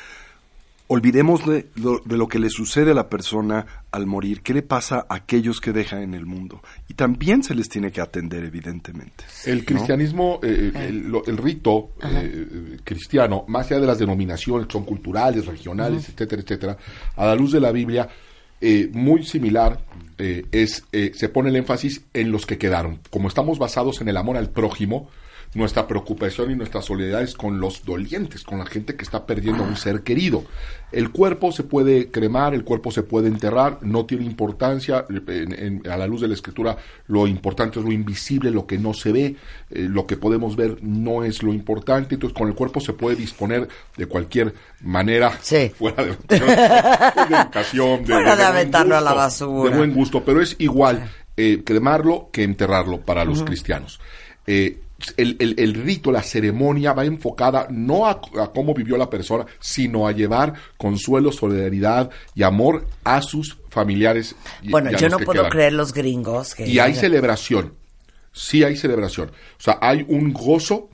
olvidemos 0.88 1.46
de 1.48 1.68
lo, 1.76 2.00
de 2.06 2.16
lo 2.18 2.28
que 2.28 2.38
le 2.40 2.50
sucede 2.50 2.92
a 2.92 2.94
la 2.94 3.10
persona 3.10 3.66
al 3.92 4.06
morir, 4.06 4.42
qué 4.42 4.54
le 4.54 4.62
pasa 4.62 5.06
a 5.10 5.16
aquellos 5.16 5.60
que 5.60 5.72
deja 5.72 6.02
en 6.02 6.14
el 6.14 6.26
mundo 6.26 6.62
y 6.88 6.94
también 6.94 7.44
se 7.44 7.56
les 7.56 7.70
tiene 7.70 7.92
que 7.92 8.02
atender 8.02 8.44
evidentemente. 8.44 9.24
El 9.46 9.66
cristianismo, 9.66 10.40
eh, 10.44 10.72
el, 10.76 11.10
lo- 11.10 11.26
el 11.26 11.38
rito 11.38 11.92
eh, 12.04 12.78
cristiano, 12.84 13.46
más 13.48 13.72
allá 13.72 13.82
de 13.82 13.88
las 13.88 13.98
denominaciones 14.00 14.68
que 14.68 14.74
son 14.74 14.86
culturales, 14.86 15.46
regionales, 15.46 16.10
etcétera, 16.10 16.42
etcétera, 16.44 16.78
a 17.16 17.26
la 17.26 17.36
luz 17.36 17.52
de 17.52 17.60
la 17.62 17.72
Biblia, 17.72 18.08
eh, 18.62 18.90
muy 18.94 19.24
similar 19.26 19.80
eh, 20.18 20.46
es 20.52 20.86
eh, 20.92 21.12
se 21.14 21.30
pone 21.30 21.50
el 21.50 21.56
énfasis 21.58 22.04
en 22.14 22.32
los 22.32 22.46
que 22.46 22.58
quedaron. 22.58 23.00
Como 23.10 23.28
estamos 23.28 23.60
basados 23.60 24.02
en 24.02 24.08
el 24.08 24.18
amor 24.18 24.38
al 24.38 24.50
prójimo, 24.50 25.10
nuestra 25.56 25.88
preocupación 25.88 26.52
y 26.52 26.56
nuestra 26.56 26.82
solidaridad 26.82 27.24
es 27.24 27.34
con 27.34 27.60
los 27.60 27.84
dolientes, 27.86 28.44
con 28.44 28.60
la 28.60 28.66
gente 28.66 28.96
que 28.96 29.04
está 29.04 29.26
perdiendo 29.26 29.64
a 29.64 29.68
un 29.68 29.76
ser 29.78 30.02
querido. 30.02 30.44
El 30.92 31.10
cuerpo 31.12 31.52
se 31.52 31.64
puede 31.64 32.12
cremar, 32.12 32.54
el 32.54 32.64
cuerpo 32.64 32.92
se 32.92 33.04
puede 33.04 33.28
enterrar, 33.28 33.80
no 33.82 34.06
tiene 34.06 34.26
importancia. 34.26 35.06
en- 35.10 35.54
en- 35.84 35.90
a 35.90 35.98
la 35.98 36.08
luz 36.08 36.22
de 36.22 36.28
la 36.28 36.34
escritura, 36.36 36.78
lo 37.08 37.26
importante 37.28 37.80
es 37.80 37.86
lo 37.86 37.92
invisible, 37.92 38.52
lo 38.52 38.68
que 38.68 38.78
no 38.78 38.94
se 38.94 39.12
ve, 39.12 39.36
eh, 39.72 39.88
lo 39.90 40.06
que 40.06 40.16
podemos 40.18 40.56
ver 40.56 40.78
no 40.84 41.24
es 41.24 41.42
lo 41.42 41.52
importante. 41.54 42.16
Entonces, 42.16 42.38
con 42.38 42.48
el 42.48 42.54
cuerpo 42.54 42.80
se 42.80 42.94
puede 42.94 43.16
disponer 43.16 43.68
de 43.98 44.06
cualquier 44.06 44.54
manera, 44.82 45.38
Sí. 45.42 45.70
fuera 45.78 46.04
de, 46.06 46.12
de 46.28 46.38
educación, 47.36 48.04
de, 48.06 48.14
Fuera 48.14 48.36
de 48.36 48.44
aventarlo 48.44 48.96
a 48.96 49.02
la 49.02 49.14
basura. 49.14 49.72
De 49.72 49.78
buen 49.78 49.94
gusto, 49.94 50.24
pero 50.24 50.42
es 50.42 50.56
igual 50.60 51.10
eh, 51.38 51.64
cremarlo 51.66 52.30
que 52.32 52.44
enterrarlo 52.44 53.02
para 53.02 53.26
los 53.26 53.44
cristianos. 53.44 54.00
Eh, 54.48 54.80
el, 55.18 55.36
el- 55.40 55.56
el 55.60 55.74
rito, 55.74 56.12
la 56.12 56.24
ceremonia 56.24 56.94
va 56.94 57.06
enfocada 57.06 57.68
no 57.70 58.06
a, 58.08 58.12
a 58.42 58.52
cómo 58.54 58.74
vivió 58.74 58.98
la 58.98 59.10
persona, 59.10 59.46
sino 59.60 60.08
a 60.08 60.12
llevar 60.12 60.54
consuelo, 60.78 61.32
solidaridad 61.32 62.10
y 62.34 62.44
amor 62.44 62.88
a 63.04 63.22
sus 63.22 63.58
familiares. 63.70 64.36
y- 64.62 64.70
Bueno, 64.72 64.92
y 64.92 64.96
yo 64.96 65.10
no 65.10 65.20
puedo 65.20 65.42
quedan. 65.42 65.52
creer 65.52 65.74
los 65.74 65.94
gringos 65.94 66.56
que... 66.56 66.68
Y 66.68 66.80
hay 66.80 66.96
celebración. 66.96 67.74
Sí 68.32 68.64
hay 68.64 68.76
celebración. 68.76 69.30
O 69.30 69.62
sea, 69.64 69.78
hay 69.82 70.06
un 70.10 70.34
gozo 70.34 70.90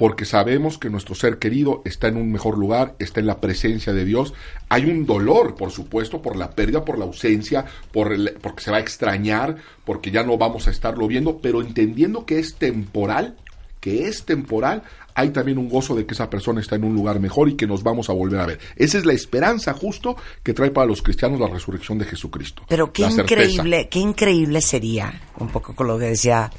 porque 0.00 0.24
sabemos 0.24 0.78
que 0.78 0.88
nuestro 0.88 1.14
ser 1.14 1.38
querido 1.38 1.82
está 1.84 2.08
en 2.08 2.16
un 2.16 2.32
mejor 2.32 2.56
lugar, 2.56 2.94
está 2.98 3.20
en 3.20 3.26
la 3.26 3.38
presencia 3.38 3.92
de 3.92 4.06
Dios. 4.06 4.32
Hay 4.70 4.86
un 4.86 5.04
dolor, 5.04 5.56
por 5.56 5.70
supuesto, 5.72 6.22
por 6.22 6.36
la 6.36 6.52
pérdida, 6.52 6.86
por 6.86 6.98
la 6.98 7.04
ausencia, 7.04 7.66
por 7.92 8.10
el- 8.14 8.32
porque 8.40 8.62
se 8.64 8.70
va 8.70 8.78
a 8.78 8.80
extrañar, 8.80 9.56
porque 9.84 10.10
ya 10.10 10.22
no 10.22 10.38
vamos 10.38 10.68
a 10.68 10.70
estarlo 10.70 11.06
viendo, 11.06 11.36
pero 11.42 11.60
entendiendo 11.60 12.24
que 12.24 12.38
es 12.38 12.54
temporal, 12.54 13.36
que 13.78 14.06
es 14.08 14.24
temporal, 14.24 14.84
hay 15.14 15.28
también 15.30 15.58
un 15.58 15.68
gozo 15.68 15.94
de 15.94 16.06
que 16.06 16.14
esa 16.14 16.30
persona 16.30 16.62
está 16.62 16.76
en 16.76 16.84
un 16.84 16.94
lugar 16.94 17.20
mejor 17.20 17.50
y 17.50 17.56
que 17.56 17.66
nos 17.66 17.82
vamos 17.82 18.08
a 18.08 18.14
volver 18.14 18.40
a 18.40 18.46
ver. 18.46 18.58
Esa 18.76 18.96
es 18.96 19.04
la 19.04 19.12
esperanza 19.12 19.74
justo 19.74 20.16
que 20.42 20.54
trae 20.54 20.70
para 20.70 20.86
los 20.86 21.02
cristianos 21.02 21.38
la 21.38 21.48
resurrección 21.48 21.98
de 21.98 22.06
Jesucristo. 22.06 22.62
Pero 22.70 22.90
qué 22.90 23.02
increíble, 23.02 23.88
qué 23.90 23.98
increíble 23.98 24.62
sería, 24.62 25.20
un 25.38 25.48
poco 25.48 25.74
con 25.74 25.88
lo 25.88 25.98
que 25.98 26.06
decía 26.06 26.50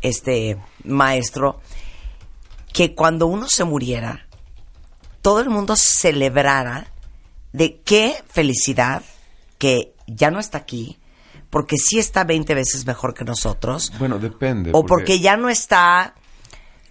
este 0.00 0.56
maestro, 0.84 1.60
que 2.76 2.94
cuando 2.94 3.26
uno 3.26 3.46
se 3.48 3.64
muriera, 3.64 4.26
todo 5.22 5.40
el 5.40 5.48
mundo 5.48 5.76
celebrara 5.78 6.92
de 7.54 7.80
qué 7.80 8.22
felicidad 8.28 9.02
que 9.56 9.94
ya 10.06 10.30
no 10.30 10.38
está 10.38 10.58
aquí, 10.58 10.98
porque 11.48 11.78
sí 11.78 11.98
está 11.98 12.24
20 12.24 12.54
veces 12.54 12.84
mejor 12.84 13.14
que 13.14 13.24
nosotros, 13.24 13.90
Bueno, 13.98 14.18
depende. 14.18 14.72
o 14.74 14.84
porque 14.84 15.20
ya 15.20 15.38
no 15.38 15.48
está 15.48 16.16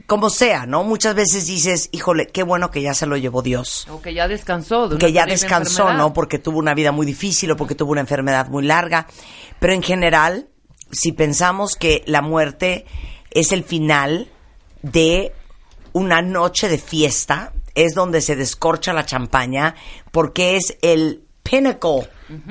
como 0.07 0.31
sea, 0.31 0.65
¿no? 0.65 0.83
Muchas 0.83 1.13
veces 1.13 1.45
dices, 1.45 1.89
híjole, 1.91 2.29
qué 2.29 2.41
bueno 2.41 2.71
que 2.71 2.81
ya 2.81 2.95
se 2.95 3.05
lo 3.05 3.15
llevó 3.15 3.43
Dios 3.43 3.87
O 3.91 4.01
que 4.01 4.15
ya 4.15 4.27
descansó. 4.27 4.89
De 4.89 4.95
una 4.95 5.05
que 5.05 5.11
ya 5.13 5.27
descansó, 5.27 5.83
enfermedad. 5.83 5.97
¿no? 5.99 6.13
Porque 6.13 6.39
tuvo 6.39 6.57
una 6.57 6.73
vida 6.73 6.91
muy 6.91 7.05
difícil 7.05 7.51
o 7.51 7.57
porque 7.57 7.75
tuvo 7.75 7.91
una 7.91 8.01
enfermedad 8.01 8.47
muy 8.49 8.65
larga. 8.65 9.05
Pero 9.59 9.73
en 9.73 9.83
general, 9.83 10.47
si 10.91 11.11
pensamos 11.11 11.75
que 11.75 12.03
la 12.07 12.23
muerte 12.23 12.87
es 13.29 13.51
el 13.51 13.63
final 13.63 14.31
de 14.81 15.31
una 15.95 16.21
noche 16.21 16.67
de 16.67 16.77
fiesta, 16.77 17.53
es 17.73 17.93
donde 17.95 18.19
se 18.19 18.35
descorcha 18.35 18.91
la 18.91 19.05
champaña, 19.05 19.75
porque 20.11 20.57
es 20.57 20.77
el 20.81 21.21
pinnacle 21.41 22.09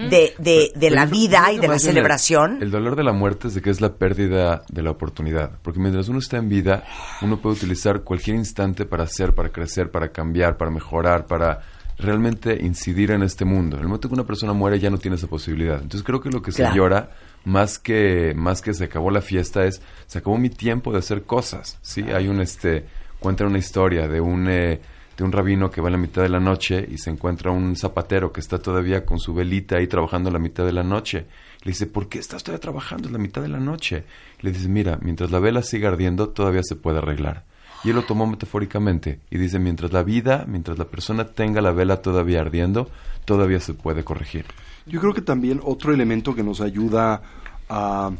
de, 0.09 0.35
de, 0.39 0.73
de 0.75 0.91
la 0.91 1.05
vida 1.05 1.53
y 1.53 1.59
de 1.59 1.69
la 1.69 1.79
celebración. 1.79 2.63
El, 2.63 2.71
dolor 2.71 2.97
de 2.97 3.05
la 3.05 3.13
muerte 3.13 3.49
es 3.49 3.55
de 3.55 3.61
que 3.61 3.69
es 3.69 3.83
la 3.83 3.97
pérdida 3.97 4.63
de 4.71 4.83
la 4.83 4.91
oportunidad. 4.93 5.59
Porque 5.63 5.79
mientras 5.79 6.09
uno 6.09 6.21
está 6.21 6.39
en 6.39 6.49
vida, 6.49 6.85
uno 7.21 7.39
puede 7.39 7.57
utilizar 7.57 8.01
cualquier 8.03 8.37
instante 8.37 8.87
para 8.87 9.05
hacer, 9.05 9.35
para 9.35 9.51
crecer, 9.51 9.91
para 9.91 10.09
cambiar, 10.09 10.57
para 10.57 10.71
mejorar, 10.71 11.27
para 11.27 11.61
realmente 11.99 12.57
incidir 12.65 13.11
en 13.11 13.23
este 13.23 13.45
mundo. 13.45 13.77
En 13.77 13.83
el 13.83 13.89
momento 13.89 14.09
que 14.09 14.15
una 14.15 14.25
persona 14.25 14.55
muere 14.55 14.81
ya 14.81 14.89
no 14.89 14.97
tiene 14.97 15.17
esa 15.17 15.27
posibilidad. 15.27 15.83
Entonces 15.83 16.03
creo 16.03 16.21
que 16.21 16.31
lo 16.31 16.41
que 16.41 16.51
Claro. 16.51 16.73
se 16.73 16.79
llora 16.79 17.11
más 17.45 17.79
que 17.79 18.33
más 18.35 18.63
que 18.63 18.73
se 18.73 18.85
acabó 18.85 19.11
la 19.11 19.21
fiesta 19.21 19.65
es 19.67 19.83
se 20.07 20.19
acabó 20.19 20.39
mi 20.39 20.49
tiempo 20.51 20.93
de 20.93 20.99
hacer 21.01 21.25
cosas. 21.25 21.79
Sí, 21.83 22.03
hay 22.03 22.29
un 22.29 22.41
este 22.41 22.87
cuentan 23.25 23.47
una 23.47 23.59
historia 23.59 24.07
de 24.07 24.21
un 24.21 24.47
eh, 24.51 24.79
de 25.17 25.25
un 25.25 25.33
rabino 25.33 25.71
que 25.71 25.81
va 25.81 25.89
a 25.89 25.93
la 25.93 25.97
mitad 25.97 26.21
de 26.21 26.29
la 26.29 26.41
noche 26.41 26.87
y 26.91 26.99
se 26.99 27.09
encuentra 27.09 27.51
un 27.51 27.75
zapatero 27.75 28.31
que 28.31 28.41
está 28.41 28.59
todavía 28.59 29.07
con 29.07 29.19
su 29.19 29.33
velita 29.33 29.79
ahí 29.79 29.87
trabajando 29.87 30.29
a 30.29 30.33
la 30.33 30.39
mitad 30.39 30.67
de 30.67 30.73
la 30.73 30.83
noche. 30.83 31.25
Le 31.63 31.71
dice, 31.71 31.87
¿por 31.87 32.11
qué 32.11 32.19
estás 32.19 32.43
todavía 32.43 32.61
trabajando? 32.61 33.09
Es 33.09 33.13
la 33.13 33.19
mitad 33.19 33.41
de 33.41 33.49
la 33.49 33.61
noche. 33.61 34.05
Le 34.41 34.53
dice, 34.53 34.69
mira, 34.69 34.99
mientras 35.01 35.31
la 35.31 35.39
vela 35.39 35.63
siga 35.63 35.89
ardiendo, 35.89 36.29
todavía 36.29 36.63
se 36.63 36.77
puede 36.77 36.99
arreglar. 36.99 37.45
Y 37.83 37.91
él 37.91 37.97
lo 37.97 38.03
tomó 38.03 38.27
metafóricamente 38.27 39.21
y 39.31 39.39
dice, 39.39 39.59
mientras 39.59 39.91
la 39.91 40.03
vida, 40.03 40.45
mientras 40.47 40.77
la 40.77 40.85
persona 40.85 41.25
tenga 41.29 41.63
la 41.63 41.71
vela 41.71 42.03
todavía 42.03 42.43
ardiendo, 42.43 42.91
todavía 43.25 43.61
se 43.61 43.73
puede 43.73 44.05
corregir. 44.05 44.45
Yo 44.85 45.01
creo 45.01 45.15
que 45.15 45.23
también 45.23 45.61
otro 45.65 45.95
elemento 45.95 46.35
que 46.35 46.43
nos 46.43 46.61
ayuda 46.61 47.23
a 47.71 48.11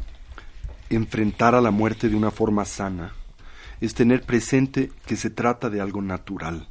enfrentar 0.89 1.53
a 1.53 1.61
la 1.61 1.69
muerte 1.69 2.09
de 2.09 2.15
una 2.15 2.31
forma 2.31 2.65
sana 2.65 3.11
es 3.81 3.93
tener 3.93 4.21
presente 4.23 4.91
que 5.05 5.15
se 5.15 5.29
trata 5.29 5.69
de 5.69 5.81
algo 5.81 6.01
natural 6.01 6.67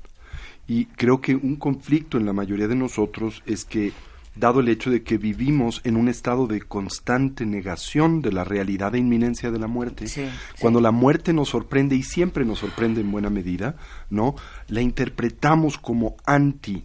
Y 0.67 0.87
creo 0.87 1.21
que 1.21 1.35
un 1.35 1.57
conflicto 1.57 2.19
en 2.19 2.27
la 2.27 2.33
mayoría 2.33 2.69
de 2.69 2.77
nosotros 2.77 3.43
es 3.47 3.65
que 3.65 3.93
dado 4.37 4.61
el 4.61 4.69
hecho 4.69 4.91
de 4.91 5.03
que 5.03 5.19
vivimos 5.19 5.81
en 5.85 5.97
un 5.97 6.09
estado 6.09 6.47
de 6.47 6.61
constante 6.61 7.47
negación 7.47 8.21
de 8.21 8.33
la 8.33 8.45
realidad 8.45 8.95
e 8.95 8.99
inminencia 8.99 9.51
de 9.51 9.59
la 9.59 9.67
muerte, 9.67 10.09
Sí, 10.09 10.25
cuando 10.61 10.81
la 10.81 10.91
muerte 10.91 11.33
nos 11.33 11.51
sorprende 11.51 11.97
y 11.97 12.03
siempre 12.03 12.45
nos 12.45 12.59
sorprende 12.59 13.01
en 13.01 13.13
buena 13.13 13.31
medida, 13.31 13.77
¿no? 14.11 14.35
La 14.69 14.81
interpretamos 14.81 15.79
como 15.79 16.17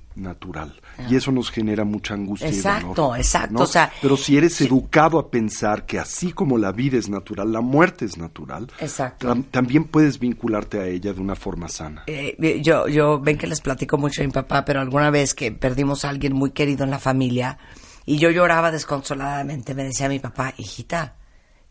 antinatural 0.09 0.79
y 1.09 1.15
eso 1.15 1.31
nos 1.31 1.49
genera 1.51 1.83
mucha 1.85 2.13
angustia 2.13 2.49
y 2.49 2.55
Exacto, 2.55 2.93
dolor, 2.95 3.17
exacto, 3.19 3.53
¿no? 3.53 3.61
o 3.61 3.65
sea, 3.65 3.91
pero 4.01 4.17
si 4.17 4.37
eres 4.37 4.55
sí. 4.55 4.65
educado 4.65 5.17
a 5.19 5.29
pensar 5.31 5.85
que 5.85 5.99
así 5.99 6.33
como 6.33 6.57
la 6.57 6.71
vida 6.71 6.97
es 6.97 7.09
natural, 7.09 7.51
la 7.51 7.61
muerte 7.61 8.05
es 8.05 8.17
natural, 8.17 8.69
Exacto. 8.79 9.27
tam- 9.29 9.45
también 9.49 9.85
puedes 9.85 10.19
vincularte 10.19 10.79
a 10.79 10.87
ella 10.87 11.13
de 11.13 11.21
una 11.21 11.35
forma 11.35 11.69
sana. 11.69 12.03
Eh, 12.07 12.61
yo, 12.63 12.87
yo, 12.87 13.19
ven 13.19 13.37
que 13.37 13.47
les 13.47 13.61
platico 13.61 13.97
mucho 13.97 14.21
a 14.21 14.25
mi 14.25 14.31
papá, 14.31 14.65
pero 14.65 14.81
alguna 14.81 15.09
vez 15.09 15.33
que 15.33 15.51
perdimos 15.51 16.03
a 16.05 16.09
alguien 16.09 16.33
muy 16.33 16.51
querido 16.51 16.83
en 16.83 16.91
la 16.91 16.99
familia 16.99 17.57
y 18.05 18.17
yo 18.17 18.29
lloraba 18.29 18.71
desconsoladamente, 18.71 19.73
me 19.73 19.83
decía 19.83 20.09
mi 20.09 20.19
papá, 20.19 20.53
hijita, 20.57 21.15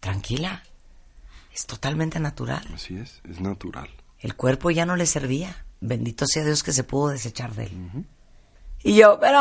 tranquila, 0.00 0.62
es 1.54 1.66
totalmente 1.66 2.20
natural. 2.20 2.66
Así 2.72 2.96
es, 2.96 3.20
es 3.28 3.40
natural. 3.40 3.88
El 4.20 4.34
cuerpo 4.36 4.70
ya 4.70 4.86
no 4.86 4.96
le 4.96 5.06
servía. 5.06 5.64
Bendito 5.80 6.26
sea 6.26 6.44
Dios 6.44 6.64
que 6.64 6.72
se 6.72 6.82
pudo 6.82 7.08
desechar 7.10 7.54
de 7.54 7.64
él. 7.66 8.04
Y 8.82 8.94
yo, 8.94 9.18
pero... 9.20 9.38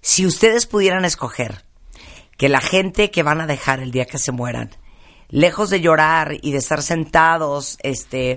Si 0.00 0.26
ustedes 0.26 0.66
pudieran 0.66 1.04
escoger 1.04 1.64
que 2.36 2.48
la 2.48 2.60
gente 2.60 3.10
que 3.10 3.22
van 3.22 3.40
a 3.40 3.46
dejar 3.46 3.80
el 3.80 3.90
día 3.90 4.04
que 4.04 4.18
se 4.18 4.32
mueran, 4.32 4.70
lejos 5.30 5.70
de 5.70 5.80
llorar 5.80 6.36
y 6.42 6.52
de 6.52 6.58
estar 6.58 6.82
sentados 6.82 7.78
este, 7.82 8.32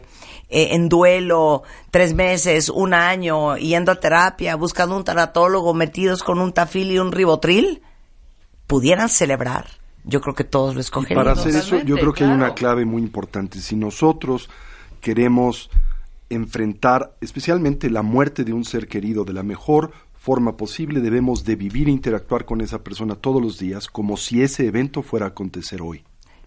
eh, 0.50 0.70
en 0.72 0.88
duelo 0.90 1.64
tres 1.92 2.14
meses, 2.14 2.70
un 2.70 2.94
año, 2.94 3.58
yendo 3.58 3.92
a 3.92 4.00
terapia, 4.00 4.56
buscando 4.56 4.96
un 4.96 5.04
tanatólogo, 5.04 5.74
metidos 5.74 6.24
con 6.24 6.40
un 6.40 6.54
tafil 6.54 6.92
y 6.92 7.00
un 7.00 7.12
ribotril, 7.12 7.82
pudieran 8.66 9.10
celebrar, 9.10 9.68
yo 10.04 10.22
creo 10.22 10.36
que 10.36 10.44
todos 10.44 10.74
lo 10.74 10.80
Y 10.80 10.82
escogerían. 10.82 11.24
para 11.24 11.34
hacer 11.34 11.56
eso, 11.56 11.80
yo 11.80 11.98
creo 11.98 12.14
que 12.14 12.24
hay 12.24 12.32
una 12.32 12.54
clave 12.54 12.86
muy 12.86 13.02
importante. 13.02 13.60
Si 13.60 13.76
nosotros 13.76 14.50
queremos 15.02 15.70
enfrentar 16.30 17.16
especialmente 17.22 17.90
la 17.90 18.02
muerte 18.02 18.44
de 18.44 18.54
un 18.54 18.66
ser 18.66 18.88
querido 18.88 19.24
de 19.24 19.34
la 19.34 19.44
mejor 19.44 19.92
forma 20.14 20.58
posible, 20.58 21.00
debemos 21.00 21.46
de 21.46 21.56
vivir 21.56 21.88
e 21.88 21.92
interactuar 21.92 22.46
con 22.46 22.62
esa 22.62 22.84
persona 22.84 23.16
todos 23.16 23.42
los 23.42 23.58
días 23.58 23.88
como 23.88 24.18
si 24.18 24.42
ese 24.42 24.68
evento 24.68 25.02
fuera 25.02 25.28
a 25.28 25.30
acontecer 25.30 25.82
hoy. 25.82 26.04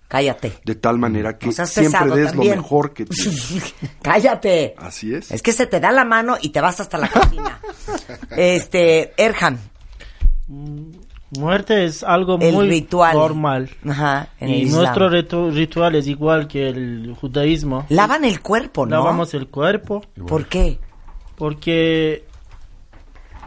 Cállate. 0.06 0.54
De 0.64 0.74
tal 0.74 0.98
manera 0.98 1.38
que 1.38 1.52
siempre 1.52 2.10
des 2.16 2.32
también. 2.32 2.56
lo 2.56 2.62
mejor 2.62 2.92
que 2.92 3.06
tienes. 3.06 3.74
Cállate. 4.02 4.74
Así 4.76 5.14
es. 5.14 5.30
Es 5.30 5.40
que 5.40 5.52
se 5.52 5.66
te 5.66 5.78
da 5.78 5.92
la 5.92 6.04
mano 6.04 6.36
y 6.42 6.48
te 6.48 6.60
vas 6.60 6.80
hasta 6.80 6.98
la 6.98 7.08
cocina. 7.08 7.60
este, 8.36 9.12
Erhan, 9.16 9.60
Muerte 11.38 11.84
es 11.84 12.02
algo 12.02 12.38
el 12.40 12.52
muy 12.52 12.68
ritual. 12.68 13.16
normal. 13.16 13.70
Ajá, 13.88 14.28
en 14.40 14.50
el 14.50 14.62
Y 14.62 14.70
nuestro 14.70 15.08
ritu- 15.08 15.52
ritual 15.52 15.94
es 15.94 16.06
igual 16.08 16.48
que 16.48 16.68
el 16.68 17.14
judaísmo. 17.20 17.86
Lavan 17.88 18.24
el 18.24 18.40
cuerpo, 18.40 18.84
¿no? 18.84 18.96
Lavamos 18.96 19.32
el 19.34 19.46
cuerpo 19.46 20.02
¿Por 20.26 20.46
qué? 20.46 20.78
porque 21.36 22.24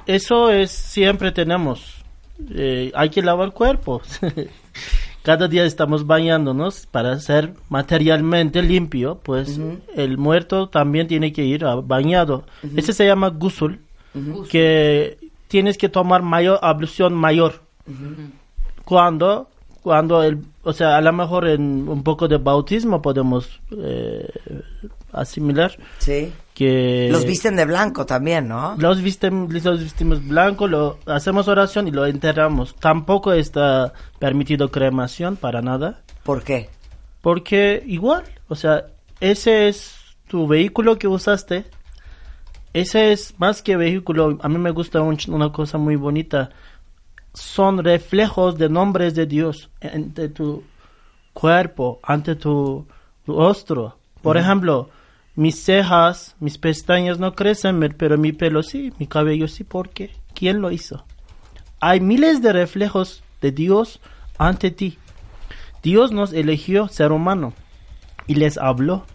eso 0.05 0.49
es 0.49 0.71
siempre 0.71 1.31
tenemos. 1.31 2.03
Eh, 2.49 2.91
hay 2.95 3.09
que 3.09 3.21
lavar 3.21 3.47
el 3.47 3.53
cuerpo. 3.53 4.01
Cada 5.23 5.47
día 5.47 5.63
estamos 5.63 6.05
bañándonos 6.05 6.85
para 6.87 7.17
ser 7.19 7.53
materialmente 7.69 8.61
limpio, 8.61 9.19
pues 9.23 9.57
el 9.95 10.17
muerto 10.17 10.67
también 10.67 11.07
tiene 11.07 11.31
que 11.31 11.45
ir 11.45 11.63
a- 11.63 11.75
bañado. 11.75 12.43
Ese 12.75 12.91
se 12.91 13.05
llama 13.05 13.29
gusul, 13.29 13.79
que 14.49 15.17
tienes 15.47 15.77
que 15.77 15.87
tomar 15.87 16.21
mayor 16.23 16.59
ablución 16.61 17.13
mayor. 17.13 17.62
Cuando, 18.85 19.49
cuando 19.81 20.23
el, 20.23 20.39
o 20.63 20.73
sea, 20.73 20.97
a 20.97 21.01
lo 21.01 21.13
mejor 21.13 21.47
en 21.47 21.87
un 21.87 22.03
poco 22.03 22.27
de 22.27 22.37
bautismo 22.37 23.01
podemos 23.01 23.59
eh, 23.77 24.27
asimilar 25.11 25.77
Sí. 25.99 26.33
que 26.53 27.09
Los 27.11 27.25
visten 27.25 27.55
de 27.55 27.65
blanco 27.65 28.05
también, 28.05 28.47
¿no? 28.47 28.75
los, 28.77 29.01
vistem- 29.01 29.47
los 29.49 29.79
vestimos 29.79 30.25
blanco, 30.27 30.67
lo 30.67 30.97
hacemos 31.05 31.47
oración 31.47 31.87
y 31.87 31.91
lo 31.91 32.05
enterramos. 32.05 32.75
Tampoco 32.75 33.33
está 33.33 33.93
permitido 34.19 34.69
cremación 34.71 35.35
para 35.37 35.61
nada, 35.61 36.01
¿Por 36.23 36.43
qué? 36.43 36.69
porque 37.21 37.83
igual, 37.85 38.23
o 38.49 38.55
sea, 38.55 38.85
ese 39.21 39.67
es 39.69 39.95
tu 40.27 40.47
vehículo 40.47 40.97
que 40.97 41.07
usaste. 41.07 41.65
Ese 42.73 43.11
es 43.11 43.35
más 43.37 43.61
que 43.61 43.77
vehículo. 43.77 44.39
A 44.41 44.49
mí 44.49 44.57
me 44.57 44.71
gusta 44.71 44.99
un- 45.01 45.17
una 45.27 45.51
cosa 45.51 45.77
muy 45.77 45.95
bonita. 45.95 46.49
Son 47.33 47.83
reflejos 47.83 48.57
de 48.57 48.69
nombres 48.69 49.15
de 49.15 49.25
Dios 49.25 49.69
ante 49.81 50.29
tu 50.29 50.63
cuerpo, 51.33 51.99
ante 52.03 52.35
tu 52.35 52.85
rostro. 53.25 53.97
Por 54.21 54.37
ejemplo, 54.37 54.89
mis 55.35 55.63
cejas, 55.63 56.35
mis 56.39 56.57
pestañas 56.57 57.17
no 57.19 57.33
crecen, 57.33 57.79
pero 57.97 58.17
mi 58.17 58.31
pelo 58.33 58.61
sí, 58.61 58.93
mi 58.99 59.07
cabello 59.07 59.47
sí. 59.47 59.63
¿Por 59.63 59.89
qué? 59.89 60.11
¿Quién 60.35 60.61
lo 60.61 60.71
hizo? 60.71 61.05
Hay 61.79 61.99
miles 61.99 62.41
de 62.41 62.53
reflejos 62.53 63.23
de 63.41 63.51
Dios 63.51 63.99
ante 64.37 64.71
ti. 64.71 64.97
Dios 65.81 66.11
nos 66.11 66.33
eligió 66.33 66.87
ser 66.87 67.11
humano 67.11 67.53
y 68.27 68.35
les 68.35 68.57
habló. 68.57 69.05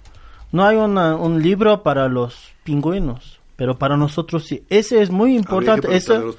No 0.52 0.64
hay 0.64 0.76
una- 0.76 1.14
un 1.16 1.42
libro 1.42 1.82
para 1.82 2.08
los 2.08 2.52
pingüinos, 2.64 3.37
pero 3.58 3.76
para 3.76 3.96
nosotros 3.96 4.44
sí. 4.44 4.64
Ese 4.68 5.02
es 5.02 5.10
muy 5.10 5.34
importante. 5.34 5.96
Eso, 5.96 6.32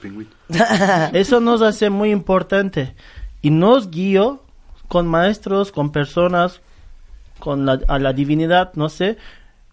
eso 1.13 1.41
nos 1.41 1.61
hace 1.61 1.89
muy 1.89 2.11
importante 2.11 2.95
y 3.41 3.49
nos 3.49 3.91
guió 3.91 4.41
con 4.88 5.05
maestros, 5.05 5.74
con 5.74 5.91
personas, 5.91 6.61
con 7.38 7.65
la, 7.65 7.82
a 7.89 7.99
la 7.99 8.13
divinidad, 8.13 8.72
no 8.76 8.88
sé, 8.88 9.17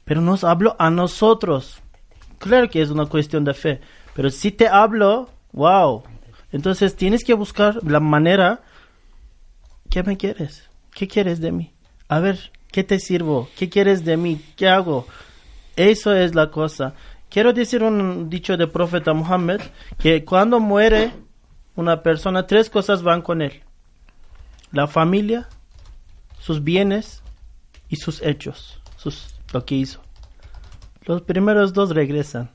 pero 0.04 0.20
nos 0.20 0.42
habló 0.42 0.74
a 0.80 0.90
nosotros. 0.90 1.78
Claro 2.38 2.68
que 2.68 2.82
es 2.82 2.90
una 2.90 3.06
cuestión 3.06 3.44
de 3.44 3.54
fe, 3.54 3.80
pero 4.12 4.28
si 4.30 4.50
te 4.50 4.66
hablo, 4.66 5.30
wow. 5.52 6.02
Entonces 6.50 6.96
tienes 6.96 7.22
que 7.22 7.34
buscar 7.34 7.78
la 7.84 8.00
manera. 8.00 8.62
¿Qué 9.88 10.02
me 10.02 10.16
quieres? 10.16 10.68
¿Qué 10.92 11.06
quieres 11.06 11.40
de 11.40 11.52
mí? 11.52 11.72
A 12.08 12.18
ver, 12.18 12.50
¿qué 12.72 12.82
te 12.82 12.98
sirvo? 12.98 13.48
¿Qué 13.56 13.68
quieres 13.68 14.04
de 14.04 14.16
mí? 14.16 14.44
¿Qué 14.56 14.68
hago? 14.68 15.06
Eso 15.76 16.12
es 16.12 16.34
la 16.34 16.50
cosa. 16.50 16.94
Quiero 17.28 17.52
decir 17.52 17.82
un 17.82 18.30
dicho 18.30 18.56
de 18.56 18.66
profeta 18.66 19.12
Muhammad 19.12 19.60
que 19.98 20.24
cuando 20.24 20.60
muere 20.60 21.12
una 21.74 22.02
persona, 22.02 22.46
tres 22.46 22.70
cosas 22.70 23.02
van 23.02 23.22
con 23.22 23.42
él. 23.42 23.62
La 24.72 24.86
familia, 24.86 25.48
sus 26.40 26.62
bienes 26.64 27.22
y 27.88 27.96
sus 27.96 28.22
hechos, 28.22 28.80
sus, 28.96 29.34
lo 29.52 29.64
que 29.64 29.74
hizo. 29.74 30.00
Los 31.02 31.22
primeros 31.22 31.72
dos 31.72 31.90
regresan 31.90 32.50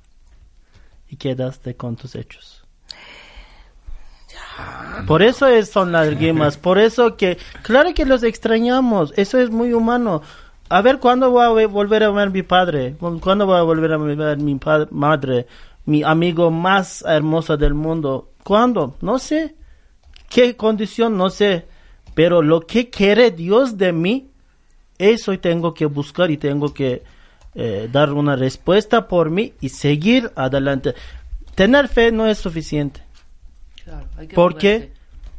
y 1.07 1.17
quedaste 1.17 1.75
con 1.75 1.95
tus 1.95 2.15
hechos. 2.15 2.61
Por 5.07 5.23
eso 5.23 5.47
es, 5.47 5.69
son 5.69 5.91
lágrimas, 5.91 6.57
por 6.57 6.77
eso 6.77 7.17
que, 7.17 7.37
claro 7.63 7.93
que 7.93 8.05
los 8.05 8.23
extrañamos, 8.23 9.13
eso 9.15 9.39
es 9.39 9.49
muy 9.49 9.73
humano. 9.73 10.21
A 10.71 10.81
ver, 10.81 10.99
¿cuándo 10.99 11.29
voy 11.31 11.43
a 11.43 11.49
ve- 11.49 11.65
volver 11.65 12.01
a 12.01 12.11
ver 12.11 12.29
mi 12.29 12.43
padre? 12.43 12.95
¿Cuándo 13.19 13.45
voy 13.45 13.57
a 13.57 13.61
volver 13.61 13.91
a 13.91 13.97
ver 13.97 14.37
mi 14.37 14.55
pa- 14.55 14.87
madre? 14.89 15.45
Mi 15.85 16.01
amigo 16.01 16.49
más 16.49 17.03
hermoso 17.05 17.57
del 17.57 17.73
mundo. 17.73 18.29
¿Cuándo? 18.45 18.95
No 19.01 19.19
sé. 19.19 19.53
¿Qué 20.29 20.55
condición? 20.55 21.17
No 21.17 21.29
sé. 21.29 21.65
Pero 22.13 22.41
lo 22.41 22.61
que 22.61 22.89
quiere 22.89 23.31
Dios 23.31 23.77
de 23.77 23.91
mí, 23.91 24.29
eso 24.97 25.37
tengo 25.39 25.73
que 25.73 25.87
buscar 25.87 26.31
y 26.31 26.37
tengo 26.37 26.73
que 26.73 27.03
eh, 27.53 27.89
dar 27.91 28.13
una 28.13 28.37
respuesta 28.37 29.09
por 29.09 29.29
mí 29.29 29.51
y 29.59 29.67
seguir 29.67 30.31
adelante. 30.37 30.95
Tener 31.53 31.89
fe 31.89 32.13
no 32.13 32.27
es 32.27 32.37
suficiente. 32.37 33.03
Claro, 33.83 34.07
hay 34.15 34.25
que 34.25 34.35
¿Por 34.35 34.57
qué? 34.57 34.93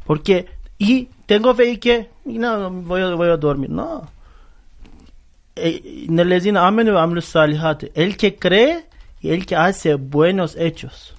Porque, 0.05 0.45
y 0.77 1.05
tengo 1.25 1.55
fe 1.55 1.71
y 1.71 1.77
qué, 1.77 2.11
y 2.23 2.37
no, 2.37 2.69
voy, 2.69 3.01
a, 3.01 3.15
voy 3.15 3.29
a 3.29 3.37
dormir. 3.37 3.71
No. 3.71 4.12
Eh, 5.55 6.07
amenu 6.55 6.93
ve 6.93 6.99
amilus 6.99 7.25
salihati. 7.25 7.91
El 7.93 8.17
que 8.17 8.35
cree 8.35 8.85
y 9.21 9.29
el 9.29 9.45
que 9.45 9.55
hace 9.55 9.95
buenos 9.95 10.55
hechos. 10.55 11.15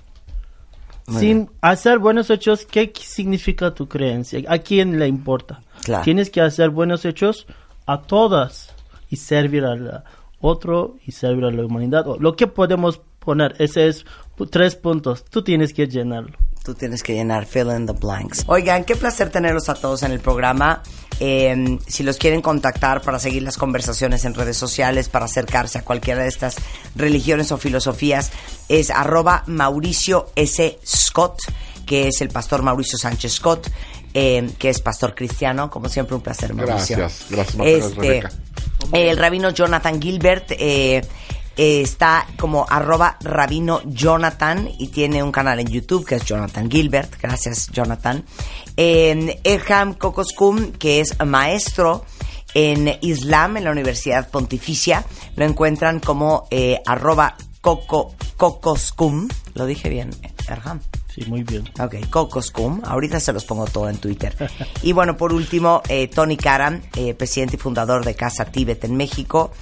Sin 1.06 1.50
hacer 1.60 1.98
buenos 1.98 2.30
hechos, 2.30 2.64
¿qué 2.64 2.90
significa 2.98 3.74
tu 3.74 3.86
creencia? 3.86 4.42
¿A 4.48 4.58
quién 4.58 4.98
le 4.98 5.06
importa? 5.06 5.60
Claro. 5.82 6.02
Tienes 6.02 6.30
que 6.30 6.40
hacer 6.40 6.70
buenos 6.70 7.04
hechos 7.04 7.46
a 7.84 8.00
todas 8.00 8.72
y 9.10 9.16
servir 9.16 9.66
al 9.66 10.02
otro 10.40 10.96
y 11.04 11.12
servir 11.12 11.44
a 11.44 11.50
la 11.50 11.66
humanidad. 11.66 12.06
Lo 12.18 12.36
que 12.36 12.46
podemos 12.46 13.02
poner, 13.18 13.54
ese 13.58 13.88
es 13.88 14.06
tres 14.50 14.76
puntos. 14.76 15.24
Tú 15.24 15.42
tienes 15.42 15.74
que 15.74 15.86
llenarlo. 15.86 16.38
Tú 16.64 16.74
tienes 16.74 17.02
que 17.02 17.12
llenar 17.12 17.44
fill 17.44 17.70
in 17.76 17.84
the 17.84 17.92
blanks. 17.92 18.42
Oigan, 18.46 18.84
qué 18.84 18.96
placer 18.96 19.28
tenerlos 19.28 19.68
a 19.68 19.74
todos 19.74 20.02
en 20.02 20.12
el 20.12 20.20
programa. 20.20 20.82
Eh, 21.20 21.78
si 21.86 22.02
los 22.02 22.16
quieren 22.16 22.40
contactar 22.40 23.02
para 23.02 23.18
seguir 23.18 23.42
las 23.42 23.58
conversaciones 23.58 24.24
en 24.24 24.32
redes 24.32 24.56
sociales, 24.56 25.10
para 25.10 25.26
acercarse 25.26 25.76
a 25.76 25.82
cualquiera 25.82 26.22
de 26.22 26.28
estas 26.28 26.56
religiones 26.96 27.52
o 27.52 27.58
filosofías, 27.58 28.32
es 28.70 28.90
arroba 28.90 29.44
Mauricio 29.46 30.30
S. 30.36 30.78
Scott, 30.86 31.38
que 31.84 32.08
es 32.08 32.22
el 32.22 32.30
pastor 32.30 32.62
Mauricio 32.62 32.96
Sánchez 32.96 33.34
Scott, 33.34 33.70
eh, 34.14 34.50
que 34.58 34.70
es 34.70 34.80
pastor 34.80 35.14
cristiano. 35.14 35.68
Como 35.68 35.90
siempre, 35.90 36.16
un 36.16 36.22
placer, 36.22 36.54
Mauricio. 36.54 36.96
Gracias, 36.96 37.26
gracias, 37.28 37.62
Este, 37.62 38.22
el 38.92 39.16
rabino 39.18 39.50
Jonathan 39.50 40.00
Gilbert 40.00 40.52
eh, 40.52 41.02
eh, 41.56 41.80
está 41.80 42.26
como 42.38 42.66
arroba 42.68 43.16
rabino 43.20 43.80
Jonathan 43.84 44.68
y 44.78 44.88
tiene 44.88 45.22
un 45.22 45.32
canal 45.32 45.60
en 45.60 45.68
YouTube 45.68 46.06
que 46.06 46.16
es 46.16 46.24
Jonathan 46.24 46.70
Gilbert. 46.70 47.20
Gracias, 47.20 47.68
Jonathan. 47.70 48.24
Eh, 48.76 49.40
Erham 49.44 49.94
Kokoskum, 49.94 50.72
que 50.72 51.00
es 51.00 51.16
maestro 51.24 52.04
en 52.54 52.96
Islam 53.00 53.56
en 53.56 53.64
la 53.64 53.72
Universidad 53.72 54.30
Pontificia. 54.30 55.04
Lo 55.36 55.44
encuentran 55.44 56.00
como 56.00 56.46
eh, 56.50 56.80
arroba 56.86 57.36
coco, 57.60 58.14
Kokoskum. 58.36 59.28
Lo 59.54 59.66
dije 59.66 59.88
bien, 59.88 60.10
Erham. 60.48 60.80
Sí, 61.14 61.22
muy 61.28 61.44
bien. 61.44 61.62
Ok, 61.78 61.94
Cocoscum. 62.10 62.80
Ahorita 62.84 63.20
se 63.20 63.32
los 63.32 63.44
pongo 63.44 63.66
todo 63.66 63.88
en 63.88 63.98
Twitter. 63.98 64.34
Y 64.82 64.92
bueno, 64.92 65.16
por 65.16 65.32
último, 65.32 65.80
eh, 65.88 66.08
Tony 66.08 66.36
Karam, 66.36 66.82
eh, 66.96 67.14
presidente 67.14 67.54
y 67.54 67.58
fundador 67.58 68.04
de 68.04 68.16
Casa 68.16 68.46
Tíbet 68.46 68.82
en 68.82 68.96
México, 68.96 69.52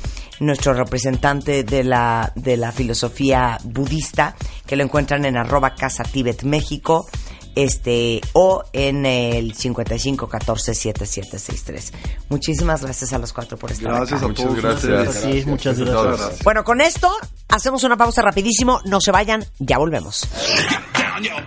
nuestro 0.43 0.75
representante 0.75 1.65
de 1.65 1.85
la, 1.85 2.33
de 2.35 2.57
la 2.57 2.73
filosofía 2.73 3.59
budista, 3.65 4.35
que 4.67 4.77
lo 4.77 4.83
encuentran 4.83 5.25
en 5.25 5.37
arroba 5.37 5.75
Casa 5.75 6.03
Tíbet 6.03 6.43
México, 6.43 7.07
este, 7.55 8.21
o 8.33 8.65
en 8.73 9.05
el 9.07 9.55
55 9.55 10.27
14 10.29 10.75
7763. 10.75 11.93
Muchísimas 12.29 12.83
gracias 12.83 13.13
a 13.13 13.19
los 13.19 13.33
cuatro 13.33 13.57
por 13.59 13.71
estar 13.71 13.93
Gracias 13.93 14.19
acá. 14.23 14.25
a 14.25 14.29
Muchas 14.29 14.45
todos 14.47 14.63
gracias. 14.63 15.15
Sí, 15.17 15.43
muchas 15.47 15.79
gracias. 15.79 16.43
Bueno, 16.43 16.65
con 16.65 16.81
esto 16.81 17.11
hacemos 17.49 17.85
una 17.85 17.97
pausa 17.97 18.23
rapidísimo. 18.23 18.81
No 18.85 19.01
se 19.01 19.13
vayan, 19.13 19.45
ya 19.59 19.79
volvemos. 19.79 20.27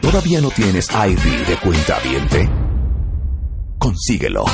¿Todavía 0.02 0.39
no 0.41 0.52
tienes 0.52 0.88
ID 0.89 1.48
de 1.48 1.58
cuenta 1.58 2.00
viente? 2.00 2.50
Consíguelo. 3.80 4.46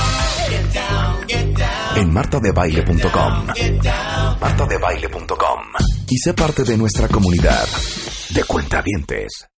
En 2.02 2.12
martadebaile.com. 2.12 3.46
Martadebaile.com. 4.42 5.62
Y 6.10 6.18
sé 6.18 6.34
parte 6.34 6.64
de 6.64 6.76
nuestra 6.76 7.08
comunidad 7.08 7.68
de 8.32 8.44
cuentavientes. 8.44 9.46